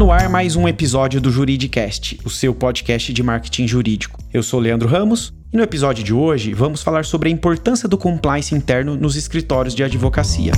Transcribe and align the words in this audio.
no 0.00 0.10
ar 0.10 0.30
mais 0.30 0.56
um 0.56 0.66
episódio 0.66 1.20
do 1.20 1.30
Juridicast, 1.30 2.18
o 2.24 2.30
seu 2.30 2.54
podcast 2.54 3.12
de 3.12 3.22
marketing 3.22 3.68
jurídico. 3.68 4.18
Eu 4.32 4.42
sou 4.42 4.58
Leandro 4.58 4.88
Ramos 4.88 5.30
e 5.52 5.56
no 5.58 5.62
episódio 5.62 6.02
de 6.02 6.14
hoje 6.14 6.54
vamos 6.54 6.82
falar 6.82 7.04
sobre 7.04 7.28
a 7.28 7.30
importância 7.30 7.86
do 7.86 7.98
compliance 7.98 8.54
interno 8.54 8.96
nos 8.96 9.14
escritórios 9.14 9.74
de 9.74 9.84
advocacia. 9.84 10.52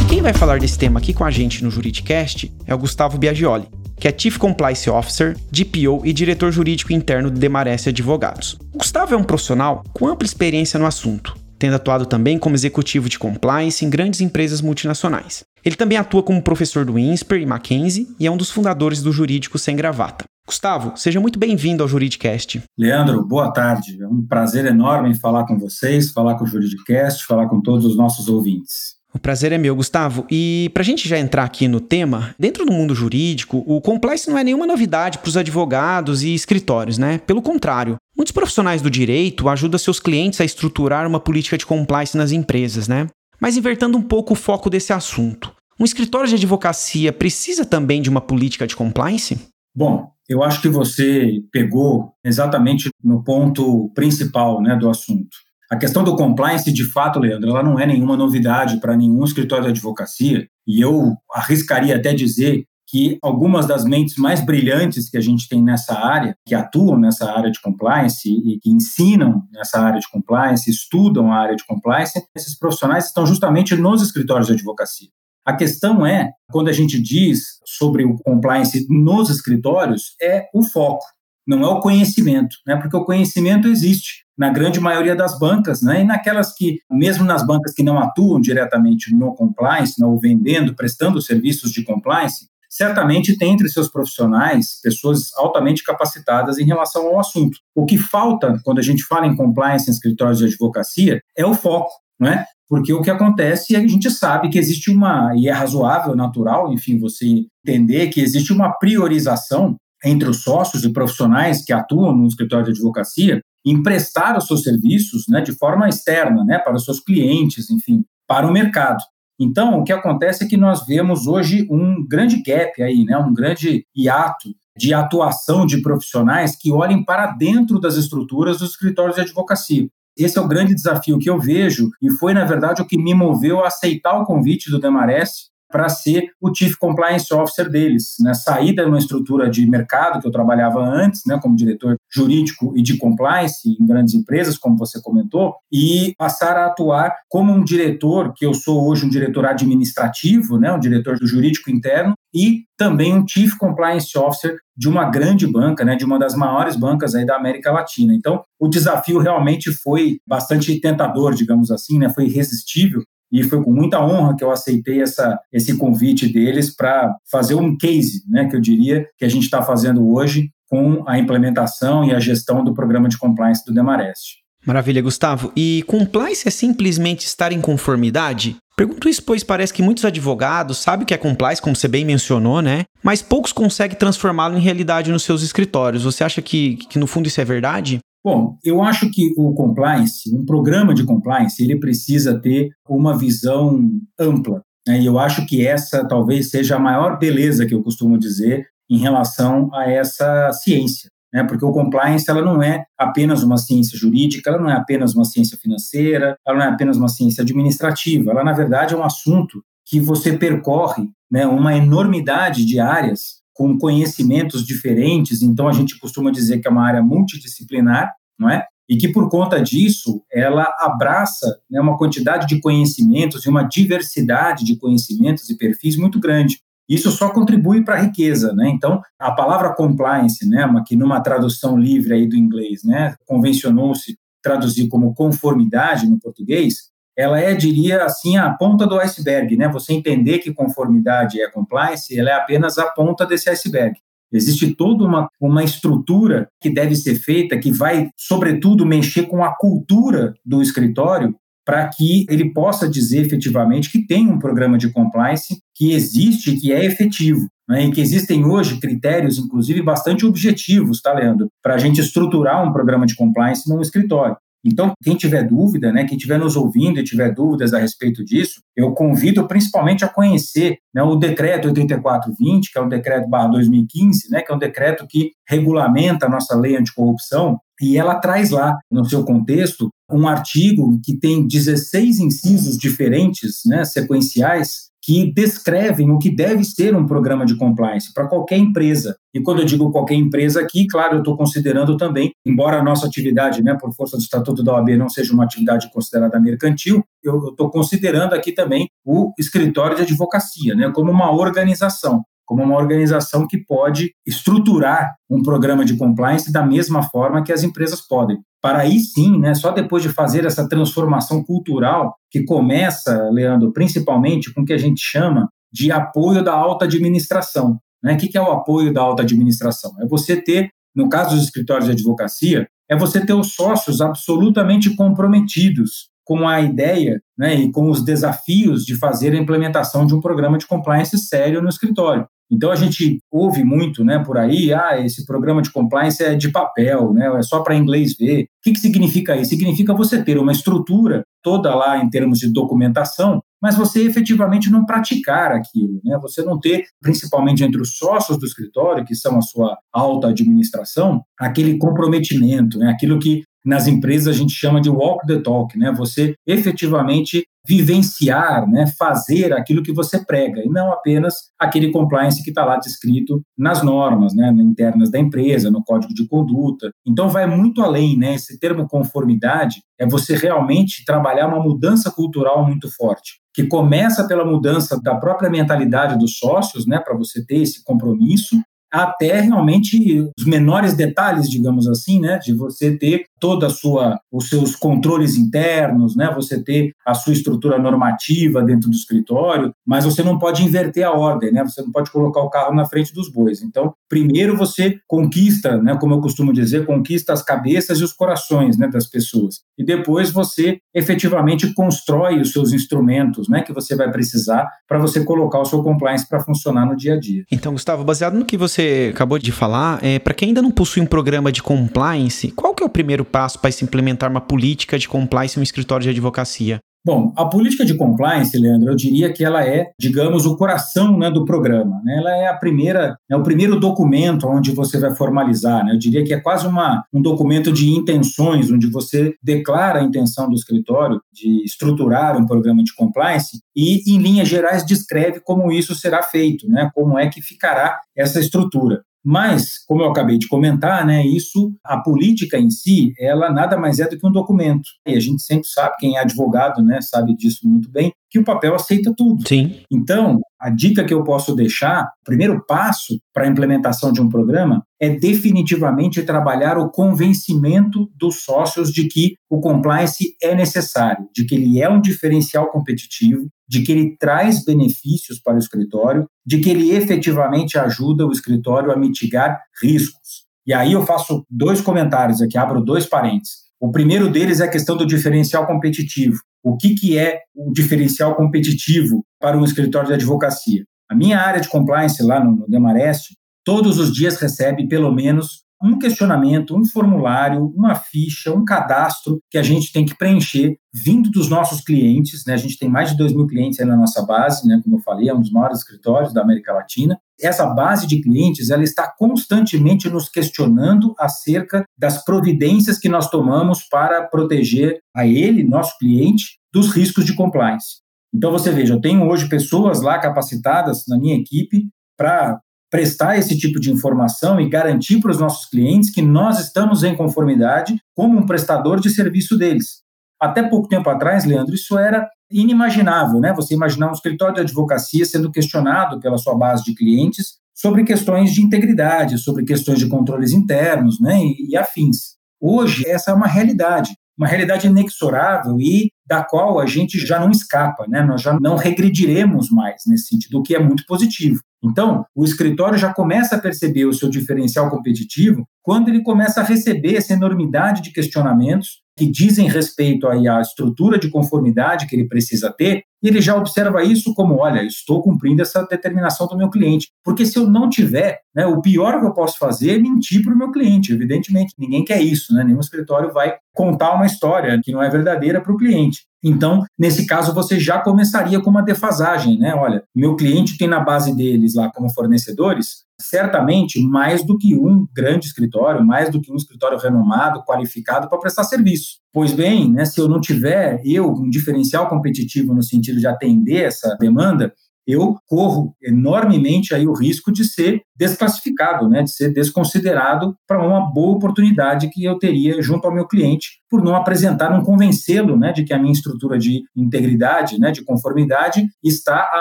E 0.00 0.04
quem 0.04 0.22
vai 0.22 0.32
falar 0.32 0.60
desse 0.60 0.78
tema 0.78 1.00
aqui 1.00 1.12
com 1.12 1.24
a 1.24 1.32
gente 1.32 1.64
no 1.64 1.70
Juridicast 1.72 2.54
é 2.64 2.72
o 2.72 2.78
Gustavo 2.78 3.18
Biagioli, 3.18 3.66
que 3.96 4.06
é 4.06 4.14
Chief 4.16 4.38
Compliance 4.38 4.88
Officer, 4.88 5.36
DPO 5.50 6.02
e 6.04 6.12
diretor 6.12 6.52
jurídico 6.52 6.92
interno 6.92 7.28
do 7.28 7.40
Demarece 7.40 7.88
Advogados. 7.88 8.56
O 8.72 8.78
Gustavo 8.78 9.14
é 9.14 9.16
um 9.16 9.24
profissional 9.24 9.82
com 9.92 10.06
ampla 10.06 10.24
experiência 10.24 10.78
no 10.78 10.86
assunto 10.86 11.42
tendo 11.62 11.76
atuado 11.76 12.06
também 12.06 12.40
como 12.40 12.56
executivo 12.56 13.08
de 13.08 13.20
compliance 13.20 13.84
em 13.84 13.88
grandes 13.88 14.20
empresas 14.20 14.60
multinacionais. 14.60 15.44
Ele 15.64 15.76
também 15.76 15.96
atua 15.96 16.22
como 16.22 16.42
professor 16.42 16.84
do 16.84 16.98
INSPER 16.98 17.40
e 17.40 17.46
Mackenzie 17.46 18.08
e 18.18 18.26
é 18.26 18.30
um 18.30 18.36
dos 18.36 18.50
fundadores 18.50 19.02
do 19.02 19.12
Jurídico 19.12 19.58
Sem 19.58 19.76
Gravata. 19.76 20.24
Gustavo, 20.44 20.92
seja 20.96 21.20
muito 21.20 21.38
bem-vindo 21.38 21.84
ao 21.84 21.88
Juridicast. 21.88 22.60
Leandro, 22.76 23.24
boa 23.24 23.52
tarde. 23.52 24.02
É 24.02 24.06
um 24.08 24.26
prazer 24.26 24.66
enorme 24.66 25.14
falar 25.14 25.46
com 25.46 25.56
vocês, 25.56 26.10
falar 26.10 26.34
com 26.34 26.44
o 26.44 26.48
Juridicast, 26.48 27.24
falar 27.24 27.48
com 27.48 27.60
todos 27.60 27.84
os 27.84 27.96
nossos 27.96 28.28
ouvintes. 28.28 29.00
O 29.14 29.18
prazer 29.18 29.52
é 29.52 29.58
meu, 29.58 29.76
Gustavo. 29.76 30.26
E 30.28 30.70
para 30.72 30.80
a 30.80 30.84
gente 30.84 31.08
já 31.08 31.18
entrar 31.18 31.44
aqui 31.44 31.68
no 31.68 31.80
tema, 31.80 32.34
dentro 32.38 32.64
do 32.64 32.72
mundo 32.72 32.94
jurídico, 32.94 33.62
o 33.66 33.80
compliance 33.80 34.28
não 34.28 34.38
é 34.38 34.42
nenhuma 34.42 34.66
novidade 34.66 35.18
para 35.18 35.28
os 35.28 35.36
advogados 35.36 36.24
e 36.24 36.34
escritórios, 36.34 36.98
né? 36.98 37.18
Pelo 37.18 37.42
contrário, 37.42 37.96
muitos 38.16 38.32
profissionais 38.32 38.82
do 38.82 38.90
direito 38.90 39.48
ajudam 39.48 39.78
seus 39.78 40.00
clientes 40.00 40.40
a 40.40 40.44
estruturar 40.44 41.06
uma 41.06 41.20
política 41.20 41.58
de 41.58 41.66
compliance 41.66 42.16
nas 42.16 42.32
empresas, 42.32 42.88
né? 42.88 43.06
Mas 43.38 43.56
invertendo 43.56 43.98
um 43.98 44.02
pouco 44.02 44.32
o 44.32 44.36
foco 44.36 44.70
desse 44.70 44.92
assunto, 44.92 45.52
um 45.82 45.84
escritório 45.84 46.28
de 46.28 46.36
advocacia 46.36 47.12
precisa 47.12 47.64
também 47.64 48.00
de 48.00 48.08
uma 48.08 48.20
política 48.20 48.68
de 48.68 48.76
compliance? 48.76 49.36
Bom, 49.74 50.12
eu 50.28 50.44
acho 50.44 50.62
que 50.62 50.68
você 50.68 51.42
pegou 51.50 52.12
exatamente 52.24 52.88
no 53.02 53.24
ponto 53.24 53.90
principal 53.92 54.62
né, 54.62 54.76
do 54.76 54.88
assunto. 54.88 55.36
A 55.68 55.76
questão 55.76 56.04
do 56.04 56.14
compliance, 56.14 56.72
de 56.72 56.84
fato, 56.84 57.18
Leandro, 57.18 57.50
ela 57.50 57.64
não 57.64 57.80
é 57.80 57.84
nenhuma 57.84 58.16
novidade 58.16 58.78
para 58.78 58.96
nenhum 58.96 59.24
escritório 59.24 59.64
de 59.64 59.70
advocacia, 59.70 60.46
e 60.68 60.80
eu 60.80 61.16
arriscaria 61.34 61.96
até 61.96 62.14
dizer 62.14 62.64
que 62.86 63.18
algumas 63.20 63.66
das 63.66 63.84
mentes 63.84 64.16
mais 64.16 64.44
brilhantes 64.44 65.10
que 65.10 65.16
a 65.16 65.20
gente 65.20 65.48
tem 65.48 65.60
nessa 65.60 65.98
área, 65.98 66.36
que 66.46 66.54
atuam 66.54 66.96
nessa 66.96 67.28
área 67.28 67.50
de 67.50 67.60
compliance 67.60 68.28
e 68.28 68.60
que 68.60 68.70
ensinam 68.70 69.42
nessa 69.50 69.80
área 69.80 69.98
de 69.98 70.08
compliance, 70.08 70.70
estudam 70.70 71.32
a 71.32 71.38
área 71.38 71.56
de 71.56 71.64
compliance, 71.66 72.22
esses 72.36 72.56
profissionais 72.56 73.06
estão 73.06 73.26
justamente 73.26 73.74
nos 73.74 74.00
escritórios 74.00 74.46
de 74.46 74.52
advocacia. 74.52 75.08
A 75.44 75.56
questão 75.56 76.06
é, 76.06 76.30
quando 76.50 76.68
a 76.68 76.72
gente 76.72 77.00
diz 77.00 77.58
sobre 77.64 78.04
o 78.04 78.16
compliance 78.18 78.86
nos 78.88 79.28
escritórios, 79.28 80.14
é 80.20 80.48
o 80.54 80.62
foco, 80.62 81.04
não 81.46 81.62
é 81.62 81.66
o 81.66 81.80
conhecimento, 81.80 82.56
né? 82.66 82.76
Porque 82.76 82.96
o 82.96 83.04
conhecimento 83.04 83.66
existe 83.66 84.24
na 84.38 84.50
grande 84.50 84.78
maioria 84.80 85.16
das 85.16 85.38
bancas, 85.38 85.82
né? 85.82 86.02
E 86.02 86.04
naquelas 86.04 86.54
que, 86.54 86.78
mesmo 86.90 87.24
nas 87.24 87.44
bancas 87.44 87.74
que 87.74 87.82
não 87.82 87.98
atuam 87.98 88.40
diretamente 88.40 89.14
no 89.14 89.34
compliance, 89.34 90.00
não 90.00 90.18
vendendo, 90.18 90.74
prestando 90.74 91.20
serviços 91.20 91.72
de 91.72 91.82
compliance, 91.82 92.48
certamente 92.72 93.36
tem 93.36 93.52
entre 93.52 93.68
seus 93.68 93.90
profissionais 93.90 94.80
pessoas 94.82 95.34
altamente 95.36 95.84
capacitadas 95.84 96.58
em 96.58 96.64
relação 96.64 97.06
ao 97.06 97.20
assunto. 97.20 97.58
O 97.74 97.84
que 97.84 97.98
falta 97.98 98.58
quando 98.64 98.78
a 98.78 98.82
gente 98.82 99.04
fala 99.04 99.26
em 99.26 99.36
compliance 99.36 99.90
em 99.90 99.92
escritórios 99.92 100.38
de 100.38 100.46
advocacia 100.46 101.20
é 101.36 101.44
o 101.44 101.52
foco, 101.52 101.92
né? 102.18 102.46
Porque 102.72 102.90
o 102.90 103.02
que 103.02 103.10
acontece 103.10 103.76
é 103.76 103.80
que 103.80 103.84
a 103.84 103.86
gente 103.86 104.10
sabe 104.10 104.48
que 104.48 104.58
existe 104.58 104.90
uma, 104.90 105.36
e 105.36 105.46
é 105.46 105.52
razoável, 105.52 106.16
natural, 106.16 106.72
enfim, 106.72 106.98
você 106.98 107.44
entender 107.62 108.08
que 108.08 108.18
existe 108.18 108.50
uma 108.50 108.72
priorização 108.72 109.76
entre 110.02 110.26
os 110.26 110.42
sócios 110.42 110.82
e 110.82 110.90
profissionais 110.90 111.62
que 111.62 111.70
atuam 111.70 112.16
no 112.16 112.26
escritório 112.26 112.64
de 112.64 112.70
advocacia 112.70 113.42
emprestar 113.62 114.38
os 114.38 114.46
seus 114.46 114.62
serviços 114.62 115.24
né, 115.28 115.42
de 115.42 115.52
forma 115.52 115.86
externa, 115.86 116.42
né, 116.46 116.58
para 116.58 116.74
os 116.74 116.86
seus 116.86 116.98
clientes, 116.98 117.68
enfim, 117.68 118.06
para 118.26 118.46
o 118.46 118.50
mercado. 118.50 119.04
Então, 119.38 119.78
o 119.78 119.84
que 119.84 119.92
acontece 119.92 120.42
é 120.42 120.48
que 120.48 120.56
nós 120.56 120.86
vemos 120.86 121.26
hoje 121.26 121.68
um 121.70 122.02
grande 122.08 122.42
gap 122.42 122.82
aí, 122.82 123.04
né, 123.04 123.18
um 123.18 123.34
grande 123.34 123.84
hiato 123.94 124.48
de 124.78 124.94
atuação 124.94 125.66
de 125.66 125.82
profissionais 125.82 126.56
que 126.56 126.72
olhem 126.72 127.04
para 127.04 127.26
dentro 127.32 127.78
das 127.78 127.96
estruturas 127.96 128.60
dos 128.60 128.70
escritórios 128.70 129.16
de 129.16 129.20
advocacia. 129.20 129.86
Esse 130.16 130.38
é 130.38 130.40
o 130.40 130.48
grande 130.48 130.74
desafio 130.74 131.18
que 131.18 131.30
eu 131.30 131.38
vejo 131.38 131.90
e 132.00 132.10
foi, 132.10 132.34
na 132.34 132.44
verdade, 132.44 132.82
o 132.82 132.86
que 132.86 132.98
me 132.98 133.14
moveu 133.14 133.60
a 133.60 133.68
aceitar 133.68 134.18
o 134.18 134.24
convite 134.24 134.70
do 134.70 134.80
Demarest 134.80 135.51
para 135.72 135.88
ser 135.88 136.28
o 136.40 136.54
Chief 136.54 136.76
Compliance 136.76 137.32
Officer 137.32 137.68
deles, 137.68 138.14
né? 138.20 138.34
Sair 138.34 138.74
de 138.74 138.82
uma 138.82 138.98
estrutura 138.98 139.50
de 139.50 139.66
mercado 139.66 140.20
que 140.20 140.28
eu 140.28 140.30
trabalhava 140.30 140.80
antes, 140.80 141.22
né, 141.26 141.38
como 141.42 141.56
diretor 141.56 141.96
jurídico 142.14 142.72
e 142.76 142.82
de 142.82 142.98
compliance 142.98 143.68
em 143.68 143.86
grandes 143.86 144.14
empresas, 144.14 144.58
como 144.58 144.76
você 144.76 145.00
comentou, 145.00 145.54
e 145.72 146.14
passar 146.18 146.56
a 146.56 146.66
atuar 146.66 147.14
como 147.28 147.52
um 147.52 147.64
diretor, 147.64 148.32
que 148.36 148.44
eu 148.44 148.52
sou 148.52 148.86
hoje 148.88 149.06
um 149.06 149.08
diretor 149.08 149.46
administrativo, 149.46 150.58
né, 150.58 150.72
um 150.72 150.78
diretor 150.78 151.18
do 151.18 151.26
jurídico 151.26 151.70
interno, 151.70 152.14
e 152.34 152.64
também 152.78 153.14
um 153.14 153.26
Chief 153.26 153.56
Compliance 153.58 154.16
Officer 154.16 154.56
de 154.76 154.88
uma 154.88 155.04
grande 155.10 155.46
banca, 155.46 155.84
né, 155.84 155.96
de 155.96 156.04
uma 156.04 156.18
das 156.18 156.34
maiores 156.34 156.76
bancas 156.76 157.14
aí 157.14 157.26
da 157.26 157.36
América 157.36 157.70
Latina. 157.70 158.14
Então, 158.14 158.42
o 158.58 158.68
desafio 158.68 159.18
realmente 159.18 159.70
foi 159.70 160.16
bastante 160.26 160.80
tentador, 160.80 161.34
digamos 161.34 161.70
assim, 161.70 161.98
né, 161.98 162.08
foi 162.08 162.24
irresistível, 162.26 163.02
e 163.32 163.42
foi 163.42 163.62
com 163.62 163.72
muita 163.72 164.04
honra 164.04 164.36
que 164.36 164.44
eu 164.44 164.50
aceitei 164.50 165.00
essa, 165.00 165.38
esse 165.50 165.76
convite 165.76 166.30
deles 166.30 166.74
para 166.74 167.16
fazer 167.30 167.54
um 167.54 167.76
case, 167.76 168.22
né, 168.28 168.46
que 168.46 168.54
eu 168.54 168.60
diria 168.60 169.06
que 169.16 169.24
a 169.24 169.28
gente 169.28 169.44
está 169.44 169.62
fazendo 169.62 170.06
hoje 170.12 170.50
com 170.68 171.02
a 171.06 171.18
implementação 171.18 172.04
e 172.04 172.14
a 172.14 172.20
gestão 172.20 172.62
do 172.62 172.74
programa 172.74 173.08
de 173.08 173.18
compliance 173.18 173.64
do 173.64 173.72
Demarest. 173.72 174.42
Maravilha, 174.64 175.02
Gustavo. 175.02 175.52
E 175.56 175.82
compliance 175.86 176.46
é 176.46 176.50
simplesmente 176.50 177.26
estar 177.26 177.52
em 177.52 177.60
conformidade? 177.60 178.56
Pergunto 178.76 179.08
isso 179.08 179.22
pois 179.22 179.42
parece 179.42 179.72
que 179.72 179.82
muitos 179.82 180.04
advogados 180.04 180.78
sabem 180.78 181.04
o 181.04 181.06
que 181.06 181.12
é 181.12 181.18
compliance, 181.18 181.60
como 181.60 181.76
você 181.76 181.88
bem 181.88 182.04
mencionou, 182.04 182.62
né? 182.62 182.84
Mas 183.02 183.20
poucos 183.20 183.52
conseguem 183.52 183.98
transformá-lo 183.98 184.56
em 184.56 184.60
realidade 184.60 185.10
nos 185.10 185.24
seus 185.24 185.42
escritórios. 185.42 186.04
Você 186.04 186.24
acha 186.24 186.40
que, 186.40 186.76
que 186.76 186.98
no 186.98 187.06
fundo 187.06 187.26
isso 187.26 187.40
é 187.40 187.44
verdade? 187.44 187.98
Bom, 188.24 188.56
eu 188.62 188.82
acho 188.82 189.10
que 189.10 189.32
o 189.36 189.52
compliance, 189.52 190.32
um 190.32 190.44
programa 190.44 190.94
de 190.94 191.04
compliance, 191.04 191.62
ele 191.62 191.78
precisa 191.80 192.38
ter 192.38 192.70
uma 192.88 193.16
visão 193.16 193.90
ampla. 194.18 194.62
Né? 194.86 195.00
E 195.00 195.06
eu 195.06 195.18
acho 195.18 195.44
que 195.46 195.66
essa 195.66 196.06
talvez 196.06 196.50
seja 196.50 196.76
a 196.76 196.80
maior 196.80 197.18
beleza 197.18 197.66
que 197.66 197.74
eu 197.74 197.82
costumo 197.82 198.16
dizer 198.16 198.66
em 198.88 198.98
relação 198.98 199.72
a 199.74 199.90
essa 199.90 200.52
ciência. 200.52 201.10
Né? 201.32 201.42
Porque 201.42 201.64
o 201.64 201.72
compliance 201.72 202.30
ela 202.30 202.42
não 202.42 202.62
é 202.62 202.84
apenas 202.96 203.42
uma 203.42 203.56
ciência 203.56 203.98
jurídica, 203.98 204.50
ela 204.50 204.60
não 204.60 204.70
é 204.70 204.74
apenas 204.74 205.14
uma 205.14 205.24
ciência 205.24 205.58
financeira, 205.58 206.36
ela 206.46 206.58
não 206.58 206.64
é 206.66 206.68
apenas 206.68 206.96
uma 206.96 207.08
ciência 207.08 207.42
administrativa. 207.42 208.30
Ela, 208.30 208.44
na 208.44 208.52
verdade, 208.52 208.94
é 208.94 208.96
um 208.96 209.04
assunto 209.04 209.64
que 209.84 209.98
você 209.98 210.36
percorre 210.36 211.08
né, 211.30 211.46
uma 211.46 211.76
enormidade 211.76 212.64
de 212.64 212.78
áreas 212.78 213.41
com 213.54 213.78
conhecimentos 213.78 214.64
diferentes, 214.64 215.42
então 215.42 215.68
a 215.68 215.72
gente 215.72 215.98
costuma 215.98 216.30
dizer 216.30 216.60
que 216.60 216.68
é 216.68 216.70
uma 216.70 216.86
área 216.86 217.02
multidisciplinar, 217.02 218.12
não 218.38 218.48
é? 218.48 218.64
E 218.88 218.96
que 218.96 219.08
por 219.08 219.28
conta 219.28 219.60
disso 219.60 220.22
ela 220.32 220.66
abraça 220.78 221.58
né, 221.70 221.80
uma 221.80 221.96
quantidade 221.96 222.46
de 222.46 222.60
conhecimentos 222.60 223.44
e 223.44 223.48
uma 223.48 223.62
diversidade 223.62 224.64
de 224.64 224.76
conhecimentos 224.76 225.48
e 225.48 225.56
perfis 225.56 225.96
muito 225.96 226.18
grande. 226.18 226.58
Isso 226.88 227.10
só 227.10 227.30
contribui 227.30 227.84
para 227.84 227.94
a 227.94 228.00
riqueza, 228.00 228.52
né? 228.52 228.68
Então, 228.68 229.00
a 229.18 229.30
palavra 229.30 229.74
compliance, 229.74 230.46
né, 230.46 230.66
que 230.86 230.96
numa 230.96 231.20
tradução 231.20 231.78
livre 231.78 232.12
aí 232.12 232.26
do 232.26 232.36
inglês, 232.36 232.82
né, 232.84 233.14
convencionou-se 233.24 234.18
traduzir 234.42 234.88
como 234.88 235.14
conformidade 235.14 236.06
no 236.06 236.18
português, 236.18 236.91
ela 237.16 237.38
é, 237.38 237.54
diria 237.54 238.04
assim, 238.04 238.36
a 238.36 238.50
ponta 238.50 238.86
do 238.86 238.98
iceberg, 238.98 239.56
né? 239.56 239.68
Você 239.68 239.92
entender 239.92 240.38
que 240.38 240.52
conformidade 240.52 241.40
é 241.40 241.50
compliance, 241.50 242.18
ela 242.18 242.30
é 242.30 242.34
apenas 242.34 242.78
a 242.78 242.86
ponta 242.86 243.26
desse 243.26 243.50
iceberg. 243.50 243.96
Existe 244.32 244.74
toda 244.74 245.04
uma, 245.04 245.28
uma 245.38 245.62
estrutura 245.62 246.48
que 246.60 246.70
deve 246.70 246.96
ser 246.96 247.16
feita, 247.16 247.58
que 247.58 247.70
vai, 247.70 248.08
sobretudo, 248.16 248.86
mexer 248.86 249.24
com 249.24 249.44
a 249.44 249.54
cultura 249.54 250.34
do 250.44 250.62
escritório, 250.62 251.36
para 251.64 251.88
que 251.88 252.26
ele 252.28 252.52
possa 252.52 252.88
dizer 252.88 253.24
efetivamente 253.26 253.90
que 253.90 254.04
tem 254.04 254.26
um 254.28 254.38
programa 254.38 254.76
de 254.76 254.90
compliance 254.90 255.62
que 255.76 255.92
existe, 255.92 256.56
que 256.56 256.72
é 256.72 256.84
efetivo. 256.84 257.46
Né, 257.68 257.84
e 257.84 257.92
que 257.92 258.00
existem 258.00 258.44
hoje 258.44 258.80
critérios, 258.80 259.38
inclusive, 259.38 259.80
bastante 259.80 260.26
objetivos, 260.26 261.00
tá, 261.00 261.12
Leandro? 261.12 261.48
Para 261.62 261.76
a 261.76 261.78
gente 261.78 262.00
estruturar 262.00 262.66
um 262.66 262.72
programa 262.72 263.06
de 263.06 263.14
compliance 263.14 263.70
num 263.70 263.80
escritório. 263.80 264.36
Então, 264.64 264.92
quem 265.02 265.16
tiver 265.16 265.46
dúvida, 265.46 265.92
né, 265.92 266.04
quem 266.04 266.16
estiver 266.16 266.38
nos 266.38 266.56
ouvindo 266.56 267.00
e 267.00 267.04
tiver 267.04 267.34
dúvidas 267.34 267.74
a 267.74 267.78
respeito 267.78 268.24
disso, 268.24 268.60
eu 268.76 268.92
convido 268.92 269.46
principalmente 269.48 270.04
a 270.04 270.08
conhecer 270.08 270.78
né, 270.94 271.02
o 271.02 271.16
decreto 271.16 271.68
8420, 271.68 272.70
que 272.70 272.78
é 272.78 272.80
o 272.80 272.88
decreto 272.88 273.28
barra 273.28 273.48
2015, 273.48 274.30
né, 274.30 274.40
que 274.40 274.52
é 274.52 274.54
um 274.54 274.58
decreto 274.58 275.06
que 275.08 275.32
regulamenta 275.48 276.26
a 276.26 276.28
nossa 276.28 276.56
lei 276.56 276.76
anticorrupção, 276.76 277.58
e 277.80 277.98
ela 277.98 278.14
traz 278.14 278.50
lá, 278.50 278.78
no 278.88 279.04
seu 279.04 279.24
contexto, 279.24 279.88
um 280.08 280.28
artigo 280.28 281.00
que 281.02 281.18
tem 281.18 281.46
16 281.46 282.20
incisos 282.20 282.78
diferentes, 282.78 283.62
né, 283.66 283.84
sequenciais, 283.84 284.91
que 285.02 285.32
descrevem 285.32 286.10
o 286.10 286.18
que 286.18 286.30
deve 286.30 286.62
ser 286.64 286.94
um 286.94 287.04
programa 287.04 287.44
de 287.44 287.56
compliance 287.56 288.14
para 288.14 288.28
qualquer 288.28 288.56
empresa. 288.56 289.16
E 289.34 289.40
quando 289.40 289.60
eu 289.60 289.64
digo 289.64 289.90
qualquer 289.90 290.14
empresa 290.14 290.60
aqui, 290.60 290.86
claro, 290.86 291.16
eu 291.16 291.18
estou 291.18 291.36
considerando 291.36 291.96
também, 291.96 292.30
embora 292.46 292.78
a 292.78 292.84
nossa 292.84 293.06
atividade, 293.06 293.62
né, 293.62 293.76
por 293.78 293.92
força 293.92 294.16
do 294.16 294.22
Estatuto 294.22 294.62
da 294.62 294.74
OAB, 294.74 294.90
não 294.96 295.08
seja 295.08 295.32
uma 295.32 295.44
atividade 295.44 295.90
considerada 295.92 296.38
mercantil, 296.38 297.02
eu 297.22 297.48
estou 297.48 297.68
considerando 297.68 298.34
aqui 298.34 298.52
também 298.52 298.88
o 299.04 299.32
escritório 299.38 299.96
de 299.96 300.02
advocacia, 300.02 300.74
né, 300.74 300.90
como 300.94 301.10
uma 301.10 301.32
organização 301.32 302.22
como 302.44 302.64
uma 302.64 302.76
organização 302.76 303.46
que 303.46 303.56
pode 303.56 304.12
estruturar 304.26 305.14
um 305.30 305.42
programa 305.42 305.86
de 305.86 305.96
compliance 305.96 306.52
da 306.52 306.62
mesma 306.62 307.02
forma 307.02 307.42
que 307.42 307.52
as 307.52 307.62
empresas 307.62 308.02
podem. 308.02 308.38
Para 308.62 308.78
aí 308.78 309.00
sim, 309.00 309.40
né, 309.40 309.54
só 309.54 309.72
depois 309.72 310.04
de 310.04 310.08
fazer 310.08 310.44
essa 310.44 310.68
transformação 310.68 311.42
cultural, 311.42 312.14
que 312.30 312.44
começa, 312.44 313.28
Leandro, 313.30 313.72
principalmente 313.72 314.54
com 314.54 314.62
o 314.62 314.64
que 314.64 314.72
a 314.72 314.78
gente 314.78 315.02
chama 315.02 315.48
de 315.72 315.90
apoio 315.90 316.44
da 316.44 316.52
alta 316.52 316.84
administração. 316.84 317.78
Né? 318.02 318.14
O 318.14 318.16
que 318.16 318.38
é 318.38 318.40
o 318.40 318.52
apoio 318.52 318.92
da 318.92 319.00
alta 319.00 319.22
administração? 319.22 319.92
É 320.00 320.06
você 320.06 320.40
ter, 320.40 320.70
no 320.94 321.08
caso 321.08 321.34
dos 321.34 321.44
escritórios 321.44 321.86
de 321.86 321.92
advocacia, 321.92 322.68
é 322.88 322.96
você 322.96 323.24
ter 323.24 323.32
os 323.32 323.54
sócios 323.54 324.00
absolutamente 324.00 324.94
comprometidos 324.94 326.10
com 326.24 326.46
a 326.46 326.60
ideia 326.60 327.20
né, 327.36 327.54
e 327.54 327.72
com 327.72 327.90
os 327.90 328.04
desafios 328.04 328.84
de 328.84 328.94
fazer 328.94 329.32
a 329.32 329.38
implementação 329.38 330.06
de 330.06 330.14
um 330.14 330.20
programa 330.20 330.56
de 330.56 330.66
compliance 330.66 331.18
sério 331.18 331.60
no 331.60 331.68
escritório. 331.68 332.26
Então 332.52 332.70
a 332.70 332.76
gente 332.76 333.18
ouve 333.30 333.64
muito, 333.64 334.04
né, 334.04 334.18
por 334.18 334.36
aí, 334.36 334.74
ah, 334.74 335.00
esse 335.00 335.24
programa 335.24 335.62
de 335.62 335.72
compliance 335.72 336.22
é 336.22 336.34
de 336.34 336.50
papel, 336.50 337.12
né, 337.14 337.32
é 337.38 337.42
só 337.42 337.60
para 337.60 337.74
inglês 337.74 338.14
ver. 338.18 338.42
O 338.42 338.46
que, 338.62 338.72
que 338.72 338.80
significa 338.80 339.34
isso? 339.36 339.50
Significa 339.50 339.94
você 339.94 340.22
ter 340.22 340.38
uma 340.38 340.52
estrutura 340.52 341.24
toda 341.42 341.74
lá 341.74 341.98
em 341.98 342.10
termos 342.10 342.38
de 342.38 342.52
documentação, 342.52 343.42
mas 343.60 343.76
você 343.76 344.04
efetivamente 344.04 344.70
não 344.70 344.84
praticar 344.84 345.52
aquilo, 345.52 346.00
né? 346.04 346.18
Você 346.20 346.42
não 346.42 346.58
ter, 346.58 346.84
principalmente 347.00 347.62
entre 347.62 347.80
os 347.80 347.96
sócios 347.96 348.36
do 348.36 348.44
escritório, 348.44 349.04
que 349.04 349.14
são 349.14 349.38
a 349.38 349.40
sua 349.40 349.78
alta 349.92 350.28
administração, 350.28 351.22
aquele 351.38 351.78
comprometimento, 351.78 352.78
né? 352.78 352.90
Aquilo 352.90 353.20
que 353.20 353.44
nas 353.64 353.86
empresas 353.86 354.34
a 354.34 354.38
gente 354.38 354.52
chama 354.52 354.80
de 354.80 354.90
walk 354.90 355.26
the 355.26 355.40
talk, 355.40 355.78
né? 355.78 355.92
Você 355.92 356.34
efetivamente 356.46 357.46
vivenciar, 357.66 358.68
né, 358.68 358.88
fazer 358.98 359.52
aquilo 359.52 359.84
que 359.84 359.92
você 359.92 360.24
prega 360.24 360.64
e 360.64 360.68
não 360.68 360.92
apenas 360.92 361.34
aquele 361.56 361.92
compliance 361.92 362.42
que 362.42 362.50
está 362.50 362.64
lá 362.64 362.76
descrito 362.76 363.40
nas 363.56 363.84
normas, 363.84 364.34
né, 364.34 364.52
internas 364.58 365.12
da 365.12 365.18
empresa, 365.20 365.70
no 365.70 365.80
código 365.84 366.12
de 366.12 366.26
conduta. 366.26 366.90
Então 367.06 367.28
vai 367.28 367.46
muito 367.46 367.80
além, 367.80 368.18
né? 368.18 368.34
Esse 368.34 368.58
termo 368.58 368.88
conformidade 368.88 369.80
é 369.96 370.04
você 370.04 370.34
realmente 370.34 371.04
trabalhar 371.04 371.46
uma 371.46 371.62
mudança 371.62 372.10
cultural 372.10 372.66
muito 372.66 372.90
forte 372.90 373.42
que 373.54 373.66
começa 373.66 374.26
pela 374.26 374.44
mudança 374.44 374.98
da 375.02 375.14
própria 375.14 375.50
mentalidade 375.50 376.18
dos 376.18 376.38
sócios, 376.38 376.86
né, 376.86 376.98
para 376.98 377.16
você 377.16 377.44
ter 377.44 377.58
esse 377.58 377.84
compromisso, 377.84 378.56
até 378.92 379.40
realmente 379.40 380.28
os 380.38 380.44
menores 380.44 380.94
detalhes, 380.94 381.48
digamos 381.48 381.88
assim, 381.88 382.20
né, 382.20 382.38
de 382.38 382.52
você 382.52 382.96
ter 382.96 383.24
toda 383.40 383.66
a 383.66 383.70
sua 383.70 384.20
os 384.30 384.48
seus 384.48 384.76
controles 384.76 385.36
internos, 385.36 386.14
né, 386.14 386.32
você 386.34 386.62
ter 386.62 386.92
a 387.06 387.14
sua 387.14 387.32
estrutura 387.32 387.78
normativa 387.78 388.62
dentro 388.62 388.88
do 388.88 388.94
escritório, 388.94 389.72
mas 389.86 390.04
você 390.04 390.22
não 390.22 390.38
pode 390.38 390.62
inverter 390.62 391.06
a 391.06 391.12
ordem, 391.12 391.52
né? 391.52 391.64
Você 391.64 391.82
não 391.82 391.90
pode 391.90 392.10
colocar 392.10 392.40
o 392.40 392.50
carro 392.50 392.74
na 392.74 392.84
frente 392.84 393.12
dos 393.12 393.30
bois. 393.30 393.62
Então, 393.62 393.94
primeiro 394.08 394.56
você 394.56 394.98
conquista, 395.06 395.76
né, 395.78 395.96
como 395.98 396.14
eu 396.14 396.20
costumo 396.20 396.52
dizer, 396.52 396.86
conquista 396.86 397.32
as 397.32 397.42
cabeças 397.42 397.98
e 397.98 398.04
os 398.04 398.12
corações, 398.12 398.76
né, 398.76 398.88
das 398.88 399.06
pessoas. 399.06 399.60
E 399.78 399.84
depois 399.84 400.30
você 400.30 400.78
efetivamente 400.94 401.72
constrói 401.74 402.40
os 402.40 402.52
seus 402.52 402.72
instrumentos, 402.72 403.48
né, 403.48 403.62
que 403.62 403.72
você 403.72 403.96
vai 403.96 404.10
precisar 404.10 404.68
para 404.86 404.98
você 404.98 405.24
colocar 405.24 405.60
o 405.60 405.64
seu 405.64 405.82
compliance 405.82 406.28
para 406.28 406.40
funcionar 406.40 406.86
no 406.86 406.96
dia 406.96 407.14
a 407.14 407.20
dia. 407.20 407.44
Então, 407.50 407.72
Gustavo, 407.72 408.04
baseado 408.04 408.34
no 408.34 408.44
que 408.44 408.56
você 408.56 408.81
você 408.82 409.10
acabou 409.12 409.38
de 409.38 409.52
falar, 409.52 410.02
é, 410.02 410.18
para 410.18 410.34
quem 410.34 410.48
ainda 410.48 410.60
não 410.60 410.70
possui 410.70 411.02
um 411.02 411.06
programa 411.06 411.52
de 411.52 411.62
compliance, 411.62 412.50
qual 412.50 412.74
que 412.74 412.82
é 412.82 412.86
o 412.86 412.88
primeiro 412.88 413.24
passo 413.24 413.58
para 413.58 413.70
se 413.70 413.84
implementar 413.84 414.30
uma 414.30 414.40
política 414.40 414.98
de 414.98 415.08
compliance 415.08 415.56
em 415.56 415.60
um 415.60 415.62
escritório 415.62 416.04
de 416.04 416.10
advocacia? 416.10 416.80
Bom, 417.04 417.32
a 417.36 417.44
política 417.46 417.84
de 417.84 417.94
compliance, 417.94 418.56
Leandro, 418.56 418.92
eu 418.92 418.94
diria 418.94 419.32
que 419.32 419.44
ela 419.44 419.66
é, 419.66 419.90
digamos, 419.98 420.46
o 420.46 420.56
coração 420.56 421.18
né, 421.18 421.32
do 421.32 421.44
programa. 421.44 422.00
Né? 422.04 422.16
Ela 422.18 422.36
é 422.36 422.46
a 422.46 422.54
primeira, 422.54 423.16
é 423.28 423.36
o 423.36 423.42
primeiro 423.42 423.80
documento 423.80 424.46
onde 424.46 424.70
você 424.70 425.00
vai 425.00 425.12
formalizar. 425.12 425.84
Né? 425.84 425.94
Eu 425.94 425.98
diria 425.98 426.24
que 426.24 426.32
é 426.32 426.40
quase 426.40 426.64
uma, 426.64 427.02
um 427.12 427.20
documento 427.20 427.72
de 427.72 427.90
intenções, 427.90 428.70
onde 428.70 428.86
você 428.86 429.34
declara 429.42 429.98
a 429.98 430.04
intenção 430.04 430.48
do 430.48 430.54
escritório 430.54 431.20
de 431.32 431.64
estruturar 431.64 432.38
um 432.38 432.46
programa 432.46 432.84
de 432.84 432.94
compliance 432.94 433.60
e, 433.74 434.14
em 434.14 434.18
linhas 434.18 434.46
gerais, 434.46 434.86
descreve 434.86 435.40
como 435.40 435.72
isso 435.72 435.96
será 435.96 436.22
feito, 436.22 436.68
né? 436.68 436.88
como 436.94 437.18
é 437.18 437.28
que 437.28 437.42
ficará 437.42 437.98
essa 438.16 438.38
estrutura. 438.38 439.02
Mas, 439.24 439.78
como 439.86 440.02
eu 440.02 440.10
acabei 440.10 440.36
de 440.36 440.48
comentar, 440.48 441.06
né, 441.06 441.24
isso, 441.24 441.72
a 441.84 441.98
política 441.98 442.58
em 442.58 442.70
si, 442.70 443.12
ela 443.18 443.50
nada 443.52 443.76
mais 443.76 444.00
é 444.00 444.08
do 444.08 444.18
que 444.18 444.26
um 444.26 444.32
documento. 444.32 444.88
E 445.06 445.14
a 445.14 445.20
gente 445.20 445.42
sempre 445.42 445.68
sabe, 445.68 445.96
quem 445.98 446.16
é 446.16 446.20
advogado, 446.20 446.82
né, 446.82 447.00
sabe 447.00 447.36
disso 447.36 447.60
muito 447.68 447.90
bem, 447.90 448.12
que 448.28 448.38
o 448.38 448.44
papel 448.44 448.74
aceita 448.74 449.12
tudo. 449.16 449.46
Sim. 449.46 449.76
Então, 449.90 450.40
a 450.62 450.70
dica 450.70 451.04
que 451.04 451.12
eu 451.12 451.24
posso 451.24 451.56
deixar, 451.56 452.04
o 452.04 452.24
primeiro 452.24 452.64
passo 452.64 453.20
para 453.34 453.44
a 453.44 453.48
implementação 453.48 454.12
de 454.12 454.20
um 454.20 454.28
programa 454.28 454.84
é 455.00 455.10
definitivamente 455.10 456.22
trabalhar 456.22 456.78
o 456.78 456.88
convencimento 456.88 458.08
dos 458.14 458.44
sócios 458.44 458.92
de 458.92 459.08
que 459.08 459.34
o 459.50 459.60
compliance 459.60 460.36
é 460.40 460.54
necessário, 460.54 461.26
de 461.34 461.44
que 461.44 461.56
ele 461.56 461.82
é 461.82 461.90
um 461.90 462.00
diferencial 462.00 462.70
competitivo, 462.70 463.48
de 463.68 463.82
que 463.82 463.90
ele 463.90 464.16
traz 464.16 464.64
benefícios 464.64 465.40
para 465.40 465.56
o 465.56 465.58
escritório, 465.58 466.26
de 466.46 466.60
que 466.60 466.70
ele 466.70 466.92
efetivamente 466.92 467.76
ajuda 467.76 468.24
o 468.24 468.30
escritório 468.30 468.92
a 468.92 468.96
mitigar 468.96 469.60
riscos. 469.82 470.46
E 470.64 470.72
aí 470.72 470.92
eu 470.92 471.04
faço 471.04 471.44
dois 471.50 471.80
comentários 471.80 472.40
aqui, 472.40 472.56
abro 472.56 472.80
dois 472.80 473.04
parênteses. 473.04 473.62
O 473.80 473.90
primeiro 473.90 474.30
deles 474.30 474.60
é 474.60 474.64
a 474.66 474.70
questão 474.70 474.96
do 474.96 475.04
diferencial 475.04 475.66
competitivo. 475.66 476.38
O 476.62 476.76
que, 476.76 476.94
que 476.94 477.18
é 477.18 477.40
o 477.54 477.72
diferencial 477.72 478.34
competitivo 478.36 479.24
para 479.40 479.58
um 479.58 479.64
escritório 479.64 480.08
de 480.08 480.14
advocacia? 480.14 480.84
A 481.10 481.14
minha 481.14 481.38
área 481.38 481.60
de 481.60 481.68
compliance 481.68 482.22
lá 482.22 482.42
no, 482.42 482.56
no 482.56 482.68
Demarest, 482.68 483.34
todos 483.64 483.98
os 483.98 484.12
dias 484.12 484.36
recebe 484.36 484.86
pelo 484.88 485.12
menos 485.12 485.64
um 485.82 485.98
questionamento, 485.98 486.76
um 486.76 486.84
formulário, 486.84 487.72
uma 487.74 487.94
ficha, 487.94 488.52
um 488.52 488.64
cadastro 488.64 489.40
que 489.50 489.58
a 489.58 489.62
gente 489.62 489.92
tem 489.92 490.04
que 490.04 490.16
preencher 490.16 490.76
vindo 490.92 491.30
dos 491.30 491.48
nossos 491.48 491.80
clientes. 491.80 492.44
Né? 492.46 492.54
A 492.54 492.58
gente 492.58 492.78
tem 492.78 492.88
mais 492.88 493.10
de 493.10 493.16
2 493.16 493.34
mil 493.34 493.46
clientes 493.46 493.80
aí 493.80 493.86
na 493.86 493.96
nossa 493.96 494.24
base, 494.24 494.66
né? 494.66 494.80
como 494.84 494.96
eu 494.96 495.00
falei, 495.00 495.28
é 495.28 495.34
um 495.34 495.40
dos 495.40 495.50
maiores 495.50 495.78
escritórios 495.78 496.32
da 496.32 496.42
América 496.42 496.72
Latina. 496.72 497.18
Essa 497.40 497.66
base 497.66 498.06
de 498.06 498.20
clientes 498.20 498.70
ela 498.70 498.84
está 498.84 499.12
constantemente 499.18 500.08
nos 500.08 500.28
questionando 500.28 501.14
acerca 501.18 501.84
das 501.98 502.24
providências 502.24 502.98
que 502.98 503.08
nós 503.08 503.28
tomamos 503.28 503.82
para 503.82 504.22
proteger 504.22 505.00
a 505.14 505.26
ele, 505.26 505.64
nosso 505.64 505.98
cliente, 505.98 506.58
dos 506.72 506.90
riscos 506.92 507.24
de 507.24 507.34
compliance. 507.34 508.02
Então, 508.34 508.50
você 508.50 508.70
veja, 508.70 508.94
eu 508.94 509.00
tenho 509.00 509.28
hoje 509.28 509.48
pessoas 509.48 510.00
lá 510.00 510.18
capacitadas 510.18 511.04
na 511.06 511.18
minha 511.18 511.36
equipe 511.36 511.88
para 512.16 512.58
prestar 512.92 513.38
esse 513.38 513.58
tipo 513.58 513.80
de 513.80 513.90
informação 513.90 514.60
e 514.60 514.68
garantir 514.68 515.18
para 515.18 515.30
os 515.30 515.40
nossos 515.40 515.64
clientes 515.64 516.10
que 516.10 516.20
nós 516.20 516.60
estamos 516.60 517.02
em 517.02 517.16
conformidade 517.16 517.98
como 518.14 518.38
um 518.38 518.44
prestador 518.44 519.00
de 519.00 519.08
serviço 519.08 519.56
deles. 519.56 520.02
Até 520.38 520.62
pouco 520.62 520.88
tempo 520.88 521.08
atrás, 521.08 521.46
Leandro, 521.46 521.74
isso 521.74 521.96
era 521.98 522.28
inimaginável, 522.50 523.40
né? 523.40 523.54
Você 523.54 523.72
imaginar 523.74 524.10
um 524.10 524.12
escritório 524.12 524.56
de 524.56 524.60
advocacia 524.60 525.24
sendo 525.24 525.50
questionado 525.50 526.20
pela 526.20 526.36
sua 526.36 526.54
base 526.54 526.84
de 526.84 526.94
clientes 526.94 527.54
sobre 527.74 528.04
questões 528.04 528.52
de 528.52 528.60
integridade, 528.60 529.38
sobre 529.38 529.64
questões 529.64 529.98
de 529.98 530.06
controles 530.06 530.52
internos, 530.52 531.18
né, 531.18 531.38
e, 531.38 531.70
e 531.70 531.76
afins. 531.76 532.36
Hoje, 532.60 533.08
essa 533.08 533.30
é 533.30 533.34
uma 533.34 533.46
realidade 533.46 534.12
uma 534.36 534.48
realidade 534.48 534.86
inexorável 534.86 535.78
e 535.78 536.10
da 536.26 536.42
qual 536.42 536.80
a 536.80 536.86
gente 536.86 537.18
já 537.18 537.38
não 537.38 537.50
escapa, 537.50 538.06
né? 538.08 538.22
Nós 538.22 538.40
já 538.40 538.58
não 538.58 538.76
regrediremos 538.76 539.70
mais 539.70 540.02
nesse 540.06 540.28
sentido, 540.28 540.58
o 540.58 540.62
que 540.62 540.74
é 540.74 540.78
muito 540.78 541.04
positivo. 541.06 541.60
Então, 541.82 542.24
o 542.34 542.44
escritório 542.44 542.96
já 542.96 543.12
começa 543.12 543.56
a 543.56 543.60
perceber 543.60 544.04
o 544.04 544.12
seu 544.12 544.28
diferencial 544.28 544.88
competitivo 544.88 545.66
quando 545.82 546.08
ele 546.08 546.22
começa 546.22 546.60
a 546.60 546.64
receber 546.64 547.16
essa 547.16 547.32
enormidade 547.32 548.02
de 548.02 548.12
questionamentos 548.12 549.02
que 549.16 549.26
dizem 549.26 549.68
respeito 549.68 550.28
aí 550.28 550.46
à 550.48 550.60
estrutura 550.60 551.18
de 551.18 551.28
conformidade 551.28 552.06
que 552.06 552.14
ele 552.14 552.28
precisa 552.28 552.72
ter, 552.72 553.02
e 553.22 553.28
ele 553.28 553.40
já 553.40 553.56
observa 553.56 554.02
isso 554.02 554.34
como, 554.34 554.56
olha, 554.56 554.82
estou 554.82 555.22
cumprindo 555.22 555.62
essa 555.62 555.86
determinação 555.86 556.46
do 556.46 556.56
meu 556.56 556.68
cliente. 556.68 557.08
Porque 557.24 557.46
se 557.46 557.58
eu 557.58 557.68
não 557.68 557.88
tiver, 557.88 558.40
né, 558.54 558.66
o 558.66 558.82
pior 558.82 559.20
que 559.20 559.26
eu 559.26 559.32
posso 559.32 559.58
fazer 559.58 559.96
é 559.96 559.98
mentir 559.98 560.42
para 560.42 560.52
o 560.52 560.58
meu 560.58 560.72
cliente, 560.72 561.12
evidentemente. 561.12 561.72
Ninguém 561.78 562.04
quer 562.04 562.20
isso, 562.20 562.52
né? 562.52 562.64
Nenhum 562.64 562.80
escritório 562.80 563.32
vai 563.32 563.54
contar 563.74 564.14
uma 564.14 564.26
história 564.26 564.80
que 564.82 564.92
não 564.92 565.02
é 565.02 565.08
verdadeira 565.08 565.60
para 565.60 565.72
o 565.72 565.76
cliente. 565.76 566.26
Então, 566.44 566.84
nesse 566.98 567.24
caso, 567.24 567.54
você 567.54 567.78
já 567.78 568.00
começaria 568.00 568.60
com 568.60 568.68
uma 568.68 568.82
defasagem, 568.82 569.58
né? 569.58 569.74
Olha, 569.74 570.02
meu 570.14 570.34
cliente 570.34 570.76
tem 570.76 570.88
na 570.88 570.98
base 570.98 571.34
deles 571.36 571.74
lá 571.74 571.90
como 571.92 572.12
fornecedores 572.12 573.02
certamente 573.22 574.00
mais 574.02 574.44
do 574.44 574.58
que 574.58 574.74
um 574.76 575.06
grande 575.14 575.46
escritório, 575.46 576.04
mais 576.04 576.30
do 576.30 576.40
que 576.40 576.52
um 576.52 576.56
escritório 576.56 576.98
renomado, 576.98 577.62
qualificado 577.64 578.28
para 578.28 578.38
prestar 578.38 578.64
serviço. 578.64 579.18
Pois 579.32 579.52
bem, 579.52 579.90
né, 579.90 580.04
se 580.04 580.20
eu 580.20 580.28
não 580.28 580.40
tiver 580.40 581.00
eu 581.04 581.30
um 581.32 581.48
diferencial 581.48 582.08
competitivo 582.08 582.74
no 582.74 582.82
sentido 582.82 583.11
de 583.20 583.26
atender 583.26 583.84
essa 583.84 584.16
demanda, 584.18 584.72
eu 585.06 585.36
corro 585.46 585.94
enormemente 586.02 586.94
aí 586.94 587.06
o 587.06 587.12
risco 587.12 587.50
de 587.52 587.64
ser 587.64 588.02
desclassificado, 588.16 589.08
né, 589.08 589.22
de 589.22 589.32
ser 589.32 589.52
desconsiderado 589.52 590.56
para 590.66 590.84
uma 590.84 591.12
boa 591.12 591.36
oportunidade 591.36 592.08
que 592.08 592.24
eu 592.24 592.38
teria 592.38 592.80
junto 592.80 593.06
ao 593.06 593.14
meu 593.14 593.26
cliente 593.26 593.80
por 593.90 594.02
não 594.02 594.14
apresentar, 594.14 594.70
não 594.70 594.84
convencê-lo, 594.84 595.56
né, 595.56 595.72
de 595.72 595.84
que 595.84 595.92
a 595.92 595.98
minha 595.98 596.12
estrutura 596.12 596.58
de 596.58 596.84
integridade, 596.96 597.78
né, 597.78 597.90
de 597.90 598.04
conformidade 598.04 598.86
está 599.02 599.36
à 599.36 599.60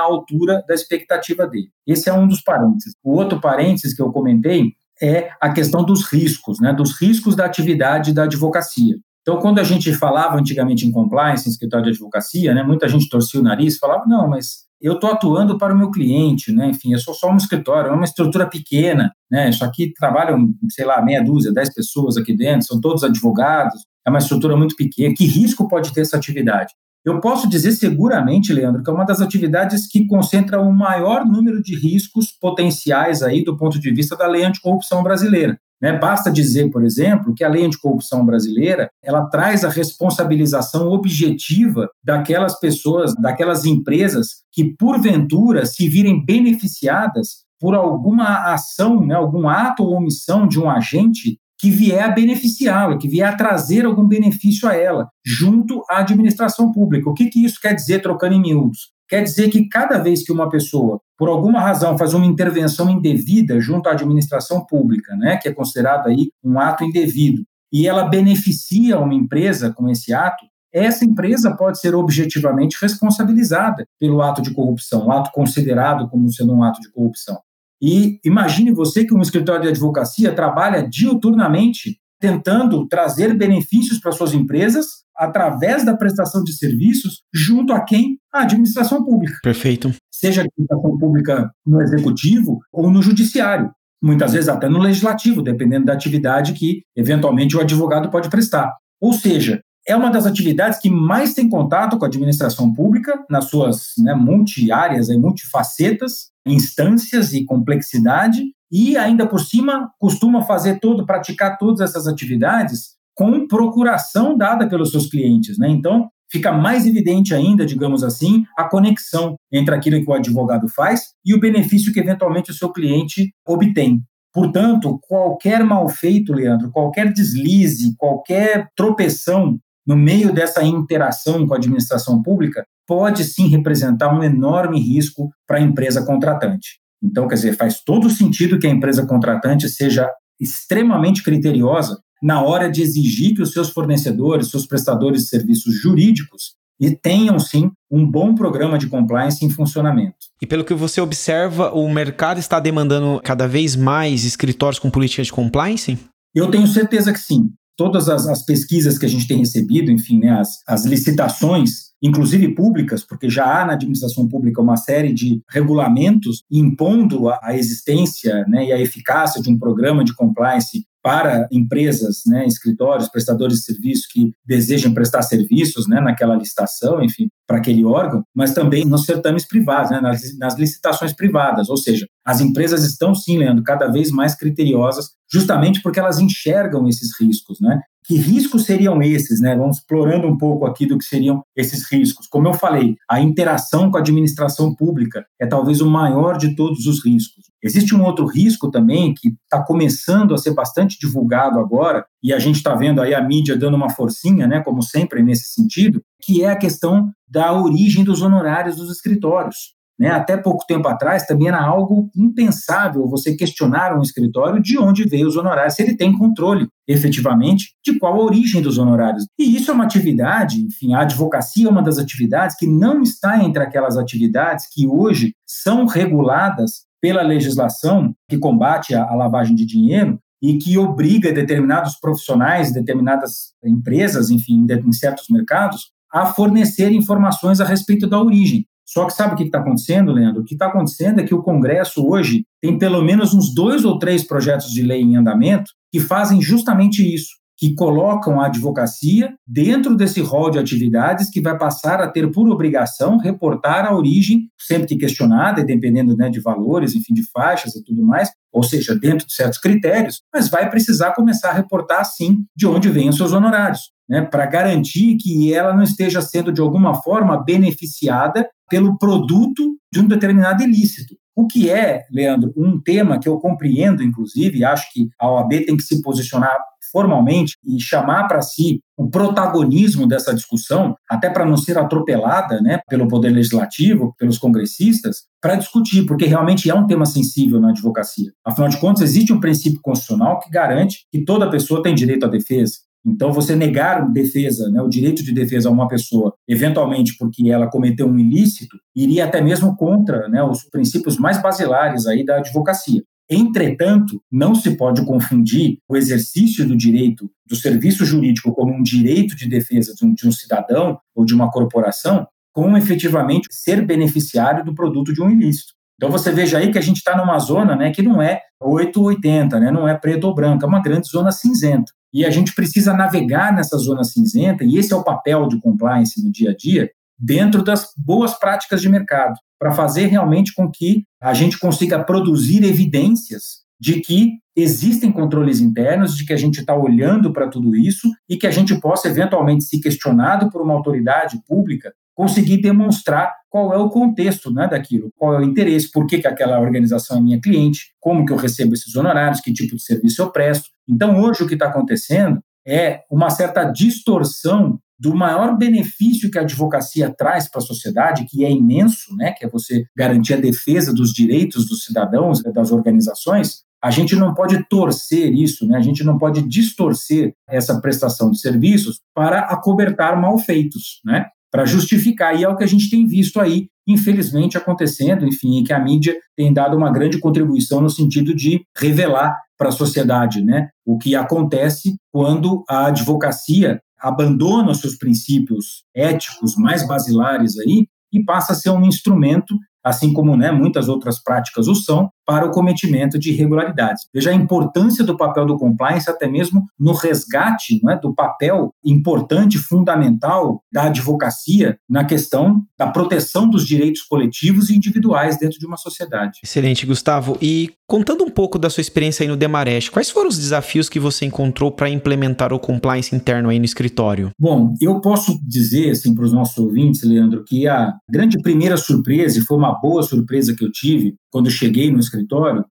altura 0.01 0.63
da 0.67 0.73
expectativa 0.73 1.47
dele. 1.47 1.69
Esse 1.87 2.09
é 2.09 2.13
um 2.13 2.27
dos 2.27 2.41
parênteses. 2.41 2.93
O 3.03 3.13
outro 3.13 3.41
parênteses 3.41 3.95
que 3.95 4.01
eu 4.01 4.11
comentei 4.11 4.73
é 5.01 5.31
a 5.41 5.51
questão 5.51 5.83
dos 5.83 6.05
riscos, 6.05 6.59
né, 6.59 6.71
dos 6.71 6.99
riscos 7.01 7.35
da 7.35 7.45
atividade 7.45 8.13
da 8.13 8.23
advocacia. 8.23 8.97
Então, 9.21 9.39
quando 9.39 9.59
a 9.59 9.63
gente 9.63 9.93
falava 9.93 10.37
antigamente 10.37 10.85
em 10.85 10.91
compliance, 10.91 11.47
em 11.47 11.51
escritório 11.51 11.85
de 11.85 11.91
advocacia, 11.91 12.53
né, 12.53 12.63
muita 12.63 12.87
gente 12.87 13.07
torcia 13.07 13.39
o 13.39 13.43
nariz, 13.43 13.77
falava, 13.77 14.05
não, 14.07 14.27
mas 14.27 14.65
eu 14.81 14.93
estou 14.93 15.11
atuando 15.11 15.57
para 15.57 15.73
o 15.73 15.77
meu 15.77 15.91
cliente, 15.91 16.51
né? 16.51 16.69
Enfim, 16.69 16.91
eu 16.91 16.99
sou 16.99 17.13
só 17.13 17.31
um 17.31 17.37
escritório, 17.37 17.91
é 17.91 17.93
uma 17.93 18.03
estrutura 18.03 18.49
pequena, 18.49 19.11
né? 19.29 19.47
Isso 19.49 19.63
aqui 19.63 19.93
trabalham, 19.93 20.53
sei 20.69 20.85
lá, 20.85 20.99
meia 21.03 21.23
dúzia, 21.23 21.53
dez 21.53 21.71
pessoas 21.71 22.17
aqui 22.17 22.35
dentro, 22.35 22.65
são 22.65 22.81
todos 22.81 23.03
advogados, 23.03 23.85
é 24.05 24.09
uma 24.09 24.17
estrutura 24.17 24.57
muito 24.57 24.75
pequena. 24.75 25.13
Que 25.15 25.25
risco 25.25 25.67
pode 25.67 25.93
ter 25.93 26.01
essa 26.01 26.17
atividade? 26.17 26.73
Eu 27.05 27.19
posso 27.19 27.47
dizer 27.47 27.71
seguramente, 27.73 28.53
Leandro, 28.53 28.83
que 28.83 28.89
é 28.89 28.93
uma 28.93 29.05
das 29.05 29.21
atividades 29.21 29.87
que 29.87 30.07
concentra 30.07 30.59
o 30.59 30.71
maior 30.71 31.25
número 31.25 31.61
de 31.61 31.75
riscos 31.75 32.31
potenciais 32.31 33.21
aí 33.21 33.43
do 33.43 33.57
ponto 33.57 33.79
de 33.79 33.91
vista 33.91 34.15
da 34.15 34.27
lei 34.27 34.43
anticorrupção 34.43 35.03
brasileira. 35.03 35.59
Né? 35.81 35.97
Basta 35.97 36.31
dizer, 36.31 36.69
por 36.69 36.83
exemplo, 36.83 37.33
que 37.33 37.43
a 37.43 37.49
lei 37.49 37.65
anticorrupção 37.65 38.25
brasileira 38.25 38.89
ela 39.03 39.25
traz 39.25 39.65
a 39.65 39.69
responsabilização 39.69 40.87
objetiva 40.87 41.89
daquelas 42.03 42.59
pessoas, 42.59 43.15
daquelas 43.15 43.65
empresas 43.65 44.43
que, 44.51 44.75
porventura, 44.75 45.65
se 45.65 45.89
virem 45.89 46.23
beneficiadas 46.23 47.43
por 47.59 47.75
alguma 47.75 48.53
ação, 48.53 49.05
né, 49.05 49.15
algum 49.15 49.47
ato 49.47 49.83
ou 49.83 49.95
omissão 49.95 50.47
de 50.47 50.59
um 50.59 50.69
agente 50.69 51.39
que 51.59 51.69
vier 51.69 52.03
a 52.03 52.09
beneficiá-la, 52.09 52.97
que 52.97 53.07
vier 53.07 53.27
a 53.27 53.35
trazer 53.35 53.85
algum 53.85 54.07
benefício 54.07 54.67
a 54.67 54.75
ela, 54.75 55.07
junto 55.23 55.83
à 55.87 55.99
administração 55.99 56.71
pública. 56.71 57.07
O 57.07 57.13
que, 57.13 57.27
que 57.27 57.45
isso 57.45 57.59
quer 57.61 57.75
dizer, 57.75 58.01
trocando 58.01 58.33
em 58.33 58.41
miúdos? 58.41 58.91
Quer 59.11 59.23
dizer 59.23 59.49
que 59.49 59.67
cada 59.67 59.97
vez 59.97 60.23
que 60.23 60.31
uma 60.31 60.49
pessoa, 60.49 61.01
por 61.17 61.27
alguma 61.27 61.59
razão, 61.59 61.97
faz 61.97 62.13
uma 62.13 62.25
intervenção 62.25 62.89
indevida 62.89 63.59
junto 63.59 63.89
à 63.89 63.91
administração 63.91 64.65
pública, 64.65 65.13
né, 65.17 65.35
que 65.35 65.49
é 65.49 65.53
considerado 65.53 66.07
aí 66.07 66.29
um 66.41 66.57
ato 66.57 66.85
indevido, 66.85 67.43
e 67.73 67.85
ela 67.85 68.05
beneficia 68.05 68.97
uma 68.97 69.13
empresa 69.13 69.69
com 69.73 69.89
esse 69.89 70.13
ato, 70.13 70.45
essa 70.73 71.03
empresa 71.03 71.53
pode 71.57 71.77
ser 71.81 71.93
objetivamente 71.93 72.77
responsabilizada 72.81 73.85
pelo 73.99 74.21
ato 74.21 74.41
de 74.41 74.53
corrupção, 74.53 75.07
um 75.07 75.11
ato 75.11 75.29
considerado 75.33 76.07
como 76.07 76.31
sendo 76.31 76.53
um 76.53 76.63
ato 76.63 76.79
de 76.79 76.89
corrupção. 76.89 77.37
E 77.81 78.17
imagine 78.23 78.71
você 78.71 79.03
que 79.03 79.13
um 79.13 79.21
escritório 79.21 79.63
de 79.63 79.67
advocacia 79.67 80.33
trabalha 80.33 80.87
diuturnamente 80.87 81.99
tentando 82.21 82.87
trazer 82.87 83.35
benefícios 83.35 83.99
para 83.99 84.11
suas 84.11 84.33
empresas 84.33 85.01
através 85.17 85.83
da 85.83 85.97
prestação 85.97 86.43
de 86.43 86.53
serviços 86.53 87.23
junto 87.33 87.73
a 87.73 87.81
quem? 87.81 88.17
A 88.31 88.43
administração 88.43 89.03
pública. 89.03 89.39
Perfeito. 89.43 89.93
Seja 90.13 90.41
a 90.41 90.45
administração 90.45 90.97
pública 90.97 91.51
no 91.65 91.81
executivo 91.81 92.59
ou 92.71 92.89
no 92.89 93.01
judiciário. 93.01 93.71
Muitas 94.01 94.33
vezes 94.33 94.47
até 94.47 94.69
no 94.69 94.79
legislativo, 94.79 95.41
dependendo 95.41 95.87
da 95.87 95.93
atividade 95.93 96.53
que 96.53 96.83
eventualmente 96.95 97.57
o 97.57 97.59
advogado 97.59 98.09
pode 98.09 98.29
prestar. 98.29 98.71
Ou 98.99 99.13
seja, 99.13 99.61
é 99.87 99.95
uma 99.95 100.11
das 100.11 100.27
atividades 100.27 100.79
que 100.79 100.89
mais 100.89 101.33
tem 101.33 101.49
contato 101.49 101.97
com 101.97 102.05
a 102.05 102.07
administração 102.07 102.71
pública, 102.71 103.23
nas 103.29 103.45
suas 103.45 103.93
né, 103.97 104.13
multi-áreas 104.13 105.09
e 105.09 105.17
multifacetas, 105.17 106.29
instâncias 106.45 107.33
e 107.33 107.45
complexidade, 107.45 108.43
e 108.71 108.95
ainda 108.95 109.27
por 109.27 109.39
cima 109.39 109.91
costuma 109.99 110.43
fazer 110.43 110.79
todo, 110.79 111.05
praticar 111.05 111.57
todas 111.57 111.81
essas 111.81 112.07
atividades 112.07 112.95
com 113.13 113.47
procuração 113.47 114.37
dada 114.37 114.67
pelos 114.67 114.91
seus 114.91 115.07
clientes, 115.07 115.57
né? 115.57 115.69
Então, 115.69 116.09
fica 116.31 116.51
mais 116.51 116.87
evidente 116.87 117.35
ainda, 117.35 117.65
digamos 117.65 118.03
assim, 118.03 118.45
a 118.57 118.63
conexão 118.63 119.35
entre 119.51 119.75
aquilo 119.75 120.01
que 120.01 120.09
o 120.09 120.13
advogado 120.13 120.69
faz 120.69 121.09
e 121.25 121.35
o 121.35 121.39
benefício 121.39 121.91
que 121.91 121.99
eventualmente 121.99 122.51
o 122.51 122.53
seu 122.53 122.71
cliente 122.71 123.33
obtém. 123.45 124.01
Portanto, 124.33 124.97
qualquer 125.07 125.61
mal 125.63 125.89
feito, 125.89 126.31
Leandro, 126.31 126.71
qualquer 126.71 127.11
deslize, 127.11 127.93
qualquer 127.97 128.69
tropeção 128.77 129.59
no 129.85 129.97
meio 129.97 130.33
dessa 130.33 130.63
interação 130.63 131.45
com 131.45 131.53
a 131.53 131.57
administração 131.57 132.21
pública 132.23 132.63
pode 132.87 133.25
sim 133.25 133.47
representar 133.47 134.13
um 134.13 134.23
enorme 134.23 134.79
risco 134.79 135.29
para 135.45 135.57
a 135.57 135.61
empresa 135.61 136.05
contratante. 136.05 136.80
Então, 137.03 137.27
quer 137.27 137.35
dizer, 137.35 137.55
faz 137.55 137.81
todo 137.83 138.09
sentido 138.09 138.59
que 138.59 138.67
a 138.67 138.71
empresa 138.71 139.05
contratante 139.05 139.67
seja 139.67 140.09
extremamente 140.39 141.23
criteriosa 141.23 141.99
na 142.21 142.43
hora 142.43 142.69
de 142.69 142.81
exigir 142.81 143.35
que 143.35 143.41
os 143.41 143.51
seus 143.51 143.69
fornecedores, 143.69 144.49
seus 144.49 144.67
prestadores 144.67 145.23
de 145.23 145.29
serviços 145.29 145.73
jurídicos, 145.73 146.55
e 146.79 146.95
tenham 146.95 147.37
sim 147.37 147.71
um 147.91 148.09
bom 148.09 148.33
programa 148.33 148.77
de 148.77 148.87
compliance 148.87 149.45
em 149.45 149.49
funcionamento. 149.49 150.15
E 150.41 150.47
pelo 150.47 150.65
que 150.65 150.73
você 150.73 150.99
observa, 150.99 151.71
o 151.71 151.87
mercado 151.91 152.39
está 152.39 152.59
demandando 152.59 153.21
cada 153.23 153.47
vez 153.47 153.75
mais 153.75 154.25
escritórios 154.25 154.79
com 154.79 154.89
políticas 154.89 155.27
de 155.27 155.33
compliance? 155.33 155.97
Eu 156.33 156.49
tenho 156.49 156.65
certeza 156.65 157.13
que 157.13 157.19
sim. 157.19 157.51
Todas 157.77 158.09
as, 158.09 158.27
as 158.27 158.43
pesquisas 158.43 158.97
que 158.97 159.05
a 159.05 159.09
gente 159.09 159.27
tem 159.27 159.37
recebido, 159.37 159.91
enfim, 159.91 160.19
né, 160.19 160.31
as, 160.31 160.59
as 160.67 160.85
licitações 160.85 161.90
inclusive 162.01 162.55
públicas, 162.55 163.03
porque 163.03 163.29
já 163.29 163.61
há 163.61 163.65
na 163.65 163.73
administração 163.73 164.27
pública 164.27 164.61
uma 164.61 164.77
série 164.77 165.13
de 165.13 165.41
regulamentos 165.49 166.43
impondo 166.49 167.29
a, 167.29 167.55
existência 167.55 168.45
né, 168.47 168.65
e 168.65 168.73
a 168.73 168.79
eficácia 168.79 169.41
de 169.41 169.49
um 169.49 169.57
programa 169.57 170.03
de 170.03 170.13
compliance 170.13 170.85
para 171.03 171.47
empresas, 171.51 172.21
né, 172.27 172.45
escritórios, 172.45 173.09
prestadores 173.09 173.57
de 173.57 173.63
serviço 173.63 174.07
que 174.11 174.33
desejam 174.45 174.93
prestar 174.93 175.23
serviços 175.23 175.87
né, 175.87 175.99
naquela 175.99 176.35
licitação, 176.35 177.03
enfim, 177.03 177.27
para 177.47 177.57
aquele 177.57 177.83
órgão, 177.83 178.23
mas 178.35 178.53
também 178.53 178.85
nos 178.85 179.05
certames 179.05 179.47
privados, 179.47 179.89
né, 179.89 179.99
nas, 179.99 180.37
nas, 180.37 180.55
licitações 180.55 181.11
privadas. 181.11 181.69
Ou 181.69 181.77
seja, 181.77 182.07
as 182.23 182.39
empresas 182.39 182.85
estão, 182.85 183.15
sim, 183.15 183.39
Leandro, 183.39 183.63
cada 183.63 183.87
vez 183.87 184.11
mais 184.11 184.35
criteriosas, 184.35 185.09
justamente 185.31 185.81
porque 185.81 185.99
elas 185.99 186.19
enxergam 186.19 186.87
esses 186.87 187.19
riscos. 187.19 187.59
Né? 187.59 187.79
Que 188.05 188.15
riscos 188.15 188.65
seriam 188.65 189.01
esses? 189.01 189.39
Né? 189.39 189.55
Vamos 189.55 189.77
explorando 189.77 190.27
um 190.27 190.37
pouco 190.37 190.65
aqui 190.65 190.85
do 190.85 190.97
que 190.97 191.05
seriam 191.05 191.43
esses 191.55 191.89
riscos. 191.91 192.27
Como 192.27 192.47
eu 192.47 192.53
falei, 192.53 192.95
a 193.09 193.21
interação 193.21 193.89
com 193.89 193.97
a 193.97 194.01
administração 194.01 194.75
pública 194.75 195.25
é 195.39 195.45
talvez 195.45 195.81
o 195.81 195.89
maior 195.89 196.37
de 196.37 196.55
todos 196.55 196.85
os 196.85 197.03
riscos. 197.03 197.45
Existe 197.63 197.95
um 197.95 198.03
outro 198.03 198.25
risco 198.25 198.71
também 198.71 199.13
que 199.13 199.29
está 199.43 199.63
começando 199.63 200.33
a 200.33 200.37
ser 200.37 200.53
bastante 200.53 200.97
divulgado 200.99 201.59
agora, 201.59 202.05
e 202.23 202.33
a 202.33 202.39
gente 202.39 202.55
está 202.55 202.73
vendo 202.73 202.99
aí 202.99 203.13
a 203.13 203.21
mídia 203.21 203.55
dando 203.55 203.75
uma 203.75 203.89
forcinha, 203.89 204.47
né, 204.47 204.61
como 204.61 204.81
sempre 204.81 205.21
nesse 205.21 205.53
sentido, 205.53 206.01
que 206.23 206.43
é 206.43 206.49
a 206.49 206.55
questão 206.55 207.11
da 207.27 207.53
origem 207.53 208.03
dos 208.03 208.21
honorários 208.21 208.77
dos 208.77 208.91
escritórios. 208.91 209.75
Né? 210.01 210.09
Até 210.09 210.35
pouco 210.35 210.65
tempo 210.65 210.87
atrás 210.87 211.27
também 211.27 211.47
era 211.47 211.61
algo 211.61 212.09
impensável 212.17 213.07
você 213.07 213.35
questionar 213.35 213.95
um 213.95 214.01
escritório 214.01 214.59
de 214.59 214.75
onde 214.79 215.07
veio 215.07 215.27
os 215.27 215.37
honorários, 215.37 215.75
se 215.75 215.83
ele 215.83 215.95
tem 215.95 216.17
controle 216.17 216.67
efetivamente 216.87 217.75
de 217.85 217.99
qual 217.99 218.15
a 218.15 218.23
origem 218.23 218.63
dos 218.63 218.79
honorários. 218.79 219.27
E 219.37 219.55
isso 219.55 219.69
é 219.69 219.73
uma 219.75 219.83
atividade, 219.83 220.59
enfim, 220.59 220.95
a 220.95 221.01
advocacia 221.01 221.67
é 221.67 221.69
uma 221.69 221.83
das 221.83 221.99
atividades 221.99 222.57
que 222.57 222.65
não 222.65 223.03
está 223.03 223.43
entre 223.43 223.61
aquelas 223.61 223.95
atividades 223.95 224.65
que 224.73 224.87
hoje 224.87 225.35
são 225.45 225.85
reguladas 225.85 226.85
pela 226.99 227.21
legislação 227.21 228.11
que 228.27 228.39
combate 228.39 228.95
a, 228.95 229.03
a 229.03 229.13
lavagem 229.13 229.55
de 229.55 229.67
dinheiro 229.67 230.17
e 230.41 230.57
que 230.57 230.79
obriga 230.79 231.31
determinados 231.31 231.95
profissionais, 231.99 232.73
determinadas 232.73 233.53
empresas, 233.63 234.31
enfim, 234.31 234.65
em 234.67 234.93
certos 234.93 235.27
mercados, 235.29 235.91
a 236.11 236.25
fornecer 236.25 236.91
informações 236.91 237.61
a 237.61 237.65
respeito 237.65 238.07
da 238.07 238.19
origem. 238.19 238.65
Só 238.91 239.05
que 239.05 239.13
sabe 239.13 239.35
o 239.35 239.37
que 239.37 239.43
está 239.43 239.59
acontecendo, 239.59 240.11
Leandro? 240.11 240.41
O 240.41 240.43
que 240.43 240.53
está 240.53 240.67
acontecendo 240.67 241.21
é 241.21 241.23
que 241.23 241.33
o 241.33 241.41
Congresso 241.41 242.05
hoje 242.05 242.43
tem 242.61 242.77
pelo 242.77 243.01
menos 243.01 243.33
uns 243.33 243.55
dois 243.55 243.85
ou 243.85 243.97
três 243.97 244.27
projetos 244.27 244.69
de 244.71 244.81
lei 244.81 245.01
em 245.01 245.15
andamento 245.15 245.71
que 245.89 246.01
fazem 246.01 246.41
justamente 246.41 247.01
isso 247.01 247.39
que 247.57 247.73
colocam 247.73 248.41
a 248.41 248.47
advocacia 248.47 249.33
dentro 249.47 249.95
desse 249.95 250.19
rol 250.19 250.49
de 250.49 250.59
atividades 250.59 251.29
que 251.29 251.39
vai 251.39 251.57
passar 251.57 252.01
a 252.01 252.09
ter 252.09 252.29
por 252.31 252.49
obrigação 252.49 253.17
reportar 253.17 253.85
a 253.85 253.95
origem, 253.95 254.49
sempre 254.59 254.87
que 254.87 254.97
questionada, 254.97 255.61
e 255.61 255.65
dependendo 255.65 256.17
né, 256.17 256.29
de 256.29 256.41
valores, 256.41 256.93
enfim, 256.93 257.13
de 257.13 257.23
faixas 257.31 257.75
e 257.75 257.83
tudo 257.83 258.03
mais, 258.03 258.29
ou 258.51 258.63
seja, 258.63 258.95
dentro 258.95 259.25
de 259.25 259.33
certos 259.33 259.59
critérios, 259.59 260.21
mas 260.33 260.49
vai 260.49 260.69
precisar 260.69 261.13
começar 261.13 261.49
a 261.49 261.53
reportar, 261.53 262.03
sim, 262.05 262.45
de 262.55 262.67
onde 262.67 262.89
vêm 262.89 263.09
os 263.09 263.17
seus 263.17 263.31
honorários, 263.31 263.91
né, 264.09 264.21
para 264.21 264.45
garantir 264.45 265.15
que 265.17 265.53
ela 265.53 265.73
não 265.73 265.83
esteja 265.83 266.21
sendo, 266.21 266.51
de 266.51 266.61
alguma 266.61 267.01
forma, 267.01 267.41
beneficiada 267.43 268.47
pelo 268.69 268.97
produto 268.97 269.77
de 269.91 269.99
um 269.99 270.07
determinado 270.07 270.63
ilícito. 270.63 271.15
O 271.35 271.47
que 271.47 271.69
é, 271.69 272.05
Leandro, 272.11 272.53
um 272.57 272.79
tema 272.79 273.19
que 273.19 273.29
eu 273.29 273.39
compreendo, 273.39 274.03
inclusive, 274.03 274.65
acho 274.65 274.91
que 274.91 275.09
a 275.19 275.29
OAB 275.29 275.49
tem 275.65 275.77
que 275.77 275.83
se 275.83 276.01
posicionar 276.01 276.57
formalmente 276.91 277.55
e 277.65 277.79
chamar 277.81 278.27
para 278.27 278.41
si 278.41 278.81
o 278.97 279.09
protagonismo 279.09 280.05
dessa 280.05 280.33
discussão, 280.33 280.95
até 281.09 281.29
para 281.29 281.45
não 281.45 281.55
ser 281.55 281.77
atropelada 281.77 282.61
né, 282.61 282.79
pelo 282.89 283.07
Poder 283.07 283.29
Legislativo, 283.29 284.13
pelos 284.17 284.37
congressistas, 284.37 285.23
para 285.41 285.55
discutir, 285.55 286.05
porque 286.05 286.25
realmente 286.25 286.69
é 286.69 286.75
um 286.75 286.85
tema 286.85 287.05
sensível 287.05 287.59
na 287.59 287.69
advocacia. 287.69 288.31
Afinal 288.45 288.69
de 288.69 288.77
contas, 288.77 289.03
existe 289.03 289.31
um 289.31 289.39
princípio 289.39 289.79
constitucional 289.81 290.39
que 290.39 290.49
garante 290.49 291.05
que 291.11 291.23
toda 291.23 291.49
pessoa 291.49 291.81
tem 291.81 291.95
direito 291.95 292.25
à 292.25 292.29
defesa. 292.29 292.73
Então, 293.05 293.31
você 293.31 293.55
negar 293.55 294.11
defesa, 294.11 294.69
né, 294.69 294.81
o 294.81 294.89
direito 294.89 295.23
de 295.23 295.33
defesa 295.33 295.69
a 295.69 295.71
uma 295.71 295.87
pessoa, 295.87 296.33
eventualmente 296.47 297.17
porque 297.17 297.49
ela 297.49 297.69
cometeu 297.69 298.07
um 298.07 298.19
ilícito, 298.19 298.77
iria 298.95 299.25
até 299.25 299.41
mesmo 299.41 299.75
contra 299.75 300.27
né, 300.27 300.43
os 300.43 300.63
princípios 300.63 301.17
mais 301.17 301.41
basilares 301.41 302.05
aí 302.05 302.23
da 302.23 302.37
advocacia. 302.37 303.01
Entretanto, 303.33 304.21
não 304.29 304.53
se 304.53 304.75
pode 304.75 305.05
confundir 305.05 305.77
o 305.87 305.95
exercício 305.95 306.67
do 306.67 306.75
direito 306.75 307.31
do 307.47 307.55
serviço 307.55 308.05
jurídico 308.05 308.53
como 308.53 308.73
um 308.73 308.83
direito 308.83 309.37
de 309.37 309.47
defesa 309.47 309.93
de 309.95 310.05
um, 310.05 310.13
de 310.13 310.27
um 310.27 310.31
cidadão 310.33 310.99
ou 311.15 311.23
de 311.23 311.33
uma 311.33 311.49
corporação 311.49 312.27
com 312.53 312.75
efetivamente 312.75 313.47
ser 313.49 313.85
beneficiário 313.85 314.65
do 314.65 314.75
produto 314.75 315.13
de 315.13 315.21
um 315.21 315.29
ilícito. 315.29 315.73
Então 315.95 316.11
você 316.11 316.29
veja 316.29 316.57
aí 316.57 316.71
que 316.71 316.77
a 316.77 316.81
gente 316.81 316.97
está 316.97 317.15
numa 317.15 317.39
zona 317.39 317.73
né, 317.73 317.91
que 317.91 318.01
não 318.01 318.21
é 318.21 318.41
880, 318.59 319.59
né, 319.59 319.71
não 319.71 319.87
é 319.87 319.95
preto 319.97 320.25
ou 320.25 320.35
branco, 320.35 320.65
é 320.65 320.67
uma 320.67 320.81
grande 320.81 321.07
zona 321.07 321.31
cinzenta. 321.31 321.93
E 322.13 322.25
a 322.25 322.29
gente 322.29 322.53
precisa 322.53 322.93
navegar 322.93 323.53
nessa 323.53 323.77
zona 323.77 324.03
cinzenta, 324.03 324.63
e 324.63 324.77
esse 324.77 324.93
é 324.93 324.95
o 324.95 325.03
papel 325.03 325.47
de 325.47 325.59
compliance 325.59 326.23
no 326.23 326.31
dia 326.31 326.51
a 326.51 326.55
dia, 326.55 326.89
dentro 327.17 327.63
das 327.63 327.89
boas 327.97 328.33
práticas 328.33 328.81
de 328.81 328.89
mercado, 328.89 329.35
para 329.59 329.71
fazer 329.71 330.07
realmente 330.07 330.53
com 330.53 330.69
que 330.69 331.03
a 331.21 331.33
gente 331.33 331.59
consiga 331.59 332.03
produzir 332.03 332.63
evidências 332.63 333.61
de 333.79 334.01
que 334.01 334.33
existem 334.55 335.11
controles 335.11 335.59
internos, 335.59 336.15
de 336.15 336.25
que 336.25 336.33
a 336.33 336.37
gente 336.37 336.59
está 336.59 336.75
olhando 336.75 337.31
para 337.31 337.47
tudo 337.47 337.75
isso 337.75 338.09
e 338.29 338.37
que 338.37 338.45
a 338.45 338.51
gente 338.51 338.79
possa 338.79 339.07
eventualmente 339.07 339.63
se 339.63 339.79
questionado 339.79 340.49
por 340.49 340.61
uma 340.61 340.73
autoridade 340.73 341.41
pública 341.47 341.91
conseguir 342.13 342.57
demonstrar 342.57 343.31
qual 343.49 343.73
é 343.73 343.77
o 343.77 343.89
contexto 343.89 344.51
né, 344.51 344.67
daquilo, 344.67 345.11
qual 345.17 345.33
é 345.33 345.39
o 345.39 345.43
interesse, 345.43 345.91
por 345.91 346.05
que, 346.05 346.19
que 346.19 346.27
aquela 346.27 346.59
organização 346.59 347.17
é 347.17 347.21
minha 347.21 347.41
cliente, 347.41 347.93
como 347.99 348.25
que 348.25 348.31
eu 348.31 348.37
recebo 348.37 348.73
esses 348.73 348.95
honorários, 348.95 349.41
que 349.41 349.51
tipo 349.51 349.75
de 349.75 349.81
serviço 349.81 350.21
eu 350.21 350.31
presto. 350.31 350.69
Então, 350.91 351.21
hoje, 351.21 351.43
o 351.43 351.47
que 351.47 351.53
está 351.53 351.67
acontecendo 351.67 352.39
é 352.67 353.01
uma 353.09 353.29
certa 353.29 353.63
distorção 353.63 354.79
do 354.99 355.15
maior 355.15 355.57
benefício 355.57 356.29
que 356.29 356.37
a 356.37 356.41
advocacia 356.41 357.11
traz 357.11 357.49
para 357.49 357.59
a 357.59 357.65
sociedade, 357.65 358.25
que 358.25 358.45
é 358.45 358.51
imenso, 358.51 359.15
né, 359.15 359.31
que 359.31 359.45
é 359.45 359.49
você 359.49 359.85
garantir 359.97 360.35
a 360.35 360.39
defesa 360.39 360.93
dos 360.93 361.11
direitos 361.11 361.67
dos 361.67 361.83
cidadãos, 361.85 362.43
das 362.43 362.71
organizações, 362.71 363.63
a 363.83 363.89
gente 363.89 364.15
não 364.15 364.33
pode 364.35 364.63
torcer 364.69 365.33
isso, 365.33 365.67
né? 365.67 365.75
a 365.75 365.81
gente 365.81 366.03
não 366.03 366.17
pode 366.19 366.47
distorcer 366.47 367.33
essa 367.49 367.81
prestação 367.81 368.29
de 368.29 368.39
serviços 368.39 368.99
para 369.13 369.39
acobertar 369.39 370.21
malfeitos. 370.21 371.01
Né? 371.03 371.25
Para 371.51 371.65
justificar. 371.65 372.39
E 372.39 372.43
é 372.43 372.49
o 372.49 372.55
que 372.55 372.63
a 372.63 372.67
gente 372.67 372.89
tem 372.89 373.05
visto 373.05 373.39
aí, 373.39 373.67
infelizmente, 373.87 374.57
acontecendo, 374.57 375.25
enfim, 375.25 375.63
que 375.63 375.73
a 375.73 375.79
mídia 375.79 376.15
tem 376.35 376.53
dado 376.53 376.77
uma 376.77 376.91
grande 376.91 377.19
contribuição 377.19 377.81
no 377.81 377.89
sentido 377.89 378.33
de 378.33 378.61
revelar 378.77 379.37
para 379.57 379.69
a 379.69 379.73
sociedade 379.73 380.41
né, 380.43 380.69
o 380.85 380.97
que 380.97 381.13
acontece 381.15 381.95
quando 382.11 382.63
a 382.67 382.87
advocacia 382.87 383.79
abandona 383.99 384.71
os 384.71 384.79
seus 384.79 384.97
princípios 384.97 385.83
éticos 385.95 386.55
mais 386.55 386.87
basilares 386.87 387.59
aí 387.59 387.85
e 388.11 388.23
passa 388.23 388.53
a 388.53 388.55
ser 388.55 388.71
um 388.71 388.83
instrumento 388.83 389.55
assim 389.83 390.13
como 390.13 390.35
né, 390.35 390.51
muitas 390.51 390.87
outras 390.87 391.21
práticas 391.21 391.67
o 391.67 391.75
são, 391.75 392.09
para 392.25 392.45
o 392.45 392.51
cometimento 392.51 393.19
de 393.19 393.31
irregularidades. 393.31 394.07
Veja 394.13 394.31
a 394.31 394.33
importância 394.33 395.03
do 395.03 395.17
papel 395.17 395.45
do 395.45 395.57
compliance, 395.57 396.09
até 396.09 396.27
mesmo 396.27 396.65
no 396.79 396.93
resgate 396.93 397.79
né, 397.83 397.99
do 398.01 398.13
papel 398.13 398.73
importante, 398.83 399.57
fundamental 399.57 400.63
da 400.71 400.83
advocacia 400.83 401.77
na 401.89 402.03
questão 402.03 402.63
da 402.77 402.87
proteção 402.87 403.49
dos 403.49 403.65
direitos 403.65 404.01
coletivos 404.01 404.69
e 404.69 404.75
individuais 404.75 405.37
dentro 405.37 405.59
de 405.59 405.65
uma 405.65 405.77
sociedade. 405.77 406.39
Excelente, 406.43 406.85
Gustavo. 406.85 407.37
E 407.41 407.69
contando 407.87 408.23
um 408.23 408.29
pouco 408.29 408.57
da 408.57 408.69
sua 408.69 408.81
experiência 408.81 409.23
aí 409.23 409.27
no 409.27 409.35
Demarest, 409.35 409.91
quais 409.91 410.09
foram 410.09 410.29
os 410.29 410.37
desafios 410.37 410.87
que 410.87 410.99
você 410.99 411.25
encontrou 411.25 411.71
para 411.71 411.89
implementar 411.89 412.53
o 412.53 412.59
compliance 412.59 413.15
interno 413.15 413.49
aí 413.49 413.59
no 413.59 413.65
escritório? 413.65 414.31
Bom, 414.39 414.73
eu 414.79 415.01
posso 415.01 415.37
dizer 415.45 415.91
assim 415.91 416.15
para 416.15 416.23
os 416.23 416.31
nossos 416.31 416.57
ouvintes, 416.57 417.03
Leandro, 417.03 417.43
que 417.43 417.67
a 417.67 417.93
grande 418.09 418.41
primeira 418.41 418.77
surpresa, 418.77 419.39
e 419.39 419.41
foi 419.41 419.57
uma 419.57 419.79
boa 419.79 420.03
surpresa 420.03 420.55
que 420.55 420.63
eu 420.63 420.71
tive 420.71 421.15
quando 421.29 421.47
eu 421.47 421.51
cheguei 421.51 421.89
no 421.89 421.99
escritório, 421.99 422.10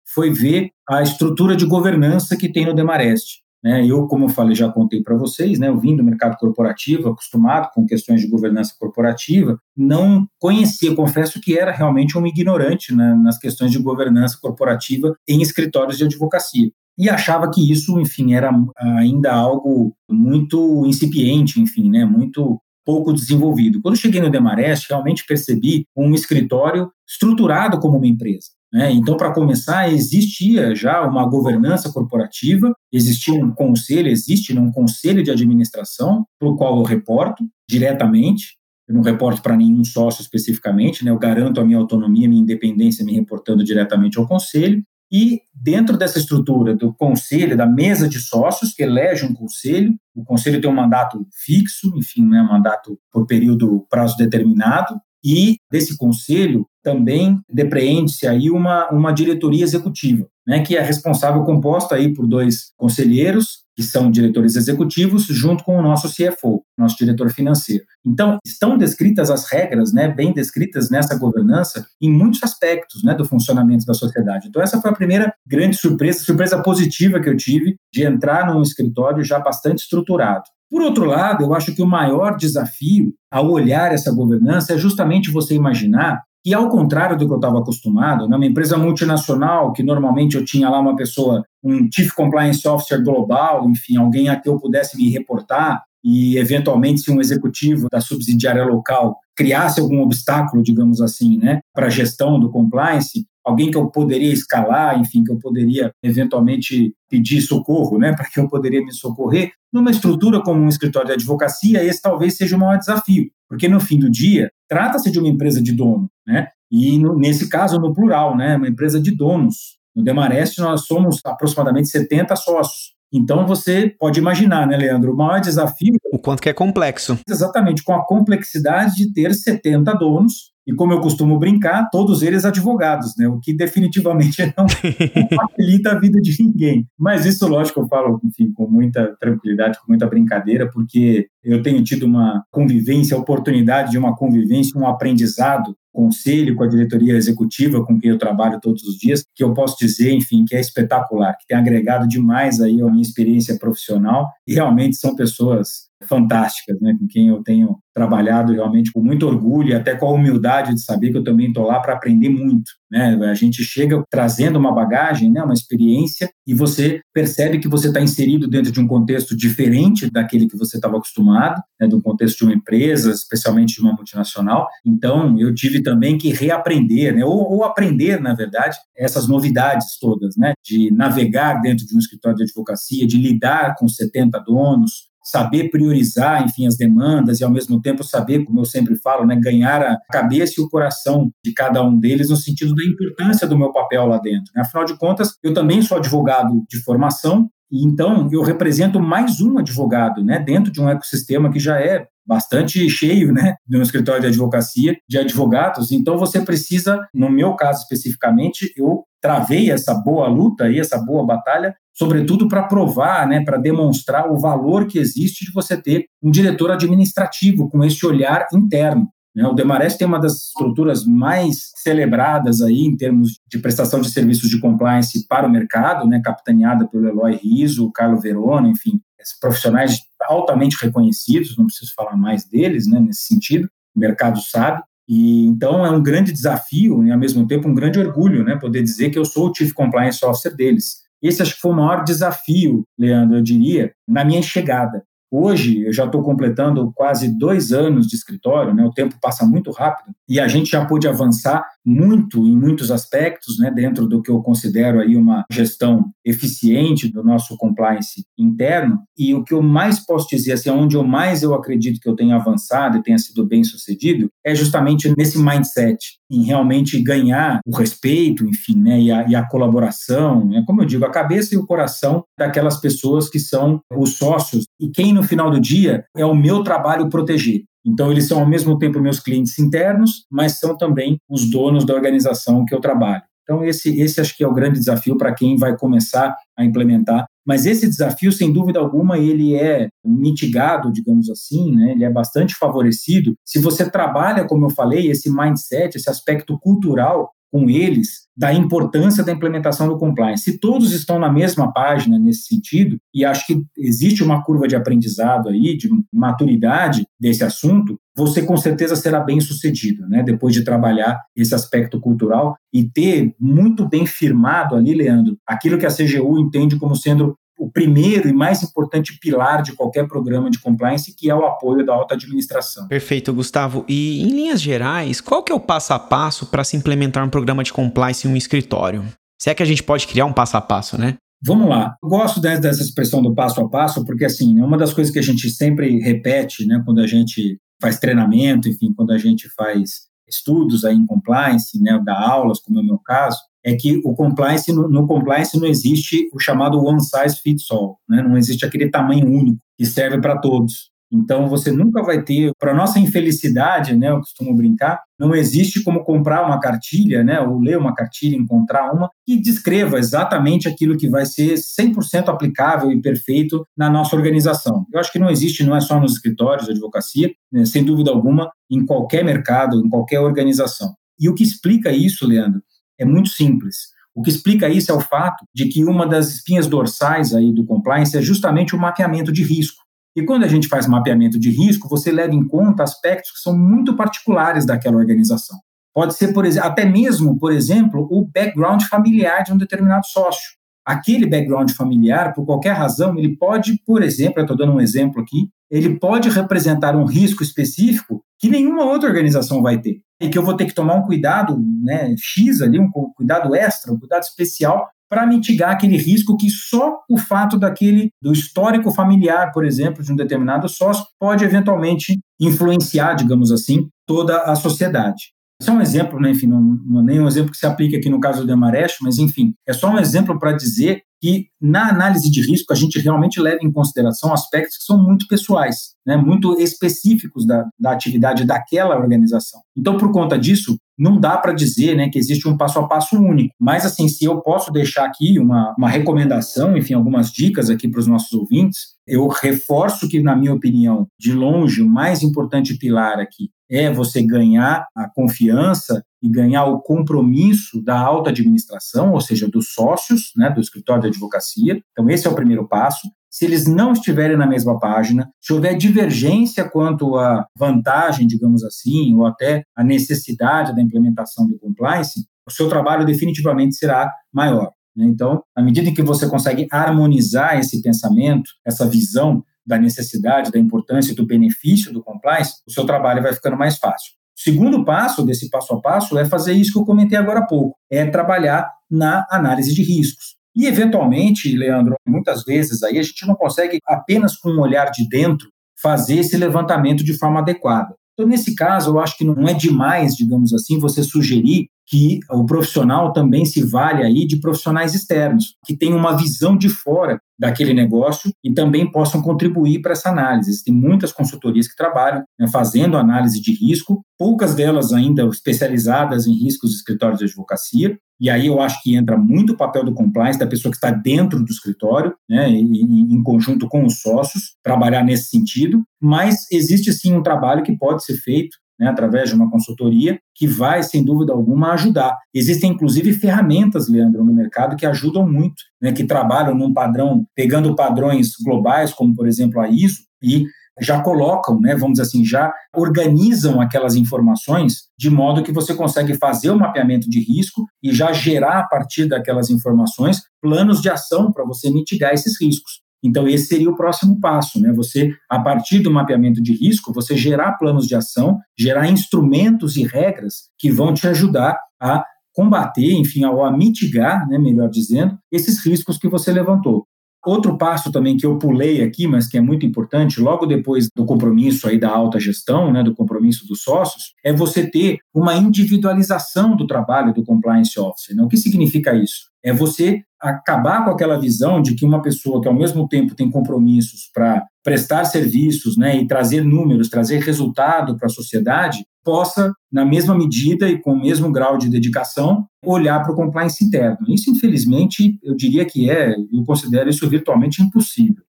foi 0.05 0.31
ver 0.31 0.69
a 0.89 1.01
estrutura 1.01 1.55
de 1.55 1.65
governança 1.65 2.37
que 2.37 2.51
tem 2.51 2.65
no 2.65 2.73
Demarest. 2.73 3.43
Né? 3.63 3.85
Eu, 3.85 4.05
como 4.07 4.25
eu 4.25 4.29
falei, 4.29 4.55
já 4.55 4.69
contei 4.69 5.01
para 5.01 5.17
vocês, 5.17 5.57
né? 5.57 5.69
eu 5.69 5.79
vim 5.79 5.95
do 5.95 6.03
mercado 6.03 6.37
corporativo, 6.37 7.09
acostumado 7.09 7.71
com 7.73 7.85
questões 7.85 8.21
de 8.21 8.27
governança 8.27 8.75
corporativa, 8.79 9.57
não 9.75 10.27
conhecia, 10.39 10.95
confesso 10.95 11.41
que 11.41 11.57
era 11.57 11.71
realmente 11.71 12.15
um 12.17 12.27
ignorante 12.27 12.93
né, 12.93 13.15
nas 13.15 13.39
questões 13.39 13.71
de 13.71 13.79
governança 13.79 14.37
corporativa 14.39 15.15
em 15.27 15.41
escritórios 15.41 15.97
de 15.97 16.03
advocacia 16.03 16.69
e 16.97 17.09
achava 17.09 17.49
que 17.51 17.71
isso, 17.71 17.99
enfim, 17.99 18.33
era 18.33 18.51
ainda 18.77 19.33
algo 19.33 19.95
muito 20.09 20.85
incipiente, 20.85 21.59
enfim, 21.59 21.89
né, 21.89 22.05
muito 22.05 22.59
pouco 22.85 23.11
desenvolvido. 23.11 23.81
Quando 23.81 23.97
cheguei 23.97 24.21
no 24.21 24.29
Demarest, 24.29 24.87
realmente 24.89 25.25
percebi 25.25 25.87
um 25.95 26.13
escritório 26.13 26.91
estruturado 27.07 27.79
como 27.79 27.97
uma 27.97 28.07
empresa. 28.07 28.49
Né? 28.75 28.91
Então, 28.91 29.15
para 29.15 29.33
começar, 29.33 29.89
existia 29.89 30.75
já 30.75 31.01
uma 31.07 31.25
governança 31.25 31.89
corporativa, 31.93 32.75
existia 32.91 33.33
um 33.33 33.49
conselho, 33.49 34.09
existe 34.09 34.53
né, 34.53 34.59
um 34.59 34.69
conselho 34.69 35.23
de 35.23 35.31
administração 35.31 36.25
para 36.37 36.49
o 36.49 36.57
qual 36.57 36.79
eu 36.79 36.83
reporto 36.83 37.45
diretamente. 37.69 38.57
Eu 38.85 38.95
não 38.95 39.01
reporto 39.01 39.41
para 39.41 39.55
nenhum 39.55 39.85
sócio 39.85 40.21
especificamente, 40.21 41.05
né? 41.05 41.09
eu 41.09 41.17
garanto 41.17 41.61
a 41.61 41.65
minha 41.65 41.77
autonomia, 41.77 42.27
minha 42.27 42.41
independência 42.41 43.05
me 43.05 43.13
reportando 43.13 43.63
diretamente 43.63 44.19
ao 44.19 44.27
conselho. 44.27 44.83
E 45.09 45.39
dentro 45.53 45.95
dessa 45.97 46.19
estrutura 46.19 46.75
do 46.75 46.93
conselho, 46.93 47.55
da 47.55 47.65
mesa 47.65 48.09
de 48.09 48.19
sócios, 48.19 48.73
que 48.73 48.83
elege 48.83 49.25
um 49.25 49.33
conselho, 49.33 49.95
o 50.13 50.25
conselho 50.25 50.59
tem 50.59 50.69
um 50.69 50.75
mandato 50.75 51.25
fixo, 51.45 51.93
enfim, 51.95 52.27
né, 52.27 52.41
um 52.41 52.47
mandato 52.49 52.99
por 53.09 53.25
período, 53.25 53.85
prazo 53.89 54.17
determinado, 54.17 54.99
e 55.25 55.57
desse 55.71 55.97
conselho 55.97 56.67
também 56.83 57.41
depreende-se 57.51 58.27
aí 58.27 58.51
uma, 58.51 58.87
uma 58.91 59.11
diretoria 59.11 59.63
executiva, 59.63 60.27
né, 60.45 60.61
que 60.61 60.77
é 60.77 60.81
responsável, 60.81 61.43
composta 61.43 61.95
aí 61.95 62.13
por 62.13 62.27
dois 62.27 62.71
conselheiros, 62.77 63.65
que 63.75 63.81
são 63.81 64.09
diretores 64.09 64.55
executivos, 64.55 65.25
junto 65.25 65.63
com 65.63 65.77
o 65.77 65.81
nosso 65.81 66.07
CFO, 66.07 66.63
nosso 66.77 66.95
diretor 66.95 67.29
financeiro. 67.31 67.83
Então, 68.05 68.37
estão 68.45 68.77
descritas 68.77 69.31
as 69.31 69.51
regras, 69.51 69.91
né, 69.91 70.07
bem 70.07 70.31
descritas 70.31 70.91
nessa 70.91 71.17
governança, 71.17 71.85
em 71.99 72.09
muitos 72.09 72.41
aspectos 72.43 73.03
né, 73.03 73.15
do 73.15 73.25
funcionamento 73.25 73.85
da 73.85 73.93
sociedade. 73.93 74.47
Então, 74.47 74.61
essa 74.61 74.79
foi 74.79 74.91
a 74.91 74.95
primeira 74.95 75.33
grande 75.45 75.75
surpresa, 75.75 76.19
surpresa 76.19 76.61
positiva 76.61 77.19
que 77.19 77.27
eu 77.27 77.35
tive 77.35 77.75
de 77.91 78.03
entrar 78.03 78.53
num 78.53 78.61
escritório 78.61 79.23
já 79.23 79.39
bastante 79.39 79.79
estruturado. 79.79 80.43
Por 80.69 80.81
outro 80.81 81.05
lado, 81.05 81.43
eu 81.43 81.53
acho 81.53 81.73
que 81.73 81.81
o 81.81 81.87
maior 81.87 82.35
desafio 82.35 83.13
ao 83.31 83.49
olhar 83.49 83.91
essa 83.91 84.11
governança 84.13 84.73
é 84.73 84.77
justamente 84.77 85.31
você 85.31 85.55
imaginar 85.55 86.23
que, 86.43 86.53
ao 86.53 86.69
contrário 86.69 87.17
do 87.17 87.25
que 87.25 87.33
eu 87.33 87.37
estava 87.37 87.59
acostumado, 87.59 88.27
né, 88.27 88.35
uma 88.35 88.45
empresa 88.45 88.77
multinacional, 88.77 89.73
que 89.73 89.81
normalmente 89.81 90.37
eu 90.37 90.45
tinha 90.45 90.69
lá 90.69 90.79
uma 90.79 90.95
pessoa, 90.95 91.43
um 91.63 91.87
Chief 91.91 92.13
Compliance 92.13 92.67
Officer 92.67 93.03
global, 93.03 93.67
enfim, 93.67 93.97
alguém 93.97 94.29
a 94.29 94.39
que 94.39 94.47
eu 94.47 94.59
pudesse 94.59 94.95
me 94.95 95.09
reportar, 95.09 95.81
e, 96.03 96.37
eventualmente, 96.37 97.01
se 97.01 97.11
um 97.11 97.19
executivo 97.19 97.87
da 97.91 97.99
subsidiária 97.99 98.63
local 98.63 99.17
criasse 99.35 99.81
algum 99.81 100.01
obstáculo, 100.01 100.61
digamos 100.61 101.01
assim, 101.01 101.39
né, 101.39 101.61
para 101.73 101.87
a 101.87 101.89
gestão 101.89 102.39
do 102.39 102.51
compliance, 102.51 103.25
alguém 103.45 103.69
que 103.69 103.77
eu 103.77 103.87
poderia 103.87 104.33
escalar, 104.33 104.99
enfim, 104.99 105.23
que 105.23 105.31
eu 105.31 105.37
poderia 105.37 105.91
eventualmente 106.01 106.93
pedir 107.09 107.41
socorro, 107.41 107.97
né, 107.99 108.13
para 108.17 108.25
que 108.25 108.39
eu 108.39 108.49
poderia 108.49 108.83
me 108.83 108.91
socorrer, 108.91 109.51
numa 109.71 109.91
estrutura 109.91 110.41
como 110.41 110.61
um 110.61 110.67
escritório 110.67 111.09
de 111.09 111.13
advocacia, 111.13 111.83
esse 111.83 112.01
talvez 112.01 112.35
seja 112.35 112.55
o 112.55 112.59
maior 112.59 112.77
desafio, 112.77 113.29
porque 113.47 113.67
no 113.67 113.79
fim 113.79 113.99
do 113.99 114.09
dia 114.09 114.49
trata-se 114.67 115.11
de 115.11 115.19
uma 115.19 115.27
empresa 115.27 115.61
de 115.61 115.71
dono, 115.71 116.09
né, 116.25 116.47
e 116.71 116.97
no, 116.97 117.17
nesse 117.17 117.47
caso 117.47 117.79
no 117.79 117.93
plural, 117.93 118.35
né, 118.35 118.57
uma 118.57 118.67
empresa 118.67 118.99
de 118.99 119.11
donos. 119.11 119.75
No 119.95 120.03
Demarest 120.03 120.57
nós 120.57 120.85
somos 120.85 121.21
aproximadamente 121.23 121.87
70 121.87 122.35
sócios. 122.35 122.95
Então 123.13 123.47
você 123.47 123.95
pode 123.97 124.19
imaginar, 124.19 124.67
né, 124.67 124.75
Leandro, 124.75 125.13
o 125.13 125.15
maior 125.15 125.39
desafio. 125.39 125.95
O 126.11 126.19
quanto 126.19 126.41
que 126.41 126.49
é 126.49 126.53
complexo. 126.53 127.17
Exatamente, 127.29 127.81
com 127.81 127.93
a 127.93 128.05
complexidade 128.05 128.95
de 128.95 129.13
ter 129.13 129.33
70 129.33 129.93
donos 129.93 130.51
e 130.67 130.73
como 130.73 130.93
eu 130.93 130.99
costumo 130.99 131.37
brincar, 131.37 131.89
todos 131.91 132.21
eles 132.21 132.45
advogados, 132.45 133.15
né? 133.17 133.27
O 133.27 133.39
que 133.39 133.53
definitivamente 133.53 134.41
não, 134.57 134.65
facilita 134.67 135.91
a 135.91 135.99
vida 135.99 136.19
de 136.19 136.35
ninguém. 136.41 136.87
Mas 136.97 137.25
isso, 137.25 137.47
lógico, 137.47 137.81
eu 137.81 137.87
falo, 137.87 138.19
enfim, 138.23 138.51
com 138.51 138.67
muita 138.67 139.15
tranquilidade, 139.19 139.79
com 139.79 139.85
muita 139.87 140.07
brincadeira, 140.07 140.69
porque 140.71 141.27
eu 141.43 141.61
tenho 141.61 141.83
tido 141.83 142.05
uma 142.05 142.43
convivência, 142.51 143.17
oportunidade 143.17 143.91
de 143.91 143.97
uma 143.97 144.15
convivência, 144.15 144.79
um 144.79 144.87
aprendizado 144.87 145.75
conselho, 145.95 146.55
com 146.55 146.63
a 146.63 146.67
diretoria 146.67 147.15
executiva 147.15 147.83
com 147.85 147.97
quem 147.97 148.11
eu 148.11 148.17
trabalho 148.17 148.59
todos 148.59 148.83
os 148.83 148.97
dias, 148.97 149.23
que 149.33 149.43
eu 149.43 149.53
posso 149.53 149.77
dizer, 149.79 150.11
enfim, 150.11 150.43
que 150.43 150.53
é 150.53 150.59
espetacular, 150.59 151.37
que 151.39 151.47
tem 151.47 151.57
agregado 151.57 152.05
demais 152.05 152.59
aí 152.59 152.81
a 152.81 152.91
minha 152.91 153.01
experiência 153.01 153.57
profissional 153.57 154.29
e 154.45 154.53
realmente 154.53 154.97
são 154.97 155.15
pessoas 155.15 155.84
fantásticas, 156.03 156.79
né, 156.81 156.95
com 156.99 157.07
quem 157.07 157.29
eu 157.29 157.41
tenho 157.43 157.77
trabalhado 157.95 158.51
realmente 158.51 158.91
com 158.91 159.01
muito 159.01 159.25
orgulho 159.25 159.69
e 159.69 159.73
até 159.73 159.95
com 159.95 160.07
a 160.07 160.11
humildade 160.11 160.73
de 160.73 160.81
saber 160.81 161.11
que 161.11 161.17
eu 161.17 161.23
também 161.23 161.47
estou 161.47 161.65
lá 161.65 161.79
para 161.79 161.93
aprender 161.93 162.27
muito. 162.27 162.71
Né? 162.91 163.17
A 163.29 163.33
gente 163.33 163.63
chega 163.63 164.03
trazendo 164.09 164.59
uma 164.59 164.73
bagagem, 164.73 165.31
né, 165.31 165.41
uma 165.41 165.53
experiência, 165.53 166.29
e 166.45 166.53
você 166.53 166.99
percebe 167.13 167.57
que 167.57 167.69
você 167.69 167.87
está 167.87 168.01
inserido 168.01 168.49
dentro 168.49 168.71
de 168.71 168.79
um 168.81 168.87
contexto 168.87 169.35
diferente 169.35 170.11
daquele 170.11 170.47
que 170.47 170.57
você 170.57 170.75
estava 170.75 170.97
acostumado, 170.97 171.61
né, 171.79 171.87
de 171.87 171.95
um 171.95 172.01
contexto 172.01 172.39
de 172.39 172.43
uma 172.43 172.53
empresa, 172.53 173.11
especialmente 173.11 173.75
de 173.75 173.81
uma 173.81 173.93
multinacional. 173.93 174.67
Então, 174.85 175.39
eu 175.39 175.53
tive 175.55 175.81
também 175.81 176.17
que 176.17 176.33
reaprender, 176.33 177.15
né, 177.15 177.23
ou, 177.23 177.49
ou 177.49 177.63
aprender, 177.63 178.19
na 178.19 178.33
verdade, 178.33 178.77
essas 178.97 179.27
novidades 179.27 179.97
todas, 179.99 180.35
né, 180.35 180.53
de 180.63 180.91
navegar 180.91 181.61
dentro 181.61 181.85
de 181.85 181.95
um 181.95 181.99
escritório 181.99 182.37
de 182.37 182.43
advocacia, 182.43 183.07
de 183.07 183.17
lidar 183.17 183.75
com 183.75 183.87
70 183.87 184.37
donos, 184.39 185.14
saber 185.25 185.69
priorizar, 185.69 186.43
enfim, 186.43 186.67
as 186.67 186.77
demandas 186.77 187.39
e 187.39 187.43
ao 187.43 187.49
mesmo 187.49 187.81
tempo 187.81 188.03
saber, 188.03 188.45
como 188.45 188.59
eu 188.59 188.65
sempre 188.65 188.95
falo, 188.95 189.25
né, 189.25 189.35
ganhar 189.35 189.81
a 189.81 189.97
cabeça 190.11 190.53
e 190.57 190.63
o 190.63 190.69
coração 190.69 191.31
de 191.43 191.51
cada 191.51 191.81
um 191.83 191.99
deles 191.99 192.29
no 192.29 192.37
sentido 192.37 192.75
da 192.75 192.83
importância 192.83 193.47
do 193.47 193.57
meu 193.57 193.73
papel 193.73 194.05
lá 194.05 194.19
dentro. 194.19 194.51
Né? 194.55 194.61
Afinal 194.61 194.85
de 194.85 194.97
contas, 194.97 195.35
eu 195.43 195.53
também 195.53 195.81
sou 195.81 195.97
advogado 195.97 196.63
de 196.69 196.77
formação 196.83 197.49
e 197.71 197.83
então 197.83 198.29
eu 198.31 198.43
represento 198.43 198.99
mais 198.99 199.41
um 199.41 199.57
advogado, 199.57 200.23
né, 200.23 200.39
dentro 200.39 200.71
de 200.71 200.79
um 200.79 200.87
ecossistema 200.87 201.51
que 201.51 201.59
já 201.59 201.79
é 201.79 202.05
bastante 202.25 202.87
cheio, 202.89 203.31
né, 203.31 203.55
de 203.67 203.77
um 203.77 203.81
escritório 203.81 204.21
de 204.21 204.27
advocacia 204.27 204.95
de 205.09 205.17
advogados. 205.17 205.91
Então 205.91 206.17
você 206.17 206.41
precisa, 206.41 206.99
no 207.13 207.29
meu 207.29 207.55
caso 207.55 207.81
especificamente, 207.81 208.71
eu 208.77 209.03
travei 209.21 209.71
essa 209.71 209.93
boa 209.93 210.27
luta 210.27 210.69
e 210.69 210.79
essa 210.79 210.97
boa 210.99 211.25
batalha 211.25 211.75
sobretudo 211.95 212.47
para 212.47 212.63
provar, 212.63 213.27
né, 213.27 213.43
para 213.43 213.57
demonstrar 213.57 214.29
o 214.29 214.37
valor 214.37 214.85
que 214.85 214.99
existe 214.99 215.45
de 215.45 215.51
você 215.51 215.81
ter 215.81 216.05
um 216.21 216.29
diretor 216.29 216.69
administrativo 216.71 217.69
com 217.69 217.83
esse 217.83 218.05
olhar 218.05 218.45
interno. 218.53 219.07
Né? 219.35 219.45
O 219.47 219.53
Demarest 219.53 219.97
tem 219.97 220.07
uma 220.07 220.19
das 220.19 220.47
estruturas 220.47 221.05
mais 221.05 221.71
celebradas 221.75 222.61
aí 222.61 222.81
em 222.81 222.95
termos 222.95 223.39
de 223.47 223.59
prestação 223.59 223.99
de 223.99 224.09
serviços 224.09 224.49
de 224.49 224.59
compliance 224.59 225.27
para 225.27 225.47
o 225.47 225.51
mercado, 225.51 226.07
né, 226.07 226.21
capitaneada 226.23 226.87
pelo 226.87 227.07
Eloy 227.07 227.35
Riso, 227.35 227.91
Carlo 227.91 228.19
Verona, 228.19 228.69
enfim, 228.69 229.01
profissionais 229.41 229.99
altamente 230.27 230.77
reconhecidos, 230.81 231.57
não 231.57 231.65
preciso 231.65 231.93
falar 231.95 232.15
mais 232.15 232.45
deles, 232.45 232.87
né, 232.87 232.99
nesse 232.99 233.21
sentido, 233.21 233.69
o 233.95 233.99
mercado 233.99 234.39
sabe. 234.41 234.81
E 235.07 235.45
então 235.45 235.85
é 235.85 235.91
um 235.91 236.01
grande 236.01 236.31
desafio 236.31 237.05
e 237.05 237.11
ao 237.11 237.19
mesmo 237.19 237.47
tempo 237.47 237.67
um 237.67 237.75
grande 237.75 237.99
orgulho, 237.99 238.43
né, 238.43 238.55
poder 238.55 238.81
dizer 238.81 239.09
que 239.11 239.19
eu 239.19 239.25
sou 239.25 239.49
o 239.49 239.53
Chief 239.53 239.71
Compliance 239.73 240.23
Officer 240.25 240.55
deles. 240.55 241.04
Esse 241.21 241.41
acho 241.41 241.55
que 241.55 241.61
foi 241.61 241.71
o 241.71 241.75
maior 241.75 242.03
desafio, 242.03 242.85
Leandro, 242.97 243.37
eu 243.37 243.41
diria, 243.41 243.93
na 244.07 244.23
minha 244.23 244.41
chegada. 244.41 245.03
Hoje, 245.37 245.83
eu 245.83 245.91
já 245.91 246.05
estou 246.05 246.23
completando 246.23 246.93
quase 246.95 247.37
dois 247.37 247.73
anos 247.73 248.07
de 248.07 248.15
escritório, 248.15 248.73
né? 248.73 248.85
o 248.85 248.93
tempo 248.93 249.17
passa 249.19 249.45
muito 249.45 249.69
rápido, 249.71 250.13
e 250.29 250.39
a 250.39 250.47
gente 250.47 250.71
já 250.71 250.85
pôde 250.85 251.07
avançar 251.07 251.67
muito 251.85 252.45
em 252.45 252.55
muitos 252.55 252.89
aspectos, 252.89 253.59
né? 253.59 253.69
dentro 253.69 254.07
do 254.07 254.21
que 254.21 254.31
eu 254.31 254.41
considero 254.41 255.01
aí 255.01 255.17
uma 255.17 255.43
gestão 255.51 256.05
eficiente 256.23 257.11
do 257.11 257.23
nosso 257.23 257.57
compliance 257.57 258.25
interno. 258.37 258.99
E 259.17 259.33
o 259.33 259.43
que 259.43 259.53
eu 259.53 259.61
mais 259.61 259.99
posso 259.99 260.27
dizer, 260.29 260.53
assim, 260.53 260.69
onde 260.69 260.95
eu 260.95 261.03
mais 261.03 261.43
eu 261.43 261.53
acredito 261.53 261.99
que 261.99 262.07
eu 262.07 262.15
tenha 262.15 262.35
avançado 262.35 262.97
e 262.97 263.03
tenha 263.03 263.17
sido 263.17 263.45
bem 263.45 263.63
sucedido, 263.63 264.29
é 264.43 264.55
justamente 264.55 265.13
nesse 265.17 265.37
mindset, 265.37 266.17
em 266.31 266.43
realmente 266.43 267.01
ganhar 267.01 267.59
o 267.65 267.75
respeito, 267.75 268.47
enfim, 268.47 268.77
né? 268.77 268.99
e, 268.99 269.11
a, 269.11 269.27
e 269.27 269.35
a 269.35 269.47
colaboração, 269.47 270.45
né? 270.45 270.63
como 270.65 270.81
eu 270.81 270.85
digo, 270.85 271.05
a 271.05 271.11
cabeça 271.11 271.53
e 271.53 271.57
o 271.57 271.65
coração 271.65 272.23
daquelas 272.37 272.79
pessoas 272.79 273.29
que 273.29 273.39
são 273.39 273.79
os 273.95 274.17
sócios 274.17 274.65
e 274.79 274.89
quem 274.89 275.13
no 275.13 275.23
final 275.23 275.49
do 275.49 275.59
dia 275.59 276.05
é 276.15 276.25
o 276.25 276.35
meu 276.35 276.63
trabalho 276.63 277.09
proteger. 277.09 277.63
Então, 277.85 278.11
eles 278.11 278.27
são 278.27 278.39
ao 278.39 278.47
mesmo 278.47 278.79
tempo 278.79 278.99
meus 278.99 279.19
clientes 279.19 279.59
internos, 279.59 280.25
mas 280.31 280.59
são 280.59 280.75
também 280.75 281.17
os 281.29 281.49
donos 281.49 281.85
da 281.85 281.93
organização 281.93 282.65
que 282.65 282.73
eu 282.73 282.81
trabalho. 282.81 283.21
Então, 283.43 283.63
esse, 283.63 284.01
esse 284.01 284.19
acho 284.19 284.35
que 284.35 284.43
é 284.43 284.47
o 284.47 284.53
grande 284.53 284.79
desafio 284.79 285.15
para 285.17 285.33
quem 285.33 285.55
vai 285.55 285.77
começar 285.77 286.35
a 286.57 286.65
implementar. 286.65 287.25
Mas 287.45 287.65
esse 287.65 287.87
desafio, 287.87 288.31
sem 288.31 288.51
dúvida 288.51 288.79
alguma, 288.79 289.19
ele 289.19 289.55
é 289.55 289.89
mitigado, 290.03 290.91
digamos 290.91 291.29
assim, 291.29 291.75
né? 291.75 291.91
ele 291.91 292.03
é 292.03 292.09
bastante 292.09 292.55
favorecido 292.55 293.35
se 293.45 293.59
você 293.59 293.89
trabalha, 293.89 294.45
como 294.45 294.65
eu 294.65 294.69
falei, 294.69 295.09
esse 295.09 295.29
mindset, 295.29 295.95
esse 295.95 296.09
aspecto 296.09 296.57
cultural 296.59 297.31
com 297.55 297.69
eles 297.69 298.25
da 298.35 298.53
importância 298.53 299.23
da 299.23 299.31
implementação 299.31 299.87
do 299.87 299.97
compliance. 299.97 300.43
Se 300.43 300.59
todos 300.59 300.91
estão 300.91 301.17
na 301.17 301.31
mesma 301.31 301.71
página 301.71 302.19
nesse 302.19 302.47
sentido, 302.47 302.97
e 303.13 303.23
acho 303.23 303.47
que 303.47 303.63
existe 303.77 304.21
uma 304.21 304.43
curva 304.43 304.67
de 304.67 304.75
aprendizado 304.75 305.47
aí, 305.47 305.77
de 305.77 305.89
maturidade 306.11 307.07
desse 307.17 307.45
assunto, 307.45 307.97
você 308.13 308.41
com 308.41 308.57
certeza 308.57 308.97
será 308.97 309.21
bem 309.21 309.39
sucedido, 309.39 310.05
né? 310.09 310.21
Depois 310.21 310.53
de 310.53 310.65
trabalhar 310.65 311.21
esse 311.33 311.55
aspecto 311.55 311.97
cultural 311.97 312.57
e 312.73 312.83
ter 312.83 313.33
muito 313.39 313.87
bem 313.87 314.05
firmado 314.05 314.75
ali, 314.75 314.93
Leandro, 314.93 315.37
aquilo 315.47 315.77
que 315.77 315.85
a 315.85 315.89
CGU 315.89 316.37
entende 316.37 316.77
como 316.77 316.93
sendo 316.93 317.37
o 317.57 317.69
primeiro 317.69 318.27
e 318.27 318.33
mais 318.33 318.61
importante 318.63 319.17
pilar 319.19 319.61
de 319.61 319.73
qualquer 319.73 320.07
programa 320.07 320.49
de 320.49 320.59
compliance, 320.59 321.15
que 321.15 321.29
é 321.29 321.35
o 321.35 321.45
apoio 321.45 321.85
da 321.85 321.93
alta 321.93 322.15
administração. 322.15 322.87
Perfeito, 322.87 323.33
Gustavo. 323.33 323.85
E 323.87 324.21
em 324.21 324.29
linhas 324.29 324.61
gerais, 324.61 325.21
qual 325.21 325.43
que 325.43 325.51
é 325.51 325.55
o 325.55 325.59
passo 325.59 325.93
a 325.93 325.99
passo 325.99 326.45
para 326.47 326.63
se 326.63 326.75
implementar 326.75 327.25
um 327.25 327.29
programa 327.29 327.63
de 327.63 327.71
compliance 327.71 328.27
em 328.27 328.31
um 328.31 328.35
escritório? 328.35 329.05
Se 329.41 329.49
é 329.49 329.55
que 329.55 329.63
a 329.63 329.65
gente 329.65 329.83
pode 329.83 330.07
criar 330.07 330.25
um 330.25 330.33
passo 330.33 330.57
a 330.57 330.61
passo, 330.61 330.97
né? 330.99 331.15
Vamos 331.43 331.69
lá. 331.69 331.95
Eu 332.01 332.09
gosto 332.09 332.39
dessa 332.39 332.81
expressão 332.81 333.21
do 333.21 333.33
passo 333.33 333.61
a 333.61 333.69
passo, 333.69 334.03
porque 334.05 334.25
assim, 334.25 334.59
é 334.59 334.63
uma 334.63 334.77
das 334.77 334.93
coisas 334.93 335.13
que 335.13 335.19
a 335.19 335.23
gente 335.23 335.49
sempre 335.49 335.99
repete, 335.99 336.65
né, 336.65 336.81
quando 336.85 336.99
a 337.01 337.07
gente 337.07 337.59
faz 337.81 337.99
treinamento, 337.99 338.67
enfim, 338.67 338.93
quando 338.93 339.11
a 339.11 339.17
gente 339.17 339.47
faz 339.49 340.07
estudos 340.27 340.83
aí 340.83 340.95
em 340.95 341.05
compliance, 341.05 341.79
né, 341.79 342.01
dá 342.03 342.19
aulas, 342.19 342.59
como 342.59 342.79
é 342.79 342.81
o 342.81 342.85
meu 342.85 342.97
caso, 342.97 343.37
é 343.65 343.75
que 343.75 343.99
o 344.05 344.13
compliance, 344.13 344.71
no, 344.71 344.87
no, 344.87 345.07
compliance 345.07 345.59
não 345.59 345.67
existe 345.67 346.29
o 346.31 346.39
chamado 346.39 346.83
one 346.83 347.01
size 347.01 347.41
fits 347.41 347.65
all, 347.71 347.97
né? 348.07 348.21
não 348.21 348.37
existe 348.37 348.63
aquele 348.63 348.89
tamanho 348.89 349.27
único 349.27 349.57
que 349.75 349.85
serve 349.85 350.21
para 350.21 350.37
todos. 350.39 350.93
Então 351.11 351.47
você 351.47 351.71
nunca 351.71 352.03
vai 352.03 352.21
ter, 352.23 352.51
para 352.59 352.73
nossa 352.73 352.99
infelicidade, 352.99 353.95
né, 353.95 354.09
eu 354.09 354.17
costumo 354.17 354.55
brincar, 354.55 355.01
não 355.19 355.33
existe 355.33 355.83
como 355.83 356.03
comprar 356.03 356.45
uma 356.45 356.59
cartilha, 356.59 357.23
né, 357.23 357.39
ou 357.39 357.59
ler 357.59 357.77
uma 357.77 357.93
cartilha, 357.93 358.35
encontrar 358.35 358.91
uma 358.91 359.09
que 359.25 359.37
descreva 359.37 359.97
exatamente 359.97 360.67
aquilo 360.67 360.97
que 360.97 361.07
vai 361.07 361.25
ser 361.25 361.53
100% 361.53 362.27
aplicável 362.27 362.91
e 362.91 363.01
perfeito 363.01 363.65
na 363.77 363.89
nossa 363.89 364.15
organização. 364.15 364.85
Eu 364.91 364.99
acho 364.99 365.11
que 365.11 365.19
não 365.19 365.29
existe, 365.29 365.63
não 365.63 365.75
é 365.75 365.79
só 365.79 365.99
nos 365.99 366.13
escritórios 366.13 366.65
de 366.65 366.73
advocacia, 366.73 367.31
né, 367.51 367.65
sem 367.65 367.83
dúvida 367.83 368.11
alguma, 368.11 368.51
em 368.69 368.85
qualquer 368.85 369.23
mercado, 369.23 369.79
em 369.79 369.89
qualquer 369.89 370.19
organização. 370.19 370.93
E 371.19 371.29
o 371.29 371.35
que 371.35 371.43
explica 371.43 371.91
isso, 371.91 372.27
Leandro, 372.27 372.61
é 372.99 373.05
muito 373.05 373.29
simples. 373.29 373.95
O 374.15 374.21
que 374.21 374.29
explica 374.29 374.69
isso 374.69 374.91
é 374.91 374.95
o 374.95 375.01
fato 375.01 375.45
de 375.53 375.67
que 375.67 375.83
uma 375.83 376.07
das 376.07 376.29
espinhas 376.29 376.67
dorsais 376.67 377.35
aí 377.35 377.51
do 377.53 377.65
compliance 377.65 378.17
é 378.17 378.21
justamente 378.21 378.73
o 378.73 378.79
mapeamento 378.79 379.31
de 379.31 379.43
risco. 379.43 379.83
E 380.15 380.23
quando 380.23 380.43
a 380.43 380.47
gente 380.47 380.69
faz 380.69 380.87
mapeamento 380.87 381.37
de 381.37 381.49
risco, 381.49 381.89
você 381.89 382.11
leva 382.11 382.33
em 382.33 382.47
conta 382.47 382.83
aspectos 382.83 383.31
que 383.31 383.39
são 383.39 383.57
muito 383.57 383.95
particulares 383.95 384.65
daquela 384.65 384.95
organização. 384.95 385.59
Pode 385.93 386.15
ser, 386.15 386.33
por 386.33 386.45
exemplo, 386.45 386.69
até 386.69 386.85
mesmo, 386.85 387.37
por 387.37 387.51
exemplo, 387.51 388.07
o 388.09 388.25
background 388.25 388.83
familiar 388.83 389.43
de 389.43 389.51
um 389.51 389.57
determinado 389.57 390.05
sócio. 390.05 390.55
Aquele 390.85 391.25
background 391.25 391.71
familiar, 391.71 392.33
por 392.33 392.45
qualquer 392.45 392.73
razão, 392.73 393.17
ele 393.17 393.35
pode, 393.35 393.81
por 393.85 394.01
exemplo, 394.01 394.39
eu 394.39 394.43
estou 394.43 394.55
dando 394.55 394.73
um 394.73 394.79
exemplo 394.79 395.21
aqui, 395.21 395.49
ele 395.69 395.97
pode 395.99 396.29
representar 396.29 396.95
um 396.95 397.05
risco 397.05 397.43
específico 397.43 398.23
que 398.39 398.49
nenhuma 398.49 398.85
outra 398.85 399.09
organização 399.09 399.61
vai 399.61 399.81
ter. 399.81 400.01
E 400.19 400.29
que 400.29 400.37
eu 400.37 400.43
vou 400.43 400.55
ter 400.55 400.65
que 400.65 400.73
tomar 400.73 400.95
um 400.95 401.03
cuidado 401.03 401.57
né, 401.83 402.15
X 402.17 402.61
ali, 402.61 402.79
um 402.79 402.89
cuidado 402.89 403.53
extra, 403.53 403.91
um 403.91 403.99
cuidado 403.99 404.23
especial 404.23 404.87
para 405.09 405.25
mitigar 405.25 405.71
aquele 405.71 405.97
risco 405.97 406.35
que 406.37 406.49
só 406.49 406.99
o 407.09 407.17
fato 407.17 407.57
daquele 407.57 408.09
do 408.21 408.33
histórico 408.33 408.91
familiar, 408.91 409.51
por 409.51 409.63
exemplo, 409.63 410.03
de 410.03 410.11
um 410.11 410.15
determinado 410.15 410.67
sócio 410.67 411.05
pode 411.19 411.43
eventualmente 411.43 412.19
influenciar, 412.39 413.13
digamos 413.13 413.51
assim, 413.51 413.87
toda 414.07 414.41
a 414.41 414.55
sociedade. 414.55 415.34
Esse 415.65 415.71
é 415.71 415.73
um 415.73 415.81
exemplo, 415.81 416.19
né, 416.19 416.29
enfim, 416.29 416.45
não, 416.45 416.61
não 416.61 416.99
é 416.99 417.03
nem 417.03 417.19
um 417.19 417.27
exemplo 417.27 417.49
que 417.49 417.57
se 417.57 417.65
aplica 417.65 417.97
aqui 417.97 418.07
no 418.07 418.19
caso 418.19 418.41
do 418.41 418.45
Demarest, 418.45 418.97
mas 419.01 419.17
enfim, 419.17 419.55
é 419.67 419.73
só 419.73 419.89
um 419.89 419.97
exemplo 419.97 420.37
para 420.37 420.51
dizer 420.51 421.01
que 421.19 421.47
na 421.59 421.89
análise 421.89 422.29
de 422.29 422.39
risco 422.39 422.71
a 422.71 422.75
gente 422.75 422.99
realmente 422.99 423.41
leva 423.41 423.57
em 423.63 423.71
consideração 423.71 424.31
aspectos 424.31 424.77
que 424.77 424.83
são 424.83 425.01
muito 425.01 425.25
pessoais, 425.27 425.95
né, 426.05 426.15
muito 426.15 426.53
específicos 426.61 427.47
da, 427.47 427.65
da 427.79 427.93
atividade 427.93 428.45
daquela 428.45 428.95
organização. 428.95 429.59
Então, 429.75 429.97
por 429.97 430.11
conta 430.11 430.37
disso, 430.37 430.77
não 430.95 431.19
dá 431.19 431.35
para 431.35 431.51
dizer 431.51 431.95
né, 431.95 432.09
que 432.09 432.19
existe 432.19 432.47
um 432.47 432.55
passo 432.55 432.77
a 432.77 432.87
passo 432.87 433.17
único. 433.17 433.55
Mas, 433.59 433.87
assim, 433.87 434.07
se 434.07 434.23
eu 434.23 434.41
posso 434.41 434.71
deixar 434.71 435.05
aqui 435.05 435.39
uma, 435.39 435.73
uma 435.79 435.89
recomendação, 435.89 436.77
enfim, 436.77 436.93
algumas 436.93 437.31
dicas 437.31 437.71
aqui 437.71 437.87
para 437.87 437.99
os 437.99 438.07
nossos 438.07 438.31
ouvintes, 438.33 438.95
eu 439.07 439.27
reforço 439.27 440.07
que, 440.07 440.21
na 440.21 440.35
minha 440.35 440.53
opinião, 440.53 441.07
de 441.19 441.33
longe, 441.33 441.81
o 441.81 441.89
mais 441.89 442.21
importante 442.21 442.77
pilar 442.77 443.19
aqui 443.19 443.49
é 443.69 443.91
você 443.91 444.21
ganhar 444.21 444.87
a 444.95 445.09
confiança 445.09 446.03
e 446.21 446.29
ganhar 446.29 446.65
o 446.65 446.81
compromisso 446.81 447.81
da 447.83 447.99
alta 447.99 448.29
administração, 448.29 449.13
ou 449.13 449.21
seja, 449.21 449.47
dos 449.47 449.73
sócios 449.73 450.31
né, 450.35 450.49
do 450.49 450.61
escritório 450.61 451.03
de 451.03 451.09
advocacia. 451.09 451.79
Então, 451.91 452.09
esse 452.09 452.27
é 452.27 452.29
o 452.29 452.35
primeiro 452.35 452.67
passo. 452.67 453.07
Se 453.29 453.45
eles 453.45 453.67
não 453.67 453.91
estiverem 453.91 454.37
na 454.37 454.47
mesma 454.47 454.79
página, 454.79 455.29
se 455.41 455.51
houver 455.51 455.75
divergência 455.77 456.69
quanto 456.69 457.17
à 457.17 457.45
vantagem, 457.57 458.25
digamos 458.25 458.63
assim, 458.63 459.13
ou 459.15 459.25
até 459.25 459.63
a 459.75 459.83
necessidade 459.83 460.73
da 460.73 460.81
implementação 460.81 461.45
do 461.45 461.59
compliance, 461.59 462.25
o 462.47 462.51
seu 462.51 462.69
trabalho 462.69 463.05
definitivamente 463.05 463.75
será 463.75 464.09
maior. 464.31 464.71
Né? 464.95 465.05
Então, 465.05 465.43
à 465.55 465.61
medida 465.61 465.91
que 465.91 466.01
você 466.01 466.29
consegue 466.29 466.67
harmonizar 466.71 467.59
esse 467.59 467.81
pensamento, 467.81 468.49
essa 468.65 468.87
visão 468.87 469.43
da 469.65 469.77
necessidade, 469.77 470.51
da 470.51 470.59
importância 470.59 471.11
e 471.11 471.15
do 471.15 471.25
benefício 471.25 471.91
do 471.91 472.03
compliance, 472.03 472.61
o 472.67 472.71
seu 472.71 472.85
trabalho 472.85 473.23
vai 473.23 473.33
ficando 473.33 473.57
mais 473.57 473.77
fácil. 473.77 474.13
O 474.37 474.41
segundo 474.41 474.83
passo 474.83 475.23
desse 475.23 475.49
passo 475.49 475.73
a 475.73 475.81
passo 475.81 476.17
é 476.17 476.25
fazer 476.25 476.53
isso 476.53 476.73
que 476.73 476.79
eu 476.79 476.85
comentei 476.85 477.17
agora 477.17 477.39
há 477.39 477.45
pouco, 477.45 477.77
é 477.89 478.05
trabalhar 478.05 478.69
na 478.89 479.25
análise 479.31 479.73
de 479.73 479.81
riscos. 479.81 480.35
E, 480.55 480.67
eventualmente, 480.67 481.55
Leandro, 481.55 481.95
muitas 482.07 482.43
vezes 482.43 482.81
aí 482.83 482.97
a 482.97 483.03
gente 483.03 483.25
não 483.27 483.35
consegue 483.35 483.79
apenas 483.85 484.37
com 484.37 484.49
um 484.49 484.61
olhar 484.61 484.89
de 484.89 485.07
dentro 485.07 485.49
fazer 485.81 486.19
esse 486.19 486.37
levantamento 486.37 487.03
de 487.03 487.17
forma 487.17 487.39
adequada. 487.39 487.93
Então, 488.13 488.29
nesse 488.29 488.55
caso, 488.55 488.91
eu 488.91 488.99
acho 488.99 489.17
que 489.17 489.25
não 489.25 489.47
é 489.47 489.53
demais, 489.53 490.15
digamos 490.15 490.53
assim, 490.53 490.79
você 490.79 491.03
sugerir 491.03 491.67
que 491.87 492.19
o 492.31 492.45
profissional 492.45 493.13
também 493.13 493.45
se 493.45 493.61
vale 493.63 494.03
aí 494.03 494.25
de 494.25 494.39
profissionais 494.39 494.95
externos, 494.95 495.55
que 495.65 495.77
tenham 495.77 495.97
uma 495.97 496.17
visão 496.17 496.57
de 496.57 496.69
fora 496.69 497.19
daquele 497.37 497.73
negócio 497.73 498.31
e 498.43 498.53
também 498.53 498.89
possam 498.89 499.21
contribuir 499.21 499.81
para 499.81 499.91
essa 499.91 500.09
análise. 500.09 500.63
Tem 500.63 500.73
muitas 500.73 501.11
consultorias 501.11 501.67
que 501.67 501.75
trabalham 501.75 502.23
né, 502.39 502.47
fazendo 502.47 502.97
análise 502.97 503.41
de 503.41 503.53
risco, 503.53 504.01
poucas 504.17 504.55
delas 504.55 504.93
ainda 504.93 505.25
especializadas 505.27 506.25
em 506.25 506.33
riscos 506.33 506.71
de 506.71 506.77
escritórios 506.77 507.19
de 507.19 507.25
advocacia, 507.25 507.97
e 508.19 508.29
aí 508.29 508.47
eu 508.47 508.61
acho 508.61 508.81
que 508.81 508.95
entra 508.95 509.17
muito 509.17 509.53
o 509.53 509.57
papel 509.57 509.83
do 509.83 509.93
compliance, 509.93 510.39
da 510.39 510.47
pessoa 510.47 510.71
que 510.71 510.77
está 510.77 510.89
dentro 510.89 511.43
do 511.43 511.51
escritório, 511.51 512.15
né, 512.29 512.49
em, 512.49 513.21
conjunto 513.23 513.67
com 513.67 513.85
os 513.85 513.99
sócios, 513.99 514.55
trabalhar 514.63 515.03
nesse 515.03 515.29
sentido, 515.29 515.83
mas 516.01 516.49
existe 516.49 516.93
sim 516.93 517.13
um 517.13 517.23
trabalho 517.23 517.63
que 517.63 517.77
pode 517.77 518.05
ser 518.05 518.15
feito 518.15 518.57
né, 518.79 518.87
através 518.87 519.29
de 519.29 519.35
uma 519.35 519.49
consultoria, 519.49 520.19
que 520.33 520.47
vai, 520.47 520.83
sem 520.83 521.03
dúvida 521.03 521.33
alguma, 521.33 521.73
ajudar. 521.73 522.17
Existem, 522.33 522.71
inclusive, 522.71 523.13
ferramentas, 523.13 523.87
Leandro, 523.87 524.23
no 524.23 524.33
mercado 524.33 524.75
que 524.75 524.85
ajudam 524.85 525.27
muito, 525.27 525.63
né, 525.81 525.91
que 525.91 526.03
trabalham 526.03 526.55
num 526.55 526.73
padrão, 526.73 527.25
pegando 527.35 527.75
padrões 527.75 528.31
globais, 528.43 528.93
como, 528.93 529.15
por 529.15 529.27
exemplo, 529.27 529.59
a 529.59 529.69
ISO, 529.69 530.03
e 530.21 530.45
já 530.81 531.01
colocam, 531.01 531.59
né, 531.59 531.73
vamos 531.73 531.93
dizer 531.93 532.03
assim, 532.03 532.25
já 532.25 532.53
organizam 532.75 533.61
aquelas 533.61 533.95
informações 533.95 534.89
de 534.97 535.09
modo 535.09 535.43
que 535.43 535.51
você 535.51 535.73
consegue 535.73 536.15
fazer 536.15 536.49
o 536.49 536.59
mapeamento 536.59 537.09
de 537.09 537.19
risco 537.19 537.65
e 537.81 537.93
já 537.93 538.11
gerar 538.11 538.59
a 538.59 538.67
partir 538.67 539.07
daquelas 539.07 539.49
informações 539.49 540.21
planos 540.41 540.81
de 540.81 540.89
ação 540.89 541.31
para 541.31 541.45
você 541.45 541.69
mitigar 541.69 542.13
esses 542.13 542.39
riscos. 542.41 542.84
Então, 543.05 543.27
esse 543.27 543.45
seria 543.45 543.69
o 543.69 543.75
próximo 543.75 544.19
passo, 544.19 544.59
né? 544.59 544.73
Você, 544.73 545.11
a 545.29 545.39
partir 545.39 545.79
do 545.79 545.91
mapeamento 545.91 546.41
de 546.41 546.53
risco, 546.53 546.91
você 546.91 547.15
gerar 547.15 547.53
planos 547.53 547.85
de 547.85 547.93
ação, 547.93 548.39
gerar 548.57 548.89
instrumentos 548.89 549.77
e 549.77 549.83
regras 549.83 550.49
que 550.57 550.71
vão 550.71 550.91
te 550.91 551.07
ajudar 551.07 551.55
a 551.79 552.03
combater, 552.33 552.91
enfim, 552.93 553.23
ou 553.25 553.43
a 553.43 553.55
mitigar, 553.55 554.27
né, 554.27 554.37
melhor 554.37 554.69
dizendo, 554.69 555.17
esses 555.31 555.63
riscos 555.63 555.97
que 555.97 556.09
você 556.09 556.33
levantou. 556.33 556.85
Outro 557.25 557.57
passo 557.57 557.91
também 557.91 558.15
que 558.15 558.25
eu 558.25 558.37
pulei 558.37 558.83
aqui, 558.83 559.07
mas 559.07 559.27
que 559.27 559.37
é 559.37 559.41
muito 559.41 559.65
importante, 559.65 560.21
logo 560.21 560.45
depois 560.45 560.87
do 560.95 561.05
compromisso 561.05 561.67
aí 561.67 561.79
da 561.79 561.89
alta 561.89 562.19
gestão, 562.19 562.71
né, 562.71 562.83
do 562.83 562.93
compromisso 562.93 563.47
dos 563.47 563.63
sócios, 563.63 564.13
é 564.23 564.31
você 564.31 564.69
ter 564.69 564.99
uma 565.13 565.35
individualização 565.35 566.55
do 566.55 566.67
trabalho 566.67 567.13
do 567.13 567.23
compliance 567.23 567.79
officer. 567.79 568.15
Né? 568.15 568.23
O 568.23 568.27
que 568.27 568.37
significa 568.37 568.93
isso? 568.93 569.29
É 569.43 569.51
você 569.51 570.03
acabar 570.21 570.83
com 570.83 570.91
aquela 570.91 571.19
visão 571.19 571.61
de 571.61 571.75
que 571.75 571.85
uma 571.85 572.01
pessoa 572.01 572.41
que 572.41 572.47
ao 572.47 572.53
mesmo 572.53 572.87
tempo 572.87 573.15
tem 573.15 573.29
compromissos 573.29 574.09
para 574.13 574.43
prestar 574.63 575.05
serviços 575.05 575.77
né, 575.77 575.97
e 575.97 576.07
trazer 576.07 576.43
números, 576.43 576.89
trazer 576.89 577.19
resultado 577.19 577.97
para 577.97 578.07
a 578.07 578.09
sociedade, 578.09 578.85
possa, 579.05 579.53
na 579.71 579.85
mesma 579.85 580.17
medida 580.17 580.67
e 580.67 580.81
com 580.81 580.93
o 580.93 580.99
mesmo 580.99 581.31
grau 581.31 581.57
de 581.57 581.69
dedicação, 581.69 582.45
olhar 582.65 583.01
para 583.01 583.13
o 583.13 583.15
compliance 583.15 583.63
interno. 583.63 583.99
Isso, 584.09 584.29
infelizmente, 584.31 585.17
eu 585.23 585.35
diria 585.35 585.63
que 585.63 585.89
é, 585.89 586.13
eu 586.13 586.43
considero 586.45 586.89
isso 586.89 587.07
virtualmente 587.07 587.61
impossível. 587.61 588.25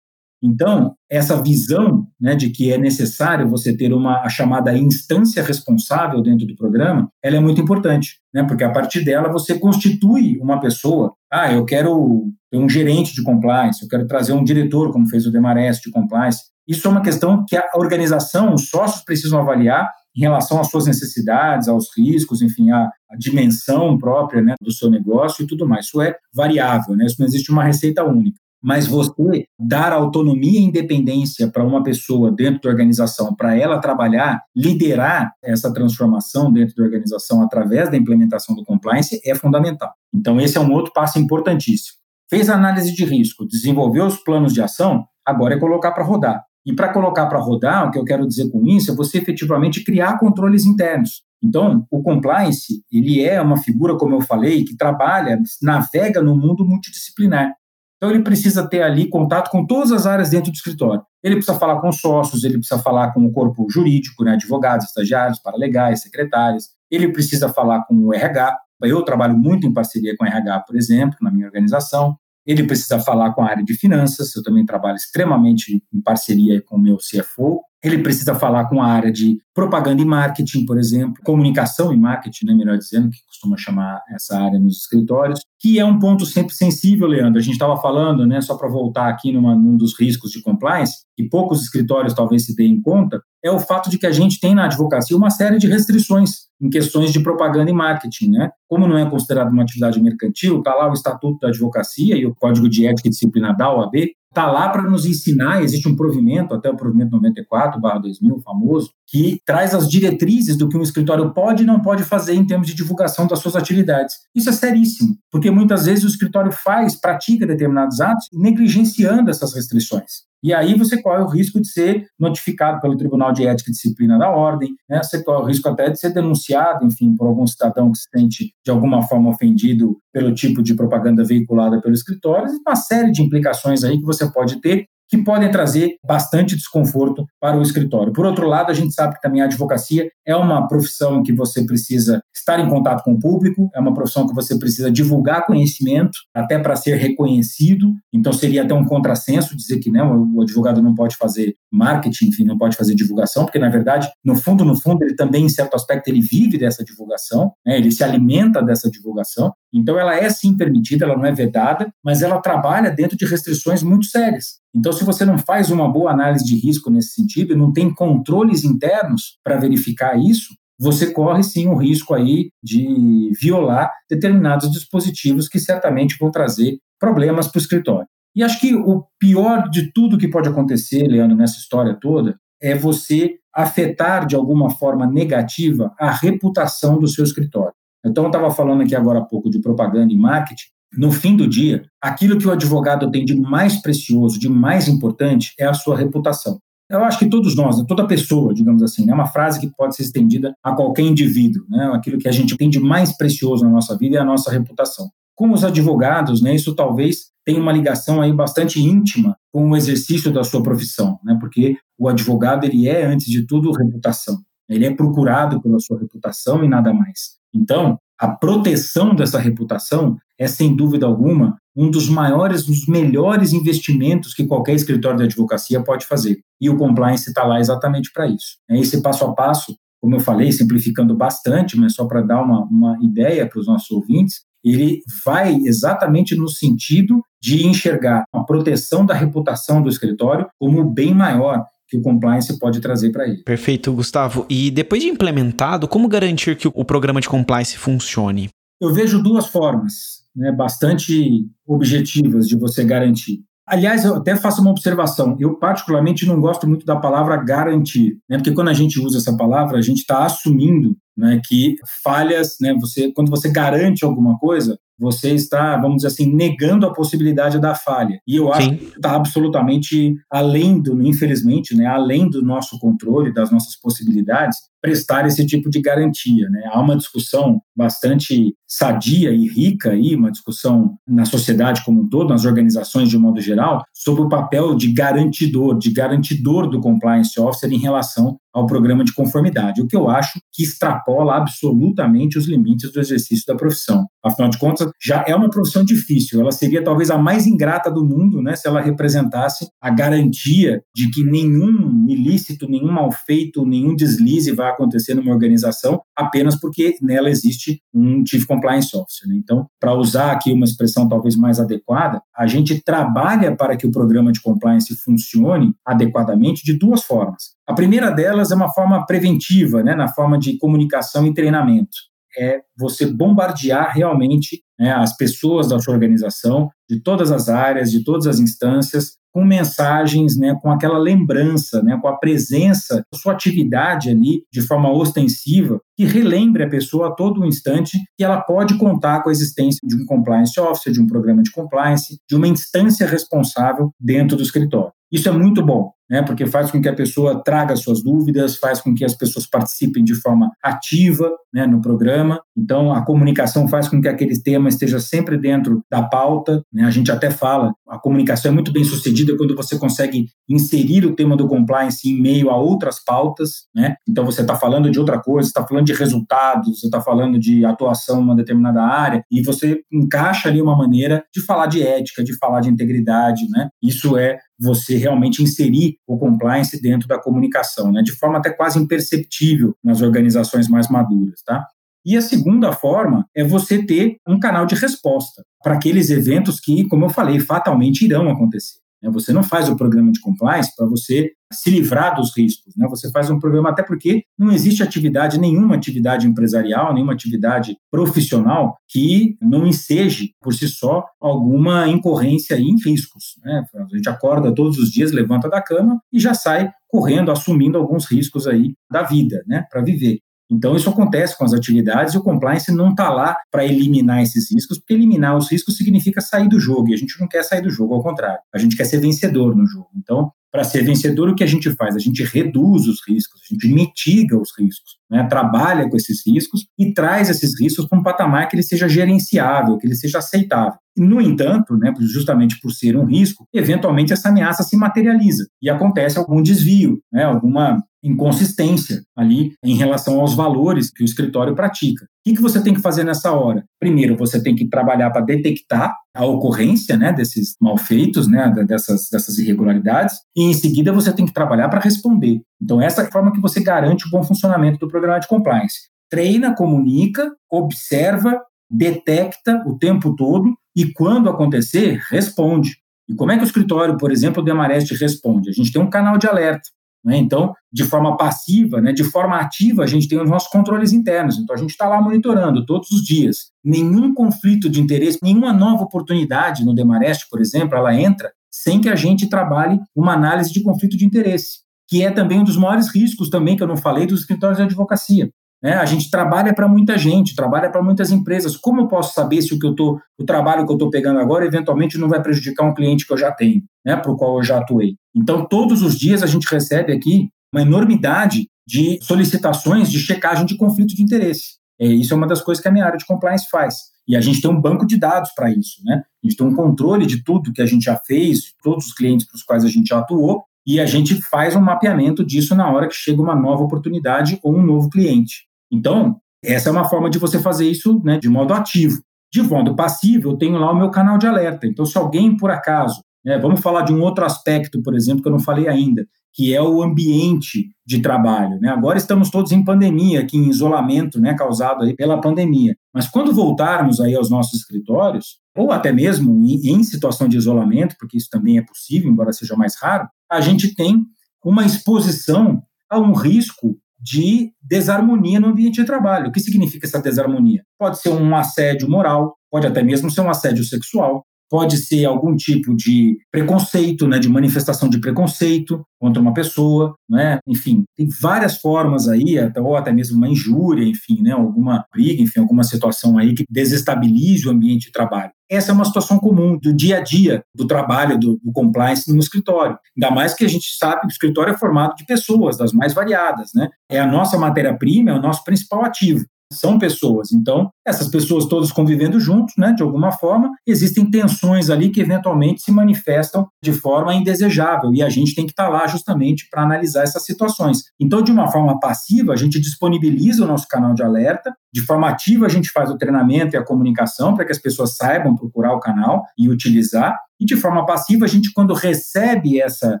Então, 0.42 0.96
essa 1.08 1.40
visão 1.40 2.04
né, 2.20 2.34
de 2.34 2.50
que 2.50 2.72
é 2.72 2.76
necessário 2.76 3.48
você 3.48 3.76
ter 3.76 3.92
uma 3.92 4.22
a 4.22 4.28
chamada 4.28 4.76
instância 4.76 5.40
responsável 5.40 6.20
dentro 6.20 6.44
do 6.44 6.56
programa, 6.56 7.08
ela 7.22 7.36
é 7.36 7.40
muito 7.40 7.60
importante, 7.60 8.18
né, 8.34 8.42
porque 8.42 8.64
a 8.64 8.70
partir 8.70 9.04
dela 9.04 9.30
você 9.30 9.56
constitui 9.56 10.40
uma 10.40 10.58
pessoa. 10.58 11.14
Ah, 11.30 11.52
eu 11.52 11.64
quero 11.64 12.24
ter 12.50 12.58
um 12.58 12.68
gerente 12.68 13.14
de 13.14 13.22
compliance, 13.22 13.82
eu 13.82 13.88
quero 13.88 14.06
trazer 14.06 14.32
um 14.32 14.42
diretor, 14.42 14.90
como 14.90 15.08
fez 15.08 15.26
o 15.26 15.30
Demarest 15.30 15.84
de 15.84 15.92
compliance. 15.92 16.42
Isso 16.66 16.88
é 16.88 16.90
uma 16.90 17.02
questão 17.02 17.44
que 17.48 17.56
a 17.56 17.64
organização, 17.76 18.52
os 18.52 18.68
sócios 18.68 19.04
precisam 19.04 19.38
avaliar 19.38 19.88
em 20.16 20.20
relação 20.20 20.60
às 20.60 20.70
suas 20.70 20.86
necessidades, 20.86 21.68
aos 21.68 21.88
riscos, 21.96 22.42
enfim, 22.42 22.70
a, 22.70 22.90
a 23.10 23.16
dimensão 23.16 23.96
própria 23.98 24.42
né, 24.42 24.54
do 24.60 24.72
seu 24.72 24.90
negócio 24.90 25.42
e 25.42 25.46
tudo 25.46 25.66
mais. 25.66 25.86
Isso 25.86 26.00
é 26.00 26.16
variável, 26.34 26.96
né? 26.96 27.06
isso 27.06 27.16
não 27.18 27.26
existe 27.26 27.50
uma 27.50 27.64
receita 27.64 28.04
única 28.04 28.42
mas 28.62 28.86
você 28.86 29.44
dar 29.58 29.92
autonomia 29.92 30.60
e 30.60 30.62
independência 30.62 31.50
para 31.50 31.64
uma 31.64 31.82
pessoa 31.82 32.30
dentro 32.30 32.62
da 32.62 32.70
organização, 32.70 33.34
para 33.34 33.56
ela 33.56 33.80
trabalhar, 33.80 34.40
liderar 34.54 35.32
essa 35.42 35.72
transformação 35.74 36.52
dentro 36.52 36.76
da 36.76 36.84
organização 36.84 37.42
através 37.42 37.90
da 37.90 37.96
implementação 37.96 38.54
do 38.54 38.64
compliance 38.64 39.20
é 39.24 39.34
fundamental. 39.34 39.92
Então, 40.14 40.40
esse 40.40 40.56
é 40.56 40.60
um 40.60 40.70
outro 40.70 40.92
passo 40.92 41.18
importantíssimo. 41.18 41.98
Fez 42.30 42.48
a 42.48 42.54
análise 42.54 42.94
de 42.94 43.04
risco, 43.04 43.46
desenvolveu 43.46 44.06
os 44.06 44.16
planos 44.18 44.54
de 44.54 44.62
ação, 44.62 45.04
agora 45.26 45.54
é 45.54 45.58
colocar 45.58 45.90
para 45.90 46.04
rodar. 46.04 46.44
E 46.64 46.74
para 46.74 46.92
colocar 46.92 47.26
para 47.26 47.38
rodar, 47.38 47.88
o 47.88 47.90
que 47.90 47.98
eu 47.98 48.04
quero 48.04 48.26
dizer 48.26 48.50
com 48.50 48.64
isso 48.66 48.92
é 48.92 48.94
você 48.94 49.18
efetivamente 49.18 49.82
criar 49.82 50.18
controles 50.18 50.64
internos. 50.64 51.22
Então, 51.42 51.84
o 51.90 52.02
compliance, 52.02 52.84
ele 52.90 53.20
é 53.20 53.40
uma 53.40 53.56
figura, 53.56 53.96
como 53.96 54.14
eu 54.14 54.20
falei, 54.20 54.64
que 54.64 54.76
trabalha, 54.76 55.40
navega 55.60 56.22
no 56.22 56.36
mundo 56.36 56.64
multidisciplinar. 56.64 57.52
Então, 57.96 58.10
ele 58.10 58.22
precisa 58.22 58.66
ter 58.68 58.82
ali 58.82 59.08
contato 59.08 59.50
com 59.50 59.66
todas 59.66 59.90
as 59.90 60.06
áreas 60.06 60.30
dentro 60.30 60.52
do 60.52 60.54
escritório. 60.54 61.02
Ele 61.22 61.36
precisa 61.36 61.58
falar 61.58 61.80
com 61.80 61.90
sócios, 61.92 62.44
ele 62.44 62.58
precisa 62.58 62.80
falar 62.80 63.12
com 63.12 63.24
o 63.24 63.32
corpo 63.32 63.66
jurídico, 63.68 64.24
né, 64.24 64.32
advogados, 64.32 64.86
estagiários, 64.86 65.40
paralegais, 65.40 66.02
secretários. 66.02 66.70
Ele 66.90 67.12
precisa 67.12 67.48
falar 67.48 67.84
com 67.84 67.94
o 67.94 68.14
RH. 68.14 68.56
Eu 68.82 69.02
trabalho 69.02 69.36
muito 69.36 69.66
em 69.66 69.72
parceria 69.72 70.16
com 70.16 70.24
o 70.24 70.26
RH, 70.26 70.60
por 70.60 70.76
exemplo, 70.76 71.16
na 71.22 71.30
minha 71.30 71.46
organização. 71.46 72.16
Ele 72.46 72.64
precisa 72.66 72.98
falar 73.00 73.32
com 73.32 73.42
a 73.42 73.48
área 73.48 73.64
de 73.64 73.74
finanças. 73.74 74.34
Eu 74.34 74.42
também 74.42 74.66
trabalho 74.66 74.96
extremamente 74.96 75.82
em 75.92 76.00
parceria 76.00 76.60
com 76.62 76.76
o 76.76 76.80
meu 76.80 76.96
CFO. 76.96 77.62
Ele 77.82 77.98
precisa 77.98 78.34
falar 78.34 78.66
com 78.66 78.80
a 78.80 78.86
área 78.86 79.10
de 79.10 79.38
propaganda 79.52 80.00
e 80.00 80.04
marketing, 80.04 80.64
por 80.64 80.78
exemplo, 80.78 81.14
comunicação 81.24 81.92
e 81.92 81.96
marketing, 81.96 82.46
né, 82.46 82.54
melhor 82.54 82.78
dizendo, 82.78 83.10
que 83.10 83.18
costuma 83.26 83.56
chamar 83.56 84.00
essa 84.14 84.38
área 84.38 84.58
nos 84.58 84.78
escritórios, 84.78 85.40
que 85.60 85.78
é 85.78 85.84
um 85.84 85.98
ponto 85.98 86.24
sempre 86.24 86.54
sensível, 86.54 87.08
Leandro. 87.08 87.38
A 87.38 87.42
gente 87.42 87.54
estava 87.54 87.76
falando, 87.76 88.24
né, 88.24 88.40
só 88.40 88.56
para 88.56 88.68
voltar 88.68 89.08
aqui 89.08 89.32
numa, 89.32 89.54
num 89.54 89.76
dos 89.76 89.98
riscos 89.98 90.30
de 90.30 90.40
compliance, 90.40 91.04
que 91.16 91.28
poucos 91.28 91.62
escritórios 91.62 92.14
talvez 92.14 92.46
se 92.46 92.54
deem 92.54 92.80
conta, 92.80 93.20
é 93.44 93.50
o 93.50 93.58
fato 93.58 93.90
de 93.90 93.98
que 93.98 94.06
a 94.06 94.12
gente 94.12 94.38
tem 94.40 94.54
na 94.54 94.66
advocacia 94.66 95.16
uma 95.16 95.30
série 95.30 95.58
de 95.58 95.66
restrições 95.66 96.42
em 96.60 96.70
questões 96.70 97.12
de 97.12 97.20
propaganda 97.20 97.70
e 97.70 97.74
marketing, 97.74 98.30
né? 98.30 98.50
Como 98.68 98.86
não 98.86 98.96
é 98.96 99.10
considerado 99.10 99.50
uma 99.50 99.64
atividade 99.64 100.00
mercantil, 100.00 100.58
está 100.58 100.72
lá 100.74 100.88
o 100.88 100.94
Estatuto 100.94 101.40
da 101.40 101.48
Advocacia 101.48 102.16
e 102.16 102.24
o 102.24 102.34
Código 102.34 102.68
de 102.68 102.86
Ética 102.86 103.08
e 103.08 103.10
Disciplina 103.10 103.52
da 103.52 103.74
OAB, 103.74 104.12
está 104.32 104.50
lá 104.50 104.70
para 104.70 104.82
nos 104.82 105.04
ensinar, 105.04 105.62
existe 105.62 105.86
um 105.86 105.94
provimento, 105.94 106.54
até 106.54 106.70
o 106.70 106.76
provimento 106.76 107.12
94, 107.12 107.80
2000, 107.80 108.40
famoso, 108.40 108.90
que 109.06 109.38
traz 109.44 109.74
as 109.74 109.88
diretrizes 109.88 110.56
do 110.56 110.68
que 110.68 110.76
um 110.76 110.82
escritório 110.82 111.32
pode 111.34 111.62
e 111.62 111.66
não 111.66 111.80
pode 111.80 112.02
fazer 112.02 112.34
em 112.34 112.46
termos 112.46 112.66
de 112.66 112.74
divulgação 112.74 113.26
das 113.26 113.40
suas 113.40 113.54
atividades. 113.54 114.16
Isso 114.34 114.48
é 114.48 114.52
seríssimo, 114.52 115.16
porque 115.30 115.50
muitas 115.50 115.84
vezes 115.84 116.04
o 116.04 116.08
escritório 116.08 116.50
faz, 116.50 116.98
pratica 116.98 117.46
determinados 117.46 118.00
atos, 118.00 118.28
negligenciando 118.32 119.30
essas 119.30 119.54
restrições. 119.54 120.31
E 120.42 120.52
aí 120.52 120.76
você 120.76 121.00
corre 121.00 121.22
o 121.22 121.28
risco 121.28 121.60
de 121.60 121.68
ser 121.68 122.06
notificado 122.18 122.80
pelo 122.80 122.96
Tribunal 122.96 123.32
de 123.32 123.46
Ética 123.46 123.70
e 123.70 123.72
Disciplina 123.72 124.18
da 124.18 124.30
Ordem, 124.30 124.70
né? 124.88 125.00
você 125.02 125.22
corre 125.22 125.42
o 125.42 125.46
risco 125.46 125.68
até 125.68 125.88
de 125.88 125.98
ser 125.98 126.12
denunciado, 126.12 126.84
enfim, 126.84 127.14
por 127.16 127.28
algum 127.28 127.46
cidadão 127.46 127.92
que 127.92 127.98
se 127.98 128.08
sente 128.14 128.52
de 128.64 128.70
alguma 128.70 129.02
forma 129.02 129.30
ofendido 129.30 129.98
pelo 130.12 130.34
tipo 130.34 130.62
de 130.62 130.74
propaganda 130.74 131.24
veiculada 131.24 131.80
pelo 131.80 131.94
escritório, 131.94 132.52
uma 132.66 132.76
série 132.76 133.12
de 133.12 133.22
implicações 133.22 133.84
aí 133.84 133.98
que 133.98 134.04
você 134.04 134.30
pode 134.30 134.60
ter 134.60 134.86
que 135.12 135.22
podem 135.22 135.50
trazer 135.50 135.96
bastante 136.02 136.56
desconforto 136.56 137.26
para 137.38 137.58
o 137.58 137.60
escritório. 137.60 138.14
Por 138.14 138.24
outro 138.24 138.46
lado, 138.46 138.70
a 138.70 138.74
gente 138.74 138.94
sabe 138.94 139.14
que 139.14 139.20
também 139.20 139.42
a 139.42 139.44
advocacia 139.44 140.10
é 140.26 140.34
uma 140.36 140.66
profissão 140.68 141.22
que 141.22 141.32
você 141.32 141.64
precisa 141.64 142.22
estar 142.34 142.58
em 142.60 142.68
contato 142.68 143.02
com 143.02 143.14
o 143.14 143.18
público, 143.18 143.70
é 143.74 143.80
uma 143.80 143.94
profissão 143.94 144.26
que 144.26 144.34
você 144.34 144.58
precisa 144.58 144.90
divulgar 144.90 145.46
conhecimento, 145.46 146.18
até 146.34 146.58
para 146.58 146.76
ser 146.76 146.96
reconhecido. 146.96 147.92
Então, 148.12 148.32
seria 148.32 148.62
até 148.62 148.74
um 148.74 148.84
contrassenso 148.84 149.56
dizer 149.56 149.78
que 149.78 149.90
né, 149.90 150.02
o 150.02 150.40
advogado 150.42 150.82
não 150.82 150.94
pode 150.94 151.16
fazer 151.16 151.54
marketing, 151.70 152.26
enfim, 152.26 152.44
não 152.44 152.58
pode 152.58 152.76
fazer 152.76 152.94
divulgação, 152.94 153.44
porque, 153.44 153.58
na 153.58 153.68
verdade, 153.68 154.08
no 154.24 154.36
fundo, 154.36 154.64
no 154.64 154.76
fundo, 154.76 155.02
ele 155.04 155.14
também, 155.14 155.44
em 155.44 155.48
certo 155.48 155.74
aspecto, 155.74 156.08
ele 156.08 156.20
vive 156.20 156.58
dessa 156.58 156.84
divulgação, 156.84 157.52
né, 157.66 157.78
ele 157.78 157.90
se 157.90 158.04
alimenta 158.04 158.62
dessa 158.62 158.90
divulgação. 158.90 159.52
Então, 159.72 159.98
ela 159.98 160.14
é 160.14 160.28
sim 160.28 160.56
permitida, 160.56 161.04
ela 161.04 161.16
não 161.16 161.24
é 161.24 161.32
vedada, 161.32 161.92
mas 162.04 162.22
ela 162.22 162.40
trabalha 162.40 162.90
dentro 162.90 163.16
de 163.16 163.24
restrições 163.24 163.82
muito 163.82 164.06
sérias. 164.06 164.62
Então, 164.74 164.92
se 164.92 165.04
você 165.04 165.24
não 165.24 165.36
faz 165.36 165.70
uma 165.70 165.90
boa 165.90 166.10
análise 166.10 166.44
de 166.44 166.56
risco 166.56 166.90
nesse 166.90 167.12
sentido 167.12 167.56
não 167.56 167.72
tem 167.72 167.92
controles 167.92 168.64
internos 168.64 169.38
para 169.44 169.58
verificar 169.58 170.11
isso, 170.16 170.54
você 170.78 171.12
corre 171.12 171.42
sim 171.42 171.68
o 171.68 171.76
risco 171.76 172.14
aí 172.14 172.50
de 172.62 173.30
violar 173.40 173.90
determinados 174.10 174.70
dispositivos 174.70 175.48
que 175.48 175.60
certamente 175.60 176.16
vão 176.18 176.30
trazer 176.30 176.78
problemas 176.98 177.46
para 177.46 177.58
o 177.58 177.62
escritório. 177.62 178.06
E 178.34 178.42
acho 178.42 178.58
que 178.60 178.74
o 178.74 179.04
pior 179.18 179.68
de 179.68 179.92
tudo 179.92 180.18
que 180.18 180.28
pode 180.28 180.48
acontecer, 180.48 181.06
Leandro, 181.06 181.36
nessa 181.36 181.58
história 181.58 181.96
toda, 182.00 182.36
é 182.60 182.74
você 182.74 183.36
afetar 183.54 184.26
de 184.26 184.34
alguma 184.34 184.70
forma 184.70 185.06
negativa 185.06 185.92
a 185.98 186.10
reputação 186.10 186.98
do 186.98 187.06
seu 187.06 187.24
escritório. 187.24 187.74
Então, 188.04 188.24
eu 188.24 188.28
estava 188.28 188.50
falando 188.50 188.82
aqui 188.82 188.96
agora 188.96 189.20
há 189.20 189.24
pouco 189.24 189.50
de 189.50 189.60
propaganda 189.60 190.12
e 190.12 190.16
marketing. 190.16 190.66
No 190.96 191.12
fim 191.12 191.36
do 191.36 191.46
dia, 191.46 191.84
aquilo 192.00 192.38
que 192.38 192.46
o 192.46 192.50
advogado 192.50 193.10
tem 193.10 193.24
de 193.24 193.34
mais 193.34 193.80
precioso, 193.80 194.38
de 194.38 194.48
mais 194.48 194.88
importante, 194.88 195.54
é 195.58 195.66
a 195.66 195.74
sua 195.74 195.96
reputação. 195.96 196.58
Eu 196.90 197.04
acho 197.04 197.18
que 197.18 197.28
todos 197.28 197.56
nós, 197.56 197.78
né, 197.78 197.84
toda 197.88 198.06
pessoa, 198.06 198.52
digamos 198.52 198.82
assim, 198.82 199.04
é 199.04 199.06
né, 199.06 199.14
uma 199.14 199.26
frase 199.26 199.58
que 199.60 199.70
pode 199.74 199.96
ser 199.96 200.02
estendida 200.02 200.54
a 200.62 200.74
qualquer 200.74 201.02
indivíduo. 201.02 201.64
Né, 201.68 201.90
aquilo 201.94 202.18
que 202.18 202.28
a 202.28 202.32
gente 202.32 202.56
tem 202.56 202.68
de 202.68 202.78
mais 202.78 203.16
precioso 203.16 203.64
na 203.64 203.70
nossa 203.70 203.96
vida 203.96 204.16
é 204.16 204.20
a 204.20 204.24
nossa 204.24 204.50
reputação. 204.50 205.10
Com 205.34 205.52
os 205.52 205.64
advogados, 205.64 206.42
né, 206.42 206.54
isso 206.54 206.74
talvez 206.74 207.30
tenha 207.44 207.60
uma 207.60 207.72
ligação 207.72 208.20
aí 208.20 208.32
bastante 208.32 208.80
íntima 208.80 209.36
com 209.50 209.70
o 209.70 209.76
exercício 209.76 210.32
da 210.32 210.44
sua 210.44 210.62
profissão, 210.62 211.18
né, 211.24 211.36
porque 211.40 211.76
o 211.98 212.08
advogado 212.08 212.64
ele 212.64 212.88
é 212.88 213.04
antes 213.06 213.26
de 213.26 213.46
tudo 213.46 213.72
reputação. 213.72 214.38
Ele 214.68 214.86
é 214.86 214.94
procurado 214.94 215.60
pela 215.60 215.78
sua 215.80 215.98
reputação 215.98 216.64
e 216.64 216.68
nada 216.68 216.92
mais. 216.92 217.36
Então, 217.54 217.98
a 218.22 218.28
proteção 218.28 219.16
dessa 219.16 219.36
reputação 219.36 220.16
é, 220.38 220.46
sem 220.46 220.76
dúvida 220.76 221.04
alguma, 221.04 221.56
um 221.74 221.90
dos 221.90 222.08
maiores, 222.08 222.64
dos 222.64 222.86
melhores 222.86 223.52
investimentos 223.52 224.32
que 224.32 224.46
qualquer 224.46 224.76
escritório 224.76 225.18
de 225.18 225.24
advocacia 225.24 225.82
pode 225.82 226.06
fazer. 226.06 226.38
E 226.60 226.70
o 226.70 226.76
compliance 226.76 227.28
está 227.28 227.42
lá 227.42 227.58
exatamente 227.58 228.12
para 228.12 228.28
isso. 228.28 228.58
É 228.70 228.78
esse 228.78 229.02
passo 229.02 229.24
a 229.24 229.34
passo, 229.34 229.76
como 230.00 230.14
eu 230.14 230.20
falei, 230.20 230.52
simplificando 230.52 231.16
bastante, 231.16 231.76
mas 231.76 231.94
só 231.94 232.04
para 232.04 232.22
dar 232.22 232.40
uma, 232.40 232.62
uma 232.66 232.96
ideia 233.02 233.44
para 233.44 233.58
os 233.58 233.66
nossos 233.66 233.90
ouvintes, 233.90 234.42
ele 234.64 235.02
vai 235.24 235.56
exatamente 235.56 236.36
no 236.36 236.48
sentido 236.48 237.24
de 237.42 237.66
enxergar 237.66 238.22
a 238.32 238.44
proteção 238.44 239.04
da 239.04 239.14
reputação 239.14 239.82
do 239.82 239.88
escritório 239.88 240.46
como 240.60 240.88
bem 240.88 241.12
maior 241.12 241.66
que 241.92 241.98
o 241.98 242.02
compliance 242.02 242.58
pode 242.58 242.80
trazer 242.80 243.10
para 243.12 243.28
ele. 243.28 243.42
Perfeito, 243.42 243.92
Gustavo. 243.92 244.46
E 244.48 244.70
depois 244.70 245.02
de 245.02 245.08
implementado, 245.10 245.86
como 245.86 246.08
garantir 246.08 246.56
que 246.56 246.66
o 246.66 246.84
programa 246.86 247.20
de 247.20 247.28
compliance 247.28 247.76
funcione? 247.76 248.48
Eu 248.80 248.94
vejo 248.94 249.22
duas 249.22 249.46
formas 249.46 250.22
né, 250.34 250.50
bastante 250.50 251.46
objetivas 251.66 252.48
de 252.48 252.56
você 252.56 252.82
garantir. 252.82 253.40
Aliás, 253.66 254.06
eu 254.06 254.16
até 254.16 254.34
faço 254.34 254.62
uma 254.62 254.70
observação. 254.70 255.36
Eu, 255.38 255.54
particularmente, 255.56 256.26
não 256.26 256.40
gosto 256.40 256.66
muito 256.66 256.86
da 256.86 256.96
palavra 256.96 257.36
garantir, 257.36 258.16
né? 258.28 258.38
porque 258.38 258.52
quando 258.52 258.68
a 258.68 258.74
gente 258.74 258.98
usa 258.98 259.18
essa 259.18 259.36
palavra, 259.36 259.78
a 259.78 259.82
gente 259.82 259.98
está 259.98 260.24
assumindo 260.24 260.96
né, 261.16 261.40
que 261.46 261.76
falhas, 262.02 262.56
né, 262.58 262.74
você, 262.80 263.12
quando 263.12 263.30
você 263.30 263.50
garante 263.50 264.02
alguma 264.02 264.38
coisa, 264.38 264.78
você 264.98 265.34
está, 265.34 265.76
vamos 265.76 265.96
dizer 265.96 266.08
assim, 266.08 266.34
negando 266.34 266.86
a 266.86 266.92
possibilidade 266.92 267.60
da 267.60 267.74
falha. 267.74 268.20
E 268.26 268.36
eu 268.36 268.52
acho 268.52 268.68
Sim. 268.68 268.76
que 268.76 268.84
está 268.96 269.14
absolutamente 269.14 270.14
além 270.30 270.80
do, 270.80 271.00
infelizmente, 271.02 271.74
né, 271.74 271.86
além 271.86 272.28
do 272.28 272.42
nosso 272.42 272.78
controle, 272.78 273.32
das 273.32 273.50
nossas 273.50 273.76
possibilidades, 273.80 274.58
prestar 274.82 275.26
esse 275.26 275.46
tipo 275.46 275.70
de 275.70 275.80
garantia. 275.80 276.50
Né? 276.50 276.62
Há 276.72 276.80
uma 276.80 276.96
discussão 276.96 277.62
bastante 277.74 278.54
sadia 278.66 279.30
e 279.30 279.46
rica 279.48 279.90
aí, 279.90 280.16
uma 280.16 280.30
discussão 280.30 280.96
na 281.06 281.24
sociedade 281.24 281.84
como 281.84 282.02
um 282.02 282.08
todo, 282.08 282.30
nas 282.30 282.44
organizações 282.44 283.08
de 283.08 283.16
modo 283.16 283.40
geral, 283.40 283.84
sobre 283.94 284.22
o 284.22 284.28
papel 284.28 284.74
de 284.74 284.92
garantidor, 284.92 285.78
de 285.78 285.90
garantidor 285.90 286.68
do 286.68 286.80
compliance 286.80 287.38
officer 287.40 287.70
em 287.70 287.78
relação 287.78 288.38
ao 288.54 288.66
programa 288.66 289.02
de 289.02 289.14
conformidade, 289.14 289.80
o 289.80 289.86
que 289.86 289.96
eu 289.96 290.10
acho 290.10 290.38
que 290.52 290.62
extrapola 290.62 291.36
absolutamente 291.36 292.36
os 292.36 292.46
limites 292.46 292.92
do 292.92 293.00
exercício 293.00 293.46
da 293.46 293.54
profissão. 293.54 294.04
Afinal 294.22 294.50
de 294.50 294.58
contas, 294.58 294.90
já 295.02 295.24
é 295.26 295.34
uma 295.34 295.48
profissão 295.48 295.82
difícil, 295.82 296.40
ela 296.40 296.52
seria 296.52 296.84
talvez 296.84 297.10
a 297.10 297.16
mais 297.16 297.46
ingrata 297.46 297.90
do 297.90 298.04
mundo, 298.04 298.42
né, 298.42 298.54
se 298.54 298.68
ela 298.68 298.80
representasse 298.80 299.68
a 299.80 299.90
garantia 299.90 300.82
de 300.94 301.10
que 301.10 301.24
nenhum 301.24 302.06
ilícito, 302.08 302.68
nenhum 302.68 302.92
mal 302.92 303.10
feito, 303.10 303.64
nenhum 303.64 303.96
deslize 303.96 304.52
vai 304.52 304.70
acontecer 304.72 305.14
numa 305.14 305.32
organização 305.32 306.02
apenas 306.16 306.58
porque 306.58 306.96
nela 307.00 307.30
existe 307.30 307.80
um 307.94 308.24
Chief 308.26 308.44
Compliance 308.46 308.96
Officer. 308.96 309.28
Né? 309.28 309.36
Então, 309.36 309.66
para 309.80 309.94
usar 309.94 310.32
aqui 310.32 310.52
uma 310.52 310.64
expressão 310.64 311.08
talvez 311.08 311.36
mais 311.36 311.60
adequada, 311.60 312.20
a 312.36 312.46
gente 312.46 312.82
trabalha 312.82 313.54
para 313.56 313.76
que 313.76 313.86
o 313.86 313.90
programa 313.90 314.32
de 314.32 314.40
compliance 314.40 314.94
funcione 314.96 315.74
adequadamente 315.86 316.64
de 316.64 316.78
duas 316.78 317.02
formas. 317.02 317.54
A 317.66 317.74
primeira 317.74 318.10
delas 318.10 318.50
é 318.50 318.54
uma 318.54 318.72
forma 318.72 319.06
preventiva, 319.06 319.82
né, 319.82 319.94
na 319.94 320.08
forma 320.08 320.38
de 320.38 320.58
comunicação 320.58 321.26
e 321.26 321.34
treinamento. 321.34 321.96
É 322.38 322.60
você 322.76 323.06
bombardear 323.06 323.92
realmente 323.94 324.62
né, 324.78 324.92
as 324.92 325.16
pessoas 325.16 325.68
da 325.68 325.78
sua 325.78 325.94
organização, 325.94 326.70
de 326.88 327.00
todas 327.00 327.30
as 327.30 327.48
áreas, 327.48 327.90
de 327.90 328.02
todas 328.02 328.26
as 328.26 328.38
instâncias, 328.38 329.16
com 329.32 329.44
mensagens, 329.44 330.36
né, 330.36 330.56
com 330.60 330.70
aquela 330.70 330.98
lembrança, 330.98 331.82
né, 331.82 331.98
com 332.00 332.08
a 332.08 332.16
presença 332.16 333.04
da 333.12 333.18
sua 333.18 333.32
atividade 333.32 334.10
ali 334.10 334.44
de 334.52 334.60
forma 334.60 334.92
ostensiva, 334.92 335.80
que 335.96 336.04
relembre 336.04 336.62
a 336.62 336.68
pessoa 336.68 337.08
a 337.08 337.12
todo 337.12 337.46
instante 337.46 337.98
que 338.16 338.24
ela 338.24 338.40
pode 338.40 338.76
contar 338.76 339.22
com 339.22 339.28
a 339.28 339.32
existência 339.32 339.80
de 339.82 339.96
um 339.96 340.04
compliance 340.04 340.58
officer, 340.60 340.92
de 340.92 341.00
um 341.00 341.06
programa 341.06 341.42
de 341.42 341.50
compliance, 341.50 342.18
de 342.28 342.36
uma 342.36 342.48
instância 342.48 343.06
responsável 343.06 343.90
dentro 343.98 344.36
do 344.36 344.42
escritório. 344.42 344.92
Isso 345.10 345.28
é 345.28 345.32
muito 345.32 345.64
bom, 345.64 345.92
né, 346.12 346.20
porque 346.20 346.44
faz 346.44 346.70
com 346.70 346.78
que 346.78 346.90
a 346.90 346.94
pessoa 346.94 347.42
traga 347.42 347.74
suas 347.74 348.02
dúvidas, 348.02 348.56
faz 348.56 348.82
com 348.82 348.94
que 348.94 349.02
as 349.02 349.14
pessoas 349.14 349.46
participem 349.46 350.04
de 350.04 350.14
forma 350.14 350.50
ativa 350.62 351.32
né, 351.50 351.66
no 351.66 351.80
programa. 351.80 352.42
Então, 352.54 352.92
a 352.92 353.02
comunicação 353.02 353.66
faz 353.66 353.88
com 353.88 353.98
que 353.98 354.06
aquele 354.06 354.38
tema 354.38 354.68
esteja 354.68 355.00
sempre 355.00 355.38
dentro 355.38 355.82
da 355.90 356.02
pauta. 356.02 356.62
Né? 356.70 356.84
A 356.84 356.90
gente 356.90 357.10
até 357.10 357.30
fala, 357.30 357.72
a 357.88 357.98
comunicação 357.98 358.50
é 358.50 358.54
muito 358.54 358.70
bem 358.74 358.84
sucedida 358.84 359.34
quando 359.38 359.56
você 359.56 359.78
consegue 359.78 360.26
inserir 360.46 361.06
o 361.06 361.14
tema 361.14 361.34
do 361.34 361.48
compliance 361.48 362.06
em 362.06 362.20
meio 362.20 362.50
a 362.50 362.58
outras 362.58 363.02
pautas. 363.02 363.66
Né? 363.74 363.94
Então, 364.06 364.22
você 364.26 364.42
está 364.42 364.54
falando 364.54 364.90
de 364.90 365.00
outra 365.00 365.18
coisa, 365.18 365.48
está 365.48 365.66
falando 365.66 365.86
de 365.86 365.94
resultados, 365.94 366.78
você 366.78 366.88
está 366.88 367.00
falando 367.00 367.38
de 367.38 367.64
atuação 367.64 368.20
uma 368.20 368.36
determinada 368.36 368.82
área, 368.82 369.24
e 369.30 369.42
você 369.42 369.80
encaixa 369.90 370.50
ali 370.50 370.60
uma 370.60 370.76
maneira 370.76 371.24
de 371.34 371.40
falar 371.40 371.68
de 371.68 371.82
ética, 371.82 372.22
de 372.22 372.36
falar 372.36 372.60
de 372.60 372.68
integridade. 372.68 373.48
Né? 373.48 373.70
Isso 373.82 374.18
é 374.18 374.38
você 374.60 374.96
realmente 374.96 375.42
inserir 375.42 375.96
o 376.06 376.18
compliance 376.18 376.80
dentro 376.80 377.08
da 377.08 377.18
comunicação, 377.18 377.90
né, 377.90 378.02
de 378.02 378.12
forma 378.12 378.38
até 378.38 378.50
quase 378.50 378.78
imperceptível 378.78 379.76
nas 379.82 380.02
organizações 380.02 380.68
mais 380.68 380.88
maduras, 380.88 381.42
tá? 381.44 381.66
E 382.04 382.16
a 382.16 382.20
segunda 382.20 382.72
forma 382.72 383.26
é 383.34 383.44
você 383.44 383.84
ter 383.84 384.16
um 384.26 384.38
canal 384.38 384.66
de 384.66 384.74
resposta 384.74 385.44
para 385.62 385.74
aqueles 385.74 386.10
eventos 386.10 386.58
que, 386.58 386.86
como 386.88 387.04
eu 387.04 387.10
falei, 387.10 387.38
fatalmente 387.38 388.04
irão 388.04 388.28
acontecer. 388.28 388.81
Né? 389.02 389.10
Você 389.10 389.32
não 389.32 389.42
faz 389.42 389.68
o 389.68 389.76
programa 389.76 390.12
de 390.12 390.20
compliance 390.20 390.74
para 390.76 390.86
você 390.86 391.32
se 391.52 391.70
livrar 391.70 392.14
dos 392.14 392.34
riscos. 392.36 392.74
Né? 392.76 392.86
Você 392.88 393.10
faz 393.10 393.28
um 393.28 393.38
programa 393.38 393.70
até 393.70 393.82
porque 393.82 394.22
não 394.38 394.52
existe 394.52 394.82
atividade, 394.82 395.38
nenhuma 395.38 395.74
atividade 395.74 396.26
empresarial, 396.26 396.94
nenhuma 396.94 397.12
atividade 397.12 397.76
profissional 397.90 398.76
que 398.88 399.36
não 399.40 399.66
enseje 399.66 400.30
por 400.40 400.54
si 400.54 400.68
só 400.68 401.04
alguma 401.20 401.88
incorrência 401.88 402.54
em 402.58 402.76
riscos. 402.84 403.34
Né? 403.44 403.64
A 403.74 403.96
gente 403.96 404.08
acorda 404.08 404.54
todos 404.54 404.78
os 404.78 404.90
dias, 404.90 405.12
levanta 405.12 405.48
da 405.48 405.60
cama 405.60 406.00
e 406.12 406.18
já 406.18 406.32
sai 406.32 406.70
correndo, 406.88 407.30
assumindo 407.30 407.78
alguns 407.78 408.04
riscos 408.04 408.46
aí 408.46 408.74
da 408.90 409.02
vida, 409.02 409.42
né, 409.46 409.64
para 409.70 409.82
viver. 409.82 410.18
Então, 410.52 410.76
isso 410.76 410.90
acontece 410.90 411.36
com 411.36 411.44
as 411.44 411.54
atividades 411.54 412.12
e 412.12 412.18
o 412.18 412.22
compliance 412.22 412.70
não 412.70 412.90
está 412.90 413.10
lá 413.10 413.36
para 413.50 413.64
eliminar 413.64 414.22
esses 414.22 414.52
riscos, 414.52 414.78
porque 414.78 414.92
eliminar 414.92 415.36
os 415.36 415.50
riscos 415.50 415.76
significa 415.76 416.20
sair 416.20 416.48
do 416.48 416.60
jogo, 416.60 416.90
e 416.90 416.94
a 416.94 416.96
gente 416.96 417.18
não 417.18 417.26
quer 417.26 417.42
sair 417.42 417.62
do 417.62 417.70
jogo, 417.70 417.94
ao 417.94 418.02
contrário, 418.02 418.38
a 418.54 418.58
gente 418.58 418.76
quer 418.76 418.84
ser 418.84 418.98
vencedor 418.98 419.56
no 419.56 419.66
jogo. 419.66 419.88
Então, 419.96 420.30
para 420.52 420.64
ser 420.64 420.84
vencedor, 420.84 421.30
o 421.30 421.34
que 421.34 421.42
a 421.42 421.46
gente 421.46 421.70
faz? 421.70 421.96
A 421.96 421.98
gente 421.98 422.22
reduz 422.22 422.86
os 422.86 422.98
riscos, 423.08 423.40
a 423.42 423.54
gente 423.54 423.66
mitiga 423.68 424.38
os 424.38 424.50
riscos, 424.56 424.98
né? 425.10 425.26
trabalha 425.26 425.88
com 425.88 425.96
esses 425.96 426.20
riscos 426.26 426.66
e 426.78 426.92
traz 426.92 427.30
esses 427.30 427.58
riscos 427.58 427.86
para 427.86 427.98
um 427.98 428.02
patamar 428.02 428.46
que 428.48 428.56
ele 428.56 428.62
seja 428.62 428.86
gerenciável, 428.86 429.78
que 429.78 429.86
ele 429.86 429.94
seja 429.94 430.18
aceitável. 430.18 430.78
No 430.94 431.22
entanto, 431.22 431.74
né, 431.78 431.90
justamente 432.00 432.60
por 432.60 432.70
ser 432.70 432.98
um 432.98 433.06
risco, 433.06 433.46
eventualmente 433.50 434.12
essa 434.12 434.28
ameaça 434.28 434.62
se 434.62 434.76
materializa 434.76 435.46
e 435.62 435.70
acontece 435.70 436.18
algum 436.18 436.42
desvio, 436.42 437.00
né, 437.10 437.24
alguma 437.24 437.82
inconsistência 438.02 439.02
ali 439.16 439.52
em 439.64 439.76
relação 439.76 440.20
aos 440.20 440.34
valores 440.34 440.90
que 440.90 441.02
o 441.02 441.04
escritório 441.04 441.54
pratica. 441.54 442.04
O 442.04 442.34
que, 442.34 442.40
você 442.40 442.62
tem 442.62 442.74
que 442.74 442.80
fazer 442.80 443.04
nessa 443.04 443.32
hora? 443.32 443.64
Primeiro, 443.78 444.16
você 444.16 444.42
tem 444.42 444.54
que 444.54 444.68
trabalhar 444.68 445.10
para 445.10 445.24
detectar 445.24 445.94
a 446.14 446.24
ocorrência 446.24 446.96
né, 446.96 447.12
desses 447.12 447.56
malfeitos, 447.60 448.28
né, 448.28 448.52
dessas, 448.66 449.08
dessas 449.10 449.38
irregularidades, 449.38 450.16
e 450.36 450.42
em 450.42 450.54
seguida 450.54 450.92
você 450.92 451.12
tem 451.12 451.26
que 451.26 451.32
trabalhar 451.32 451.68
para 451.68 451.80
responder. 451.80 452.40
Então, 452.60 452.80
essa 452.80 453.02
é 453.02 453.06
a 453.06 453.10
forma 453.10 453.32
que 453.32 453.40
você 453.40 453.60
garante 453.60 454.06
o 454.06 454.10
bom 454.10 454.22
funcionamento 454.22 454.78
do 454.78 454.88
programa 454.88 455.20
de 455.20 455.28
compliance. 455.28 455.90
Treina, 456.10 456.54
comunica, 456.54 457.30
observa, 457.50 458.40
detecta 458.70 459.62
o 459.66 459.78
tempo 459.78 460.14
todo 460.14 460.54
e, 460.76 460.92
quando 460.92 461.28
acontecer, 461.28 462.00
responde. 462.10 462.76
E 463.08 463.14
como 463.14 463.32
é 463.32 463.36
que 463.36 463.42
o 463.42 463.46
escritório, 463.46 463.96
por 463.96 464.10
exemplo, 464.10 464.42
o 464.42 464.44
Demarest 464.44 464.92
responde? 464.94 465.50
A 465.50 465.52
gente 465.52 465.72
tem 465.72 465.82
um 465.82 465.90
canal 465.90 466.16
de 466.18 466.26
alerta. 466.26 466.68
Né? 467.04 467.16
Então, 467.16 467.52
de 467.72 467.84
forma 467.84 468.16
passiva, 468.16 468.80
né, 468.80 468.92
de 468.92 469.02
forma 469.02 469.36
ativa, 469.36 469.82
a 469.82 469.86
gente 469.86 470.06
tem 470.06 470.20
os 470.20 470.30
nossos 470.30 470.48
controles 470.48 470.92
internos. 470.92 471.38
Então, 471.38 471.54
a 471.54 471.58
gente 471.58 471.70
está 471.70 471.88
lá 471.88 472.00
monitorando 472.00 472.64
todos 472.64 472.90
os 472.90 473.02
dias. 473.02 473.50
Nenhum 473.64 474.14
conflito 474.14 474.68
de 474.68 474.80
interesse, 474.80 475.18
nenhuma 475.22 475.52
nova 475.52 475.82
oportunidade 475.82 476.64
no 476.64 476.74
Demarest, 476.74 477.28
por 477.28 477.40
exemplo, 477.40 477.76
ela 477.76 477.94
entra 477.94 478.30
sem 478.50 478.80
que 478.80 478.88
a 478.88 478.94
gente 478.94 479.28
trabalhe 479.28 479.80
uma 479.96 480.12
análise 480.12 480.52
de 480.52 480.62
conflito 480.62 480.96
de 480.96 481.06
interesse, 481.06 481.60
que 481.88 482.04
é 482.04 482.10
também 482.10 482.38
um 482.38 482.44
dos 482.44 482.56
maiores 482.56 482.94
riscos 482.94 483.30
também 483.30 483.56
que 483.56 483.62
eu 483.62 483.66
não 483.66 483.76
falei 483.76 484.06
dos 484.06 484.20
escritórios 484.20 484.58
de 484.58 484.64
advocacia. 484.64 485.30
Né? 485.62 485.74
A 485.74 485.84
gente 485.84 486.10
trabalha 486.10 486.52
para 486.52 486.66
muita 486.66 486.98
gente, 486.98 487.36
trabalha 487.36 487.70
para 487.70 487.82
muitas 487.82 488.10
empresas. 488.10 488.56
Como 488.56 488.80
eu 488.80 488.88
posso 488.88 489.14
saber 489.14 489.40
se 489.40 489.54
o 489.54 489.58
que 489.58 489.66
eu 489.66 489.74
tô, 489.74 490.00
o 490.18 490.24
trabalho 490.24 490.66
que 490.66 490.72
eu 490.72 490.76
estou 490.76 490.90
pegando 490.90 491.20
agora, 491.20 491.46
eventualmente 491.46 491.96
não 491.96 492.08
vai 492.08 492.20
prejudicar 492.20 492.66
um 492.66 492.74
cliente 492.74 493.06
que 493.06 493.12
eu 493.12 493.16
já 493.18 493.30
tenho, 493.30 493.62
né? 493.86 493.96
Para 493.96 494.10
o 494.10 494.16
qual 494.16 494.36
eu 494.36 494.42
já 494.42 494.58
atuei. 494.58 494.96
Então, 495.14 495.46
todos 495.46 495.82
os 495.82 495.98
dias 495.98 496.22
a 496.22 496.26
gente 496.26 496.46
recebe 496.50 496.92
aqui 496.92 497.28
uma 497.52 497.62
enormidade 497.62 498.48
de 498.66 498.98
solicitações 499.02 499.90
de 499.90 499.98
checagem 499.98 500.46
de 500.46 500.56
conflito 500.56 500.94
de 500.94 501.02
interesse. 501.02 501.56
É, 501.78 501.86
isso 501.86 502.14
é 502.14 502.16
uma 502.16 502.26
das 502.26 502.40
coisas 502.40 502.62
que 502.62 502.68
a 502.68 502.72
minha 502.72 502.84
área 502.84 502.98
de 502.98 503.04
compliance 503.04 503.48
faz. 503.50 503.74
E 504.06 504.16
a 504.16 504.20
gente 504.20 504.40
tem 504.40 504.50
um 504.50 504.60
banco 504.60 504.86
de 504.86 504.98
dados 504.98 505.30
para 505.34 505.50
isso, 505.50 505.82
né? 505.84 506.02
A 506.22 506.26
gente 506.26 506.36
tem 506.36 506.46
um 506.46 506.54
controle 506.54 507.06
de 507.06 507.22
tudo 507.22 507.52
que 507.52 507.62
a 507.62 507.66
gente 507.66 507.84
já 507.84 507.96
fez, 508.06 508.52
todos 508.62 508.86
os 508.86 508.94
clientes 508.94 509.26
para 509.26 509.36
os 509.36 509.42
quais 509.42 509.64
a 509.64 509.68
gente 509.68 509.88
já 509.88 509.98
atuou, 509.98 510.44
e 510.66 510.80
a 510.80 510.86
gente 510.86 511.20
faz 511.22 511.56
um 511.56 511.60
mapeamento 511.60 512.24
disso 512.24 512.54
na 512.54 512.70
hora 512.70 512.88
que 512.88 512.94
chega 512.94 513.20
uma 513.20 513.34
nova 513.34 513.62
oportunidade 513.62 514.38
ou 514.42 514.56
um 514.56 514.62
novo 514.62 514.88
cliente. 514.88 515.46
Então, 515.70 516.16
essa 516.44 516.68
é 516.68 516.72
uma 516.72 516.88
forma 516.88 517.10
de 517.10 517.18
você 517.18 517.40
fazer 517.40 517.68
isso 517.68 518.00
né, 518.04 518.18
de 518.18 518.28
modo 518.28 518.54
ativo. 518.54 519.02
De 519.32 519.42
modo 519.42 519.74
passivo, 519.74 520.30
eu 520.30 520.36
tenho 520.36 520.58
lá 520.58 520.70
o 520.70 520.76
meu 520.76 520.90
canal 520.90 521.18
de 521.18 521.26
alerta. 521.26 521.66
Então, 521.66 521.86
se 521.86 521.96
alguém, 521.96 522.36
por 522.36 522.50
acaso, 522.50 523.02
né, 523.24 523.38
vamos 523.38 523.60
falar 523.60 523.82
de 523.82 523.92
um 523.92 524.00
outro 524.00 524.24
aspecto, 524.24 524.82
por 524.82 524.94
exemplo, 524.94 525.22
que 525.22 525.28
eu 525.28 525.32
não 525.32 525.40
falei 525.40 525.68
ainda, 525.68 526.06
que 526.32 526.54
é 526.54 526.62
o 526.62 526.82
ambiente 526.82 527.68
de 527.86 528.00
trabalho. 528.00 528.58
Né? 528.58 528.68
Agora 528.68 528.96
estamos 528.96 529.30
todos 529.30 529.52
em 529.52 529.64
pandemia, 529.64 530.20
aqui 530.20 530.36
em 530.36 530.48
isolamento, 530.48 531.20
né, 531.20 531.34
causado 531.34 531.84
aí 531.84 531.94
pela 531.94 532.20
pandemia. 532.20 532.76
Mas 532.92 533.08
quando 533.08 533.32
voltarmos 533.32 534.00
aí 534.00 534.14
aos 534.14 534.30
nossos 534.30 534.60
escritórios, 534.60 535.38
ou 535.54 535.70
até 535.70 535.92
mesmo 535.92 536.32
em, 536.34 536.70
em 536.70 536.82
situação 536.82 537.28
de 537.28 537.36
isolamento, 537.36 537.96
porque 537.98 538.16
isso 538.16 538.28
também 538.30 538.58
é 538.58 538.62
possível, 538.62 539.10
embora 539.10 539.32
seja 539.32 539.54
mais 539.54 539.76
raro, 539.76 540.08
a 540.30 540.40
gente 540.40 540.74
tem 540.74 541.04
uma 541.44 541.64
exposição 541.64 542.62
a 542.88 542.98
um 542.98 543.12
risco 543.12 543.76
de 544.00 544.52
desarmonia 544.60 545.38
no 545.38 545.48
ambiente 545.48 545.80
de 545.80 545.86
trabalho. 545.86 546.28
O 546.28 546.32
que 546.32 546.40
significa 546.40 546.86
essa 546.86 547.00
desarmonia? 547.00 547.62
Pode 547.78 548.00
ser 548.00 548.08
um 548.08 548.34
assédio 548.34 548.90
moral, 548.90 549.36
pode 549.50 549.66
até 549.66 549.82
mesmo 549.82 550.10
ser 550.10 550.22
um 550.22 550.30
assédio 550.30 550.64
sexual, 550.64 551.24
pode 551.52 551.76
ser 551.76 552.06
algum 552.06 552.34
tipo 552.34 552.74
de 552.74 553.18
preconceito, 553.30 554.08
né, 554.08 554.18
de 554.18 554.26
manifestação 554.26 554.88
de 554.88 554.98
preconceito 554.98 555.84
contra 556.00 556.22
uma 556.22 556.32
pessoa, 556.32 556.94
né? 557.06 557.40
Enfim, 557.46 557.84
tem 557.94 558.08
várias 558.22 558.56
formas 558.56 559.06
aí, 559.06 559.36
ou 559.58 559.76
até 559.76 559.92
mesmo 559.92 560.16
uma 560.16 560.30
injúria, 560.30 560.82
enfim, 560.82 561.20
né, 561.20 561.32
alguma 561.32 561.84
briga, 561.92 562.22
enfim, 562.22 562.40
alguma 562.40 562.64
situação 562.64 563.18
aí 563.18 563.34
que 563.34 563.44
desestabilize 563.50 564.48
o 564.48 564.50
ambiente 564.50 564.86
de 564.86 564.92
trabalho. 564.92 565.30
Essa 565.50 565.72
é 565.72 565.74
uma 565.74 565.84
situação 565.84 566.18
comum 566.18 566.58
do 566.58 566.72
dia 566.72 566.96
a 566.96 567.00
dia 567.02 567.44
do 567.54 567.66
trabalho 567.66 568.18
do, 568.18 568.40
do 568.42 568.50
compliance 568.50 569.12
no 569.12 569.20
escritório. 569.20 569.76
Ainda 569.94 570.10
mais 570.10 570.32
que 570.32 570.46
a 570.46 570.48
gente 570.48 570.74
sabe 570.78 571.02
que 571.02 571.08
o 571.08 571.10
escritório 571.10 571.52
é 571.52 571.58
formado 571.58 571.94
de 571.96 572.06
pessoas 572.06 572.56
das 572.56 572.72
mais 572.72 572.94
variadas, 572.94 573.50
né? 573.54 573.68
É 573.90 574.00
a 574.00 574.06
nossa 574.06 574.38
matéria-prima, 574.38 575.10
é 575.10 575.14
o 575.14 575.20
nosso 575.20 575.44
principal 575.44 575.84
ativo 575.84 576.24
são 576.52 576.78
pessoas. 576.78 577.32
Então, 577.32 577.70
essas 577.86 578.08
pessoas 578.08 578.46
todas 578.46 578.72
convivendo 578.72 579.18
juntos, 579.18 579.54
né, 579.58 579.72
de 579.72 579.82
alguma 579.82 580.12
forma, 580.12 580.50
existem 580.66 581.10
tensões 581.10 581.70
ali 581.70 581.90
que 581.90 582.00
eventualmente 582.00 582.62
se 582.62 582.70
manifestam 582.70 583.46
de 583.62 583.72
forma 583.72 584.14
indesejável 584.14 584.92
e 584.94 585.02
a 585.02 585.08
gente 585.08 585.34
tem 585.34 585.46
que 585.46 585.52
estar 585.52 585.68
lá 585.68 585.86
justamente 585.86 586.46
para 586.50 586.62
analisar 586.62 587.02
essas 587.02 587.24
situações. 587.24 587.84
Então, 588.00 588.22
de 588.22 588.30
uma 588.30 588.48
forma 588.48 588.78
passiva, 588.78 589.32
a 589.32 589.36
gente 589.36 589.60
disponibiliza 589.60 590.44
o 590.44 590.48
nosso 590.48 590.66
canal 590.68 590.94
de 590.94 591.02
alerta, 591.02 591.52
de 591.72 591.80
forma 591.80 592.08
ativa 592.08 592.46
a 592.46 592.48
gente 592.48 592.70
faz 592.70 592.90
o 592.90 592.98
treinamento 592.98 593.56
e 593.56 593.58
a 593.58 593.64
comunicação 593.64 594.34
para 594.34 594.44
que 594.44 594.52
as 594.52 594.58
pessoas 594.58 594.96
saibam 594.96 595.36
procurar 595.36 595.74
o 595.74 595.80
canal 595.80 596.24
e 596.38 596.48
utilizar, 596.48 597.16
e 597.42 597.44
de 597.44 597.56
forma 597.56 597.84
passiva, 597.84 598.24
a 598.24 598.28
gente, 598.28 598.52
quando 598.52 598.72
recebe 598.72 599.60
essa, 599.60 600.00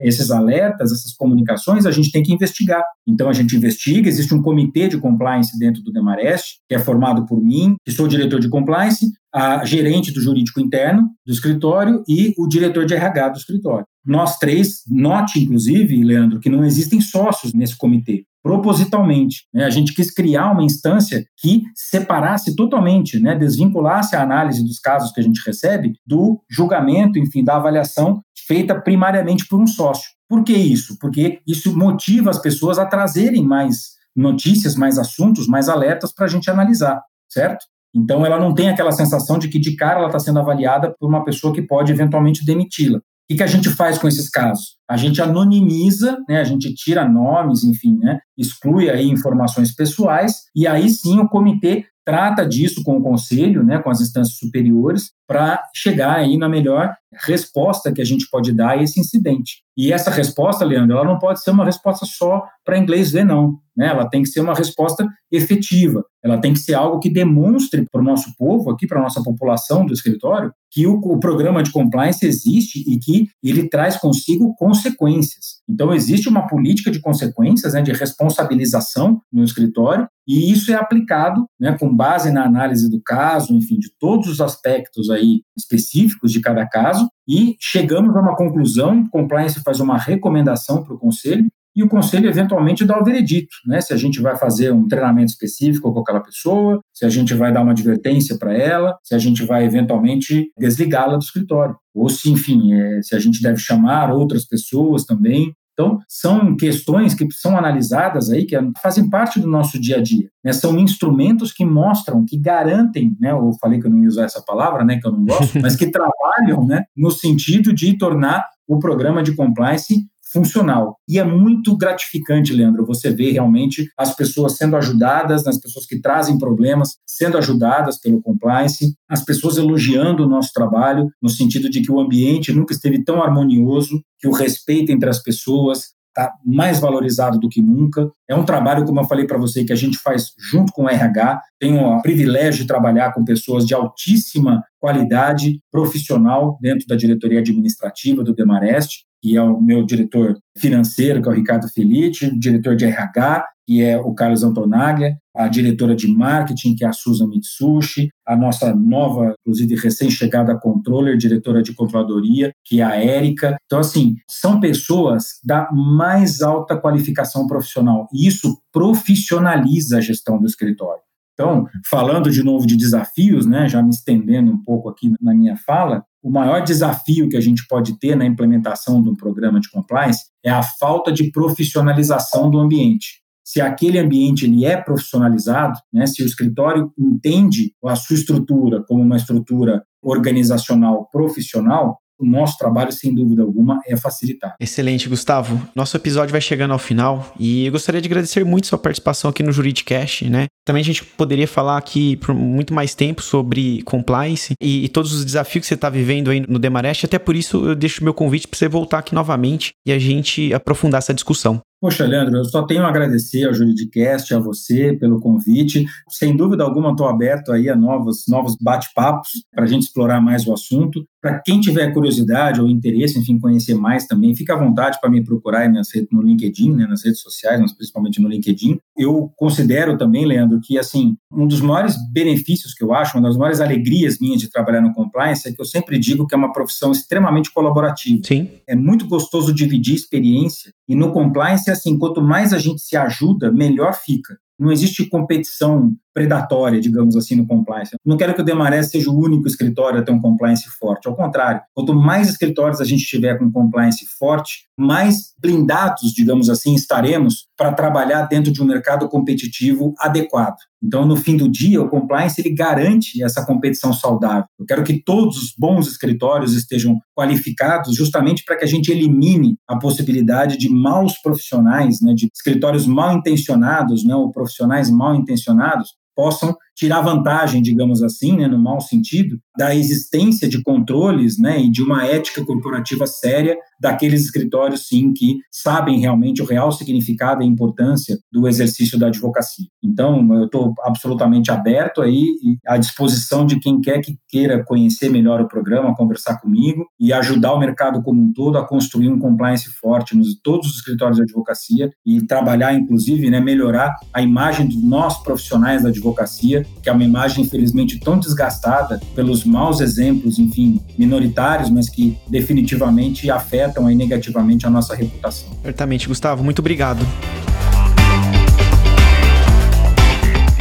esses 0.00 0.30
alertas, 0.30 0.92
essas 0.92 1.12
comunicações, 1.12 1.84
a 1.84 1.90
gente 1.90 2.12
tem 2.12 2.22
que 2.22 2.32
investigar. 2.32 2.84
Então, 3.04 3.28
a 3.28 3.32
gente 3.32 3.56
investiga, 3.56 4.08
existe 4.08 4.32
um 4.32 4.40
comitê 4.40 4.86
de 4.86 4.96
compliance 4.96 5.58
dentro 5.58 5.82
do 5.82 5.92
Demarest, 5.92 6.58
que 6.68 6.76
é 6.76 6.78
formado 6.78 7.26
por 7.26 7.42
mim, 7.42 7.74
que 7.84 7.90
sou 7.90 8.06
diretor 8.06 8.38
de 8.38 8.48
compliance, 8.48 9.10
a 9.34 9.64
gerente 9.64 10.12
do 10.12 10.20
jurídico 10.20 10.60
interno 10.60 11.02
do 11.26 11.32
escritório 11.32 12.04
e 12.08 12.32
o 12.38 12.46
diretor 12.46 12.86
de 12.86 12.94
RH 12.94 13.30
do 13.30 13.38
escritório. 13.38 13.86
Nós 14.06 14.38
três, 14.38 14.82
note 14.88 15.40
inclusive, 15.40 16.04
Leandro, 16.04 16.38
que 16.38 16.48
não 16.48 16.64
existem 16.64 17.00
sócios 17.00 17.52
nesse 17.52 17.76
comitê 17.76 18.24
propositalmente. 18.46 19.44
Né? 19.52 19.64
A 19.64 19.70
gente 19.70 19.92
quis 19.92 20.08
criar 20.08 20.52
uma 20.52 20.62
instância 20.62 21.26
que 21.36 21.64
separasse 21.74 22.54
totalmente, 22.54 23.18
né? 23.18 23.34
desvinculasse 23.34 24.14
a 24.14 24.22
análise 24.22 24.64
dos 24.64 24.78
casos 24.78 25.10
que 25.10 25.18
a 25.18 25.22
gente 25.22 25.42
recebe 25.44 25.94
do 26.06 26.40
julgamento, 26.48 27.18
enfim, 27.18 27.42
da 27.42 27.56
avaliação 27.56 28.22
feita 28.46 28.80
primariamente 28.80 29.48
por 29.48 29.60
um 29.60 29.66
sócio. 29.66 30.10
Por 30.28 30.44
que 30.44 30.52
isso? 30.52 30.96
Porque 31.00 31.40
isso 31.44 31.76
motiva 31.76 32.30
as 32.30 32.38
pessoas 32.38 32.78
a 32.78 32.86
trazerem 32.86 33.44
mais 33.44 33.96
notícias, 34.14 34.76
mais 34.76 34.96
assuntos, 34.96 35.48
mais 35.48 35.68
alertas 35.68 36.14
para 36.14 36.26
a 36.26 36.28
gente 36.28 36.48
analisar, 36.48 37.02
certo? 37.28 37.66
Então, 37.92 38.24
ela 38.24 38.38
não 38.38 38.54
tem 38.54 38.68
aquela 38.68 38.92
sensação 38.92 39.40
de 39.40 39.48
que 39.48 39.58
de 39.58 39.74
cara 39.74 39.98
ela 39.98 40.06
está 40.06 40.20
sendo 40.20 40.38
avaliada 40.38 40.94
por 41.00 41.08
uma 41.08 41.24
pessoa 41.24 41.52
que 41.52 41.62
pode 41.62 41.90
eventualmente 41.90 42.44
demiti-la. 42.44 42.98
O 42.98 43.02
que, 43.28 43.38
que 43.38 43.42
a 43.42 43.48
gente 43.48 43.70
faz 43.70 43.98
com 43.98 44.06
esses 44.06 44.30
casos? 44.30 44.75
A 44.88 44.96
gente 44.96 45.20
anonimiza, 45.20 46.18
né, 46.28 46.40
a 46.40 46.44
gente 46.44 46.74
tira 46.74 47.08
nomes, 47.08 47.64
enfim, 47.64 47.98
né, 47.98 48.20
exclui 48.36 48.88
aí 48.88 49.08
informações 49.08 49.74
pessoais, 49.74 50.44
e 50.54 50.66
aí 50.66 50.88
sim 50.88 51.18
o 51.18 51.28
comitê 51.28 51.84
trata 52.06 52.46
disso 52.46 52.84
com 52.84 52.98
o 52.98 53.02
conselho, 53.02 53.64
né, 53.64 53.80
com 53.80 53.90
as 53.90 54.00
instâncias 54.00 54.38
superiores, 54.38 55.10
para 55.26 55.60
chegar 55.74 56.16
aí 56.16 56.38
na 56.38 56.48
melhor 56.48 56.94
resposta 57.24 57.92
que 57.92 58.00
a 58.00 58.04
gente 58.04 58.28
pode 58.30 58.52
dar 58.52 58.70
a 58.70 58.82
esse 58.82 59.00
incidente. 59.00 59.64
E 59.76 59.92
essa 59.92 60.10
resposta, 60.10 60.64
Leandro, 60.64 60.96
ela 60.96 61.04
não 61.04 61.18
pode 61.18 61.42
ser 61.42 61.50
uma 61.50 61.64
resposta 61.64 62.06
só 62.06 62.44
para 62.64 62.78
inglês 62.78 63.10
ver, 63.10 63.24
não. 63.24 63.58
Né? 63.76 63.88
Ela 63.88 64.08
tem 64.08 64.22
que 64.22 64.28
ser 64.28 64.40
uma 64.40 64.54
resposta 64.54 65.06
efetiva. 65.30 66.04
Ela 66.24 66.40
tem 66.40 66.52
que 66.52 66.60
ser 66.60 66.74
algo 66.74 67.00
que 67.00 67.10
demonstre 67.10 67.84
para 67.90 68.00
o 68.00 68.04
nosso 68.04 68.32
povo, 68.38 68.70
aqui 68.70 68.86
para 68.86 68.98
a 68.98 69.02
nossa 69.02 69.22
população 69.22 69.84
do 69.84 69.92
escritório, 69.92 70.52
que 70.70 70.86
o, 70.86 70.94
o, 70.94 71.18
programa 71.18 71.62
de 71.62 71.72
compliance 71.72 72.24
existe 72.24 72.82
e 72.86 72.98
que 72.98 73.28
ele 73.42 73.68
traz 73.68 73.96
consigo 73.96 74.54
consequências. 74.76 75.56
Então, 75.68 75.92
existe 75.92 76.28
uma 76.28 76.46
política 76.46 76.90
de 76.90 77.00
consequências, 77.00 77.74
né, 77.74 77.82
de 77.82 77.92
responsabilização 77.92 79.20
no 79.32 79.42
escritório, 79.42 80.08
e 80.26 80.50
isso 80.52 80.72
é 80.72 80.74
aplicado 80.74 81.46
né, 81.58 81.76
com 81.78 81.94
base 81.94 82.30
na 82.30 82.44
análise 82.44 82.90
do 82.90 83.00
caso, 83.00 83.54
enfim, 83.54 83.78
de 83.78 83.90
todos 83.98 84.28
os 84.28 84.40
aspectos 84.40 85.10
aí 85.10 85.42
específicos 85.56 86.32
de 86.32 86.40
cada 86.40 86.66
caso, 86.66 87.08
e 87.28 87.56
chegamos 87.60 88.14
a 88.16 88.20
uma 88.20 88.36
conclusão, 88.36 89.08
compliance 89.08 89.60
faz 89.60 89.80
uma 89.80 89.98
recomendação 89.98 90.84
para 90.84 90.94
o 90.94 90.98
conselho, 90.98 91.46
e 91.76 91.82
o 91.82 91.88
conselho 91.88 92.28
eventualmente 92.28 92.86
dá 92.86 92.98
o 92.98 93.04
veredito, 93.04 93.54
né? 93.66 93.82
Se 93.82 93.92
a 93.92 93.96
gente 93.98 94.20
vai 94.22 94.34
fazer 94.36 94.72
um 94.72 94.88
treinamento 94.88 95.30
específico 95.30 95.92
com 95.92 96.00
aquela 96.00 96.20
pessoa, 96.20 96.80
se 96.92 97.04
a 97.04 97.10
gente 97.10 97.34
vai 97.34 97.52
dar 97.52 97.60
uma 97.60 97.72
advertência 97.72 98.38
para 98.38 98.56
ela, 98.56 98.96
se 99.04 99.14
a 99.14 99.18
gente 99.18 99.44
vai 99.44 99.66
eventualmente 99.66 100.50
desligá-la 100.58 101.16
do 101.16 101.22
escritório, 101.22 101.76
ou 101.94 102.08
se, 102.08 102.30
enfim, 102.30 102.72
é, 102.72 103.02
se 103.02 103.14
a 103.14 103.18
gente 103.18 103.42
deve 103.42 103.58
chamar 103.58 104.10
outras 104.10 104.46
pessoas 104.46 105.04
também. 105.04 105.52
Então, 105.74 105.98
são 106.08 106.56
questões 106.56 107.12
que 107.12 107.30
são 107.30 107.54
analisadas 107.54 108.30
aí, 108.30 108.46
que 108.46 108.56
fazem 108.82 109.10
parte 109.10 109.38
do 109.38 109.46
nosso 109.46 109.78
dia 109.78 109.98
a 109.98 110.02
dia. 110.02 110.30
Né? 110.42 110.50
São 110.54 110.78
instrumentos 110.78 111.52
que 111.52 111.66
mostram, 111.66 112.24
que 112.24 112.38
garantem, 112.38 113.14
né? 113.20 113.32
eu 113.32 113.50
falei 113.60 113.78
que 113.78 113.86
eu 113.86 113.90
não 113.90 114.00
ia 114.00 114.08
usar 114.08 114.24
essa 114.24 114.42
palavra, 114.42 114.82
né? 114.86 114.98
que 114.98 115.06
eu 115.06 115.12
não 115.12 115.26
gosto, 115.26 115.52
mas 115.60 115.76
que 115.76 115.90
trabalham 115.90 116.64
né? 116.66 116.84
no 116.96 117.10
sentido 117.10 117.74
de 117.74 117.98
tornar 117.98 118.42
o 118.66 118.78
programa 118.78 119.22
de 119.22 119.36
compliance 119.36 120.06
funcional. 120.36 120.98
E 121.08 121.18
é 121.18 121.24
muito 121.24 121.74
gratificante, 121.76 122.52
Leandro, 122.52 122.84
você 122.84 123.10
ver 123.10 123.32
realmente 123.32 123.90
as 123.96 124.14
pessoas 124.14 124.56
sendo 124.56 124.76
ajudadas, 124.76 125.46
as 125.46 125.58
pessoas 125.58 125.86
que 125.86 125.98
trazem 125.98 126.36
problemas 126.36 126.96
sendo 127.06 127.38
ajudadas 127.38 127.98
pelo 127.98 128.20
compliance, 128.20 128.94
as 129.08 129.24
pessoas 129.24 129.56
elogiando 129.56 130.24
o 130.24 130.28
nosso 130.28 130.50
trabalho, 130.52 131.08
no 131.22 131.30
sentido 131.30 131.70
de 131.70 131.80
que 131.80 131.90
o 131.90 131.98
ambiente 131.98 132.52
nunca 132.52 132.74
esteve 132.74 133.02
tão 133.02 133.22
harmonioso, 133.22 134.02
que 134.18 134.28
o 134.28 134.32
respeito 134.32 134.92
entre 134.92 135.08
as 135.08 135.22
pessoas, 135.22 135.94
está 136.16 136.32
mais 136.44 136.80
valorizado 136.80 137.38
do 137.38 137.48
que 137.48 137.60
nunca. 137.60 138.10
É 138.28 138.34
um 138.34 138.44
trabalho, 138.44 138.84
como 138.86 139.00
eu 139.00 139.04
falei 139.04 139.26
para 139.26 139.36
você, 139.36 139.64
que 139.64 139.72
a 139.72 139.76
gente 139.76 139.98
faz 139.98 140.32
junto 140.50 140.72
com 140.72 140.84
o 140.84 140.88
RH. 140.88 141.40
Tenho 141.60 141.80
o 141.80 142.02
privilégio 142.02 142.62
de 142.62 142.66
trabalhar 142.66 143.12
com 143.12 143.24
pessoas 143.24 143.66
de 143.66 143.74
altíssima 143.74 144.64
qualidade 144.80 145.60
profissional 145.70 146.58
dentro 146.60 146.86
da 146.86 146.96
diretoria 146.96 147.40
administrativa 147.40 148.24
do 148.24 148.34
Demarest 148.34 149.06
que 149.22 149.36
é 149.36 149.42
o 149.42 149.60
meu 149.60 149.84
diretor 149.84 150.38
financeiro, 150.56 151.20
que 151.20 151.28
é 151.28 151.32
o 151.32 151.34
Ricardo 151.34 151.68
Felice, 151.68 152.30
diretor 152.38 152.76
de 152.76 152.84
RH, 152.84 153.44
que 153.66 153.82
é 153.82 153.98
o 153.98 154.14
Carlos 154.14 154.44
Antonaglia, 154.44 155.18
a 155.34 155.48
diretora 155.48 155.94
de 155.94 156.06
marketing, 156.06 156.74
que 156.76 156.84
é 156.84 156.88
a 156.88 156.92
Susan 156.92 157.26
Mitsushi, 157.26 158.08
a 158.26 158.36
nossa 158.36 158.74
nova, 158.74 159.34
inclusive 159.40 159.74
recém-chegada 159.74 160.58
controller, 160.58 161.16
diretora 161.16 161.62
de 161.62 161.74
controladoria, 161.74 162.52
que 162.64 162.80
é 162.80 162.84
a 162.84 162.96
Érica. 162.96 163.56
Então, 163.66 163.80
assim, 163.80 164.16
são 164.28 164.60
pessoas 164.60 165.40
da 165.44 165.68
mais 165.72 166.40
alta 166.40 166.76
qualificação 166.76 167.46
profissional. 167.46 168.08
E 168.12 168.26
isso 168.26 168.58
profissionaliza 168.72 169.98
a 169.98 170.00
gestão 170.00 170.38
do 170.38 170.46
escritório. 170.46 171.02
Então, 171.34 171.66
falando 171.90 172.30
de 172.30 172.42
novo 172.42 172.66
de 172.66 172.76
desafios, 172.76 173.44
né, 173.44 173.68
já 173.68 173.82
me 173.82 173.90
estendendo 173.90 174.50
um 174.50 174.62
pouco 174.62 174.88
aqui 174.88 175.12
na 175.20 175.34
minha 175.34 175.54
fala, 175.54 176.02
o 176.22 176.30
maior 176.30 176.62
desafio 176.64 177.28
que 177.28 177.36
a 177.36 177.40
gente 177.42 177.66
pode 177.68 177.98
ter 177.98 178.16
na 178.16 178.24
implementação 178.24 179.02
de 179.02 179.10
um 179.10 179.14
programa 179.14 179.60
de 179.60 179.70
compliance 179.70 180.24
é 180.42 180.50
a 180.50 180.62
falta 180.62 181.12
de 181.12 181.30
profissionalização 181.30 182.50
do 182.50 182.58
ambiente. 182.58 183.20
Se 183.46 183.60
aquele 183.60 183.96
ambiente 183.96 184.44
ele 184.44 184.64
é 184.64 184.76
profissionalizado, 184.76 185.78
né, 185.92 186.04
se 186.04 186.20
o 186.20 186.26
escritório 186.26 186.92
entende 186.98 187.72
a 187.84 187.94
sua 187.94 188.14
estrutura 188.16 188.82
como 188.82 189.00
uma 189.00 189.16
estrutura 189.16 189.84
organizacional 190.02 191.08
profissional, 191.12 192.00
o 192.18 192.26
nosso 192.26 192.56
trabalho, 192.56 192.90
sem 192.92 193.14
dúvida 193.14 193.42
alguma, 193.42 193.78
é 193.86 193.96
facilitar. 193.96 194.54
Excelente, 194.58 195.08
Gustavo. 195.08 195.60
Nosso 195.74 195.96
episódio 195.96 196.32
vai 196.32 196.40
chegando 196.40 196.72
ao 196.72 196.78
final 196.78 197.32
e 197.38 197.66
eu 197.66 197.72
gostaria 197.72 198.00
de 198.00 198.08
agradecer 198.08 198.44
muito 198.44 198.66
sua 198.66 198.78
participação 198.78 199.30
aqui 199.30 199.42
no 199.42 199.52
Juridicast, 199.52 200.28
né? 200.28 200.46
Também 200.64 200.80
a 200.80 200.84
gente 200.84 201.04
poderia 201.04 201.46
falar 201.46 201.76
aqui 201.76 202.16
por 202.16 202.34
muito 202.34 202.72
mais 202.72 202.94
tempo 202.94 203.22
sobre 203.22 203.82
compliance 203.82 204.54
e, 204.60 204.84
e 204.84 204.88
todos 204.88 205.12
os 205.12 205.24
desafios 205.24 205.62
que 205.62 205.68
você 205.68 205.74
está 205.74 205.90
vivendo 205.90 206.30
aí 206.30 206.40
no 206.40 206.58
Demarest. 206.58 207.04
Até 207.04 207.18
por 207.18 207.36
isso 207.36 207.68
eu 207.68 207.74
deixo 207.74 208.02
meu 208.02 208.14
convite 208.14 208.48
para 208.48 208.58
você 208.58 208.68
voltar 208.68 208.98
aqui 208.98 209.14
novamente 209.14 209.72
e 209.86 209.92
a 209.92 209.98
gente 209.98 210.52
aprofundar 210.54 210.98
essa 210.98 211.14
discussão. 211.14 211.60
Poxa, 211.86 212.04
Leandro, 212.04 212.38
eu 212.38 212.44
só 212.44 212.64
tenho 212.64 212.82
a 212.82 212.88
agradecer 212.88 213.46
ao 213.46 213.54
Juridicast, 213.54 214.34
a 214.34 214.40
você 214.40 214.92
pelo 214.94 215.20
convite. 215.20 215.86
Sem 216.08 216.36
dúvida 216.36 216.64
alguma, 216.64 216.90
estou 216.90 217.06
aberto 217.06 217.52
aí 217.52 217.68
a 217.68 217.76
novos, 217.76 218.24
novos 218.26 218.56
bate-papos 218.60 219.44
para 219.54 219.62
a 219.62 219.66
gente 219.68 219.84
explorar 219.84 220.20
mais 220.20 220.44
o 220.48 220.52
assunto. 220.52 221.06
Para 221.22 221.40
quem 221.40 221.60
tiver 221.60 221.92
curiosidade 221.92 222.60
ou 222.60 222.68
interesse, 222.68 223.20
enfim, 223.20 223.38
conhecer 223.38 223.74
mais 223.74 224.04
também, 224.04 224.34
fica 224.34 224.54
à 224.54 224.58
vontade 224.58 224.98
para 225.00 225.08
me 225.08 225.22
procurar 225.22 225.68
nas 225.68 225.94
redes, 225.94 226.08
no 226.10 226.22
LinkedIn, 226.22 226.74
né, 226.74 226.86
nas 226.88 227.04
redes 227.04 227.20
sociais, 227.20 227.60
mas 227.60 227.72
principalmente 227.72 228.20
no 228.20 228.28
LinkedIn. 228.28 228.80
Eu 228.98 229.30
considero 229.36 229.96
também, 229.96 230.24
Leandro, 230.24 230.60
que 230.60 230.76
assim 230.78 231.16
um 231.30 231.46
dos 231.46 231.60
maiores 231.60 231.96
benefícios 232.12 232.74
que 232.74 232.82
eu 232.82 232.94
acho, 232.94 233.16
uma 233.16 233.28
das 233.28 233.36
maiores 233.36 233.60
alegrias 233.60 234.18
minhas 234.18 234.40
de 234.40 234.50
trabalhar 234.50 234.80
no 234.80 234.92
compliance 234.92 235.48
é 235.48 235.52
que 235.52 235.60
eu 235.60 235.64
sempre 235.64 235.98
digo 235.98 236.26
que 236.26 236.34
é 236.34 236.38
uma 236.38 236.52
profissão 236.52 236.90
extremamente 236.90 237.52
colaborativa. 237.52 238.22
Sim. 238.24 238.48
É 238.66 238.74
muito 238.74 239.06
gostoso 239.06 239.52
dividir 239.52 239.94
experiência 239.94 240.72
e 240.88 240.94
no 240.94 241.12
compliance, 241.12 241.70
assim, 241.70 241.98
quanto 241.98 242.22
mais 242.22 242.52
a 242.52 242.58
gente 242.58 242.80
se 242.80 242.96
ajuda, 242.96 243.50
melhor 243.50 243.94
fica. 243.94 244.38
Não 244.58 244.70
existe 244.70 245.08
competição 245.08 245.94
predatória, 246.16 246.80
digamos 246.80 247.14
assim, 247.14 247.36
no 247.36 247.46
compliance. 247.46 247.94
Não 248.02 248.16
quero 248.16 248.32
que 248.32 248.40
o 248.40 248.44
Demarest 248.44 248.90
seja 248.90 249.10
o 249.10 249.22
único 249.22 249.46
escritório 249.46 250.00
a 250.00 250.02
ter 250.02 250.12
um 250.12 250.18
compliance 250.18 250.66
forte. 250.66 251.06
Ao 251.06 251.14
contrário, 251.14 251.60
quanto 251.74 251.94
mais 251.94 252.30
escritórios 252.30 252.80
a 252.80 252.86
gente 252.86 253.04
tiver 253.04 253.38
com 253.38 253.52
compliance 253.52 254.06
forte, 254.18 254.66
mais 254.78 255.34
blindados, 255.38 256.12
digamos 256.14 256.48
assim, 256.48 256.74
estaremos 256.74 257.48
para 257.54 257.70
trabalhar 257.72 258.22
dentro 258.22 258.50
de 258.50 258.62
um 258.62 258.64
mercado 258.64 259.10
competitivo 259.10 259.92
adequado. 259.98 260.56
Então, 260.82 261.04
no 261.04 261.16
fim 261.16 261.36
do 261.36 261.50
dia, 261.50 261.82
o 261.82 261.88
compliance 261.88 262.40
ele 262.40 262.54
garante 262.54 263.22
essa 263.22 263.44
competição 263.44 263.92
saudável. 263.92 264.44
Eu 264.58 264.64
quero 264.64 264.84
que 264.84 265.02
todos 265.02 265.36
os 265.36 265.54
bons 265.58 265.86
escritórios 265.86 266.54
estejam 266.54 266.98
qualificados 267.14 267.94
justamente 267.94 268.42
para 268.44 268.56
que 268.56 268.64
a 268.64 268.68
gente 268.68 268.90
elimine 268.90 269.56
a 269.68 269.76
possibilidade 269.78 270.56
de 270.56 270.70
maus 270.70 271.18
profissionais, 271.18 272.00
né, 272.00 272.14
de 272.14 272.30
escritórios 272.34 272.86
mal 272.86 273.16
intencionados, 273.16 274.04
né, 274.04 274.14
ou 274.14 274.30
profissionais 274.30 274.90
mal 274.90 275.14
intencionados, 275.14 275.94
possam 276.16 276.56
tirar 276.76 277.00
vantagem, 277.00 277.62
digamos 277.62 278.02
assim, 278.02 278.36
né, 278.36 278.46
no 278.46 278.58
mau 278.58 278.80
sentido, 278.80 279.38
da 279.56 279.74
existência 279.74 280.46
de 280.46 280.62
controles 280.62 281.38
né, 281.38 281.58
e 281.58 281.70
de 281.70 281.82
uma 281.82 282.06
ética 282.06 282.44
corporativa 282.44 283.06
séria 283.06 283.56
daqueles 283.80 284.22
escritórios, 284.24 284.86
sim, 284.86 285.12
que 285.12 285.38
sabem 285.50 285.98
realmente 285.98 286.42
o 286.42 286.44
real 286.44 286.70
significado 286.70 287.42
e 287.42 287.46
importância 287.46 288.18
do 288.30 288.46
exercício 288.46 288.98
da 288.98 289.06
advocacia. 289.06 289.66
Então, 289.82 290.34
eu 290.34 290.44
estou 290.44 290.74
absolutamente 290.84 291.50
aberto 291.50 292.02
aí 292.02 292.24
e 292.42 292.56
à 292.66 292.76
disposição 292.76 293.46
de 293.46 293.58
quem 293.58 293.80
quer 293.80 294.00
que 294.00 294.16
queira 294.28 294.64
conhecer 294.64 295.10
melhor 295.10 295.40
o 295.40 295.48
programa, 295.48 295.94
conversar 295.94 296.40
comigo 296.40 296.86
e 297.00 297.12
ajudar 297.12 297.54
o 297.54 297.58
mercado 297.58 298.02
como 298.02 298.20
um 298.20 298.32
todo 298.32 298.58
a 298.58 298.66
construir 298.66 299.08
um 299.08 299.18
compliance 299.18 299.68
forte 299.80 300.16
nos 300.16 300.38
todos 300.42 300.68
os 300.68 300.76
escritórios 300.76 301.16
de 301.16 301.22
advocacia 301.22 301.90
e 302.04 302.24
trabalhar, 302.26 302.74
inclusive, 302.74 303.30
né, 303.30 303.40
melhorar 303.40 303.94
a 304.12 304.20
imagem 304.20 304.68
de 304.68 304.78
nós 304.78 305.22
profissionais 305.22 305.82
da 305.82 305.88
advocacia 305.88 306.65
que 306.82 306.88
é 306.88 306.92
uma 306.92 307.04
imagem, 307.04 307.44
infelizmente, 307.44 307.98
tão 307.98 308.18
desgastada 308.18 309.00
pelos 309.14 309.44
maus 309.44 309.80
exemplos, 309.80 310.38
enfim, 310.38 310.80
minoritários, 310.96 311.68
mas 311.68 311.88
que 311.88 312.16
definitivamente 312.28 313.30
afetam 313.30 313.86
aí 313.86 313.94
negativamente 313.94 314.66
a 314.66 314.70
nossa 314.70 314.94
reputação. 314.94 315.48
Certamente, 315.62 316.06
Gustavo, 316.06 316.44
muito 316.44 316.60
obrigado. 316.60 317.04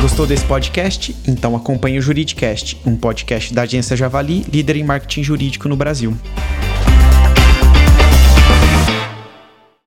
Gostou 0.02 0.28
desse 0.28 0.46
podcast? 0.46 1.16
Então 1.28 1.56
acompanhe 1.56 1.98
o 1.98 2.02
Juridicast, 2.02 2.80
um 2.86 2.96
podcast 2.96 3.54
da 3.54 3.64
agência 3.64 3.98
Javali, 3.98 4.46
líder 4.52 4.76
em 4.76 4.84
marketing 4.84 5.24
jurídico 5.24 5.68
no 5.68 5.76
Brasil. 5.76 6.16